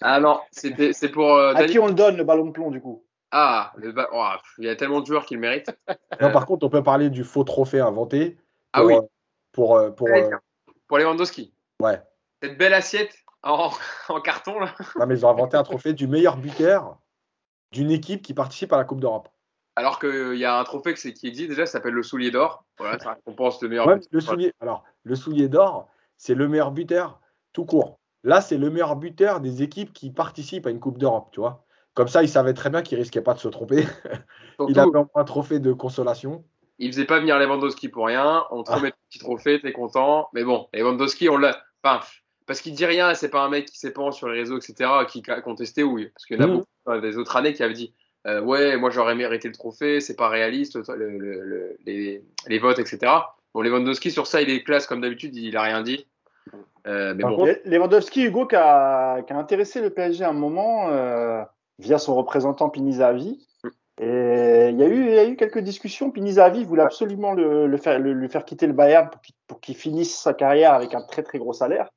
[0.00, 2.70] Ah non, c'était- c'est pour euh, À qui on le donne, le ballon de plomb,
[2.70, 3.04] du coup?
[3.30, 5.70] Ah, le ba- oh, pff, il y a tellement de joueurs qui le méritent.
[6.22, 8.38] Non, par contre, on peut parler du faux trophée inventé.
[8.72, 8.94] Ah oui.
[8.94, 9.00] euh,
[9.52, 10.30] Pour, euh, euh,
[10.90, 11.52] Lewandowski.
[11.82, 12.00] ouais.
[12.42, 13.70] Cette belle assiette en,
[14.08, 14.74] en carton, là.
[14.98, 16.98] Non, mais ils ont inventé un trophée du meilleur buteur
[17.70, 19.28] d'une équipe qui participe à la Coupe d'Europe.
[19.76, 22.64] Alors qu'il y a un trophée qui existe déjà, ça s'appelle le soulier d'or.
[22.78, 24.08] Voilà, ça récompense le meilleur Ouais, buteur.
[24.12, 27.20] le soulier, alors, le soulier d'or, c'est le meilleur buteur
[27.52, 27.98] tout court.
[28.24, 31.64] Là, c'est le meilleur buteur des équipes qui participent à une Coupe d'Europe, tu vois.
[31.94, 33.84] Comme ça, il savait très bien qu'il risquait pas de se tromper.
[34.68, 36.44] Il avait un trophée de consolation.
[36.78, 38.44] il faisait pas venir Lewandowski pour rien.
[38.50, 40.28] On te remet le petit trophée, t'es content.
[40.34, 41.60] Mais bon, Lewandowski, on l'a.
[41.82, 42.04] Enfin,
[42.46, 45.22] parce qu'il dit rien, c'est pas un mec qui s'épand sur les réseaux, etc., qui
[45.28, 46.08] a contesté, oui.
[46.14, 46.52] Parce qu'il y en a Mhm.
[46.58, 47.92] beaucoup euh, des autres années qui avaient dit
[48.26, 52.58] euh, Ouais, moi j'aurais mérité le trophée, c'est pas réaliste, le- le- le- les, les
[52.58, 53.12] votes, etc.
[53.54, 56.06] Bon, Lewandowski, sur ça, il est classe comme d'habitude, il a rien dit.
[56.86, 60.30] Euh, mais Par bon, contre- Lewandowski, Hugo, qui a, qui a intéressé le PSG à
[60.30, 61.42] un moment euh,
[61.78, 63.46] via son représentant Pinizavi.
[64.00, 66.10] Et il y, a eu, il y a eu quelques discussions.
[66.10, 69.60] Pinizavi voulait absolument le, le faire, le- lui faire quitter le Bayern pour qu'il, pour
[69.60, 71.88] qu'il finisse sa carrière avec un très très gros salaire.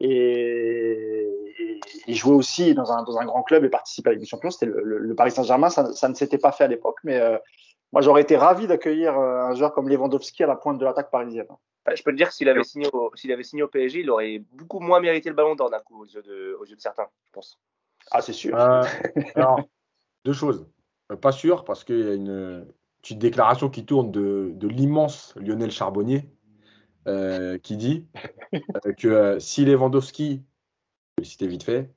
[0.00, 1.19] Et
[2.06, 4.50] il jouait aussi dans un, dans un grand club et participait à des Champions.
[4.50, 5.70] C'était le, le- le Paris Saint-Germain.
[5.70, 7.38] Ça, ça ne s'était pas fait à l'époque, mais euh,
[7.92, 11.10] moi j'aurais été ravi d'accueillir euh, un joueur comme Lewandowski à la pointe de l'attaque
[11.10, 11.46] parisienne.
[11.50, 14.00] Enfin, je peux te dire que s'il avait, signé au, s'il avait signé au PSG,
[14.00, 16.76] il aurait beaucoup moins mérité le ballon d'or d'un coup aux yeux, de, aux yeux
[16.76, 17.58] de certains, je pense.
[18.10, 18.54] Ah, c'est sûr.
[18.58, 18.82] Euh,
[19.34, 19.60] alors,
[20.24, 20.66] deux choses.
[21.20, 22.66] Pas sûr, parce qu'il y a une
[23.02, 26.28] petite déclaration qui tourne de, de l'immense Lionel Charbonnier,
[27.08, 28.06] euh, qui dit
[28.54, 30.42] euh, que euh, si Lewandowski,
[31.20, 31.90] le citer vite fait,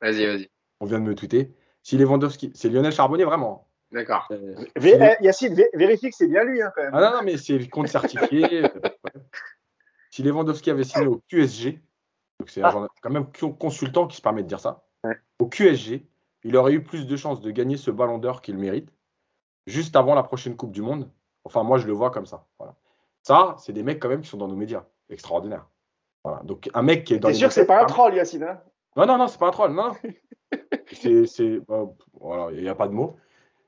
[0.00, 0.50] vas-y, vas-y.
[0.80, 1.52] on vient de me tweeter,
[1.82, 3.68] si Lewandowski, c'est Lionel Charbonnier vraiment.
[3.92, 4.26] D'accord.
[4.32, 6.94] Euh, si- eh, Yacine, vé- vérifie que c'est bien lui hein, quand même.
[6.94, 8.42] Ah non, non, mais c'est le compte certifié.
[8.64, 8.68] euh,
[9.04, 9.12] ouais.
[10.10, 11.80] Si Lewandowski avait signé au QSG,
[12.40, 12.70] donc c'est un Ah.
[12.72, 13.26] journal- quand même
[13.58, 15.16] consultant qui se permet de dire ça, Ouais.
[15.38, 16.06] au QSG,
[16.44, 18.90] il aurait eu plus de chances de gagner ce ballon d'or qu'il mérite
[19.66, 21.10] juste avant la prochaine Coupe du Monde.
[21.44, 22.46] Enfin, moi, je le vois comme ça.
[22.58, 22.74] Voilà.
[23.22, 24.84] Ça, c'est des mecs quand même qui sont dans nos médias.
[25.08, 25.66] Extraordinaire.
[26.24, 26.40] Voilà.
[26.42, 28.60] Donc, un mec qui est dans T'es sûr que c'est pas un troll, Yacine hein?
[28.96, 29.72] Non, non, non, c'est pas un troll.
[29.72, 29.92] Non,
[30.92, 31.86] c'est, c'est, euh,
[32.18, 33.16] voilà, il n'y a pas de mots.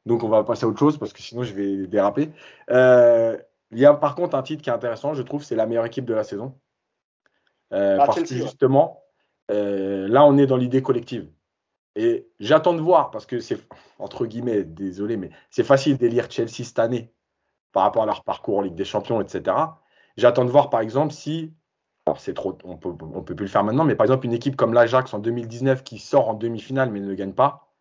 [0.07, 2.31] Donc, on va passer à autre chose parce que sinon, je vais déraper.
[2.71, 3.37] Euh,
[3.73, 5.85] il y a par contre un titre qui est intéressant, je trouve, c'est la meilleure
[5.85, 6.59] équipe de la saison.
[7.73, 9.03] Euh, Ah, parce que justement,
[9.51, 11.29] euh, là, on est dans l'idée collective.
[11.97, 13.59] Et j'attends de voir parce que c'est,
[13.99, 17.13] entre guillemets, désolé, mais c'est facile d'élire Chelsea cette année
[17.73, 19.57] par rapport à leur parcours en Ligue des Champions, etc.
[20.17, 21.55] J'attends de voir, par exemple, si
[22.07, 24.33] alors c'est trop, on peut, on peut plus le faire maintenant, mais par exemple une
[24.33, 27.73] équipe comme l'Ajax en 2019 qui sort en demi-finale mais ne gagne pas,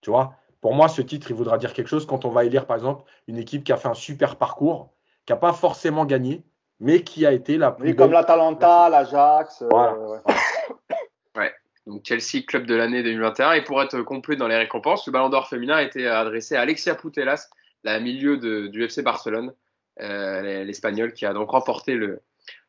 [0.00, 2.66] tu vois, pour moi ce titre il voudra dire quelque chose quand on va élire
[2.66, 4.92] par exemple une équipe qui a fait un super parcours,
[5.24, 6.44] qui n'a pas forcément gagné,
[6.80, 9.62] mais qui a été la plus Oui, comme l'Atalanta, l'Ajax.
[9.62, 9.96] euh, Voilà.
[11.36, 11.54] ouais.
[11.86, 13.52] Donc Chelsea, club de l'année 2021.
[13.52, 16.62] Et pour être complet dans les récompenses, le Ballon d'Or féminin a été adressé à
[16.62, 17.48] Alexia Putellas,
[17.84, 19.54] la milieu de- du FC Barcelone,
[20.00, 22.20] euh, l'Espagnol, qui a donc remporté le,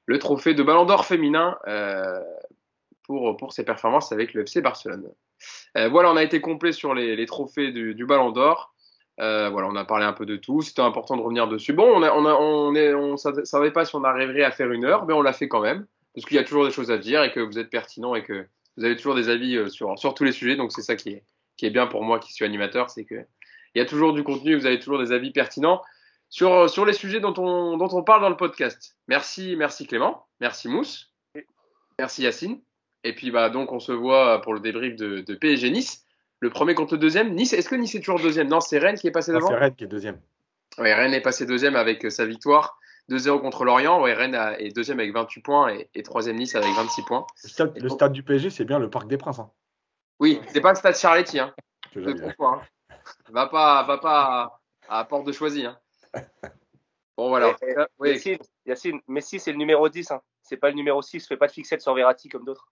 [0.06, 2.20] le trophée de Ballon d'Or féminin euh,
[3.04, 5.10] pour, pour ses performances avec le FC Barcelone.
[5.78, 8.74] Euh, voilà, on a été complet sur les, les trophées du, du Ballon d'Or.
[9.22, 10.62] Euh, voilà, on a parlé un peu de tout.
[10.62, 11.74] C'était important de revenir dessus.
[11.74, 14.72] Bon, on a, on on est, on sa- savait pas si on arriverait à faire
[14.72, 16.92] une heure, mais on l'a fait quand même, parce qu'il y a toujours des choses
[16.92, 18.46] à dire et que vous êtes pertinent et que
[18.78, 20.56] vous avez toujours des avis euh, sur, sur tous les sujets.
[20.58, 21.24] Donc c'est ça qui est,
[21.58, 23.16] qui est bien pour moi qui suis animateur, c'est que
[23.74, 25.82] il y a toujours du contenu, vous avez toujours des avis pertinents
[26.30, 28.96] sur, sur les sujets dont on, dont on parle dans le podcast.
[29.08, 31.14] Merci, merci Clément, merci Mousse,
[32.00, 32.62] merci Yacine.
[33.04, 36.04] Et puis bah donc on se voit pour le débrief de, de PSG Nice.
[36.40, 37.34] Le premier contre le deuxième.
[37.34, 38.48] Nice, est-ce que Nice est toujours deuxième?
[38.48, 39.48] Non, c'est Rennes qui est passé devant.
[39.48, 40.20] c'est Red qui est deuxième.
[40.78, 42.78] Ouais, Rennes est passé deuxième avec euh, sa victoire
[43.10, 44.02] 2-0 contre Lorient.
[44.02, 47.26] Ouais, Rennes est deuxième avec 28 points et, et troisième Nice avec 26 points.
[47.44, 49.40] Le stade, le stade du PSG, c'est bien le Parc des Princes.
[49.40, 49.50] hein.
[50.20, 51.54] Oui, c'est pas le stade Charletti, hein.
[51.94, 52.98] Trois fois, hein.
[53.30, 54.60] Va pas, va pas
[54.90, 55.66] à, à Porte de Choisy.
[55.66, 55.78] Hein.
[57.18, 57.54] Bon, voilà.
[57.54, 60.12] Tout cas, oui, Yacine, Yacine, Messi, c'est le numéro 10.
[60.12, 60.22] Hein.
[60.42, 61.28] C'est pas le numéro 6.
[61.28, 62.68] Fais pas de fixette sur Verratti comme d'autres.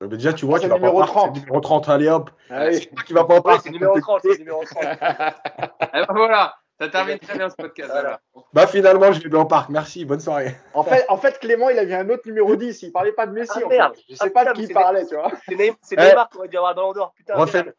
[0.00, 1.26] Mais déjà, tu vois, Ah, tu c'est vas pas numéro parc, 30.
[1.34, 1.88] c'est le numéro 30.
[1.88, 2.88] Allez hop, Ah oui.
[3.06, 3.60] qui va pas Ouais, parc.
[3.62, 4.20] c'est le numéro 30.
[4.22, 4.82] C'est le numéro 30.
[5.94, 6.54] Eh ben voilà.
[6.80, 7.90] Ça termine très bien ce podcast.
[7.90, 8.20] Voilà.
[8.32, 8.48] voilà.
[8.52, 9.68] Bah finalement, je vais bien en parc.
[9.70, 10.54] Merci, bonne soirée.
[10.74, 12.82] En fait, en fait, Clément, il avait un autre numéro 10.
[12.82, 13.50] Il parlait pas de Messi.
[13.54, 14.02] Ah, en fait.
[14.08, 15.30] Je Ah, sais pas de putain, qui il c'est parlait, tu vois.
[15.48, 16.02] C'est Neym- c'est Eh.
[16.08, 17.12] Neymar qui aurait dû avoir Ballon d'or.
[17.16, 17.74] Putain, merde.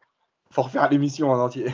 [0.50, 1.72] Faut refaire l'émission en entier.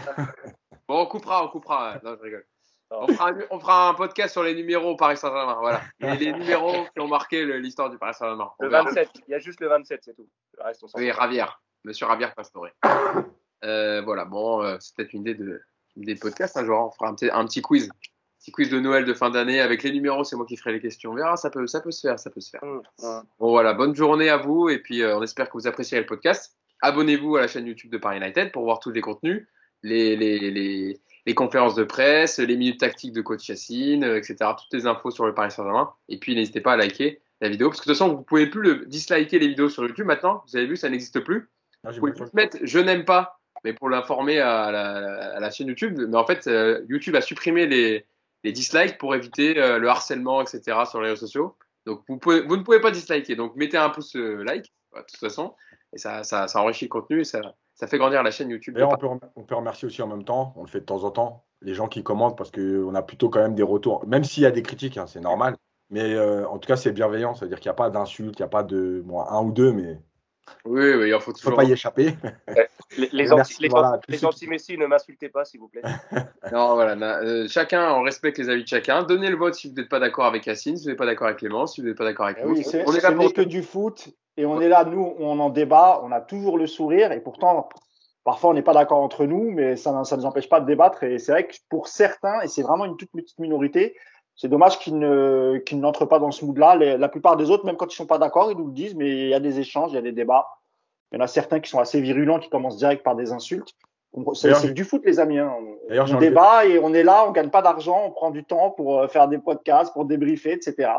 [0.88, 1.94] Bon, on coupera, on coupera.
[2.04, 2.44] Non, je rigole.
[2.90, 3.02] Non.
[3.02, 5.56] On fera, un, on fera un podcast sur les numéros au Paris Saint-Germain.
[5.58, 5.82] Voilà.
[5.98, 8.50] Les, les numéros qui ont marqué l'histoire du Paris Saint-Germain.
[8.60, 8.84] Le verra.
[8.84, 9.10] 27.
[9.26, 10.28] Il y a juste le 27, c'est tout.
[10.56, 11.10] Le reste, on Oui.
[11.10, 11.60] Ravière.
[11.84, 12.68] Monsieur Ravière Pastore.
[13.64, 15.62] Euh, voilà, bon, euh, c'est peut-être une idée de,
[15.96, 16.78] une idée de podcast un jour.
[16.78, 17.88] On fera un petit, un petit quiz.
[18.38, 20.24] Petit quiz de Noël de fin d'année avec les numéros.
[20.24, 21.12] C'est moi qui ferai les questions.
[21.12, 22.62] On verra, ça peut, ça peut se faire, ça peut se faire.
[22.62, 22.82] Hum.
[23.38, 24.68] Bon, voilà, bonne journée à vous.
[24.68, 26.54] Et puis, euh, on espère que vous apprécierez le podcast.
[26.82, 29.48] Abonnez-vous à la chaîne YouTube de Paris United pour voir tous les contenus,
[29.82, 34.36] les, les, les, les conférences de presse, les minutes tactiques de coach Yacine, euh, etc.
[34.58, 35.92] Toutes les infos sur le Paris Saint-Germain.
[36.08, 37.68] Et puis, n'hésitez pas à liker la vidéo.
[37.68, 40.42] Parce que de toute façon, vous pouvez plus le disliker les vidéos sur YouTube maintenant.
[40.46, 41.50] Vous avez vu, ça n'existe plus.
[41.84, 45.50] Ah, Vous pouvez juste mettre je n'aime pas, mais pour l'informer à la, à la
[45.50, 46.00] chaîne YouTube.
[46.08, 48.06] Mais en fait, euh, YouTube a supprimé les,
[48.44, 50.78] les dislikes pour éviter euh, le harcèlement, etc.
[50.88, 51.56] sur les réseaux sociaux.
[51.84, 53.36] Donc, vous, pouvez, vous ne pouvez pas disliker.
[53.36, 55.54] Donc, mettez un pouce euh, like, de toute façon.
[55.92, 57.40] Et ça, ça, ça enrichit le contenu et ça,
[57.76, 58.74] ça fait grandir la chaîne YouTube.
[58.74, 60.84] D'ailleurs, on peut, rem- on peut remercier aussi en même temps, on le fait de
[60.86, 64.04] temps en temps, les gens qui commentent parce qu'on a plutôt quand même des retours,
[64.06, 65.56] même s'il y a des critiques, hein, c'est normal.
[65.90, 68.46] Mais euh, en tout cas, c'est bienveillant, c'est-à-dire qu'il n'y a pas d'insultes, il n'y
[68.46, 69.02] a pas de.
[69.04, 70.00] Bon, un ou deux, mais
[70.64, 71.54] Oui, oui, il faut il ne faut toujours.
[71.56, 72.16] pas y échapper.
[72.96, 73.26] Les, les,
[73.68, 75.82] voilà, anti- anti-Messi, ne m'insultez pas, s'il vous plaît.
[76.52, 76.94] Non, voilà.
[76.94, 79.02] na- euh, chacun, on respecte les avis de chacun.
[79.02, 81.26] Donnez le vote si vous n'êtes pas d'accord avec Yacine, si vous n'êtes pas d'accord
[81.26, 82.52] avec Clément, si vous n'êtes pas d'accord avec Eh nous.
[82.54, 85.38] oui, c'est on est là pour que du foot et on est là, nous, on
[85.40, 87.68] en débat, on a toujours le sourire et pourtant,
[88.24, 91.02] parfois on n'est pas d'accord entre nous, mais ça ne nous empêche pas de débattre
[91.04, 93.96] et c'est vrai que pour certains, et c'est vraiment une toute petite minorité,
[94.34, 96.74] c'est dommage qu'ils ne, qu'ils n'entrent pas dans ce mood-là.
[96.98, 99.08] La plupart des autres, même quand ils sont pas d'accord, ils nous le disent, mais
[99.08, 100.46] il y a des échanges, il y a des débats.
[101.10, 103.72] Il y en a certains qui sont assez virulents, qui commencent direct par des insultes.
[104.34, 105.38] C'est du foot, les amis.
[105.38, 105.54] hein.
[106.16, 108.98] On débat et on est là, on gagne pas d'argent, on prend du temps pour
[109.00, 110.90] euh, faire des podcasts, pour débriefer, etc.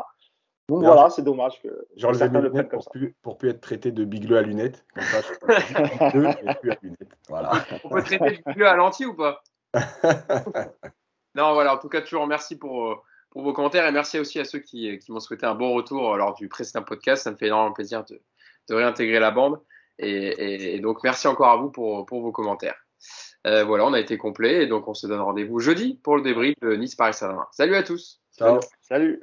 [0.69, 2.89] Donc voilà, c'est dommage que J'ai enlevé certains mes le prennent comme pour ça.
[2.91, 4.85] plus, pour plus être traité de bigleux à lunettes.
[4.93, 7.17] Comme ça, je bigleux et plus à lunettes.
[7.29, 7.51] Voilà.
[7.85, 9.41] On peut traiter le milieu à l'anti ou pas?
[11.35, 12.95] Non, voilà, en tout cas, toujours merci pour, euh,
[13.29, 16.13] pour vos commentaires et merci aussi à ceux qui, qui m'ont souhaité un bon retour
[16.13, 17.23] euh, lors du précédent podcast.
[17.23, 18.19] Ça me fait énormément plaisir de,
[18.69, 19.61] de réintégrer la bande.
[19.99, 22.75] Et, et- et donc, merci encore à vous pour, pour vos commentaires.
[23.45, 26.23] Euh, voilà, on a été complet et donc on se donne rendez-vous jeudi pour le
[26.23, 27.45] débrief de Nice Paris Saint-Germain.
[27.51, 28.19] Salut à tous.
[28.35, 28.59] Ciao.
[28.81, 29.21] Salut.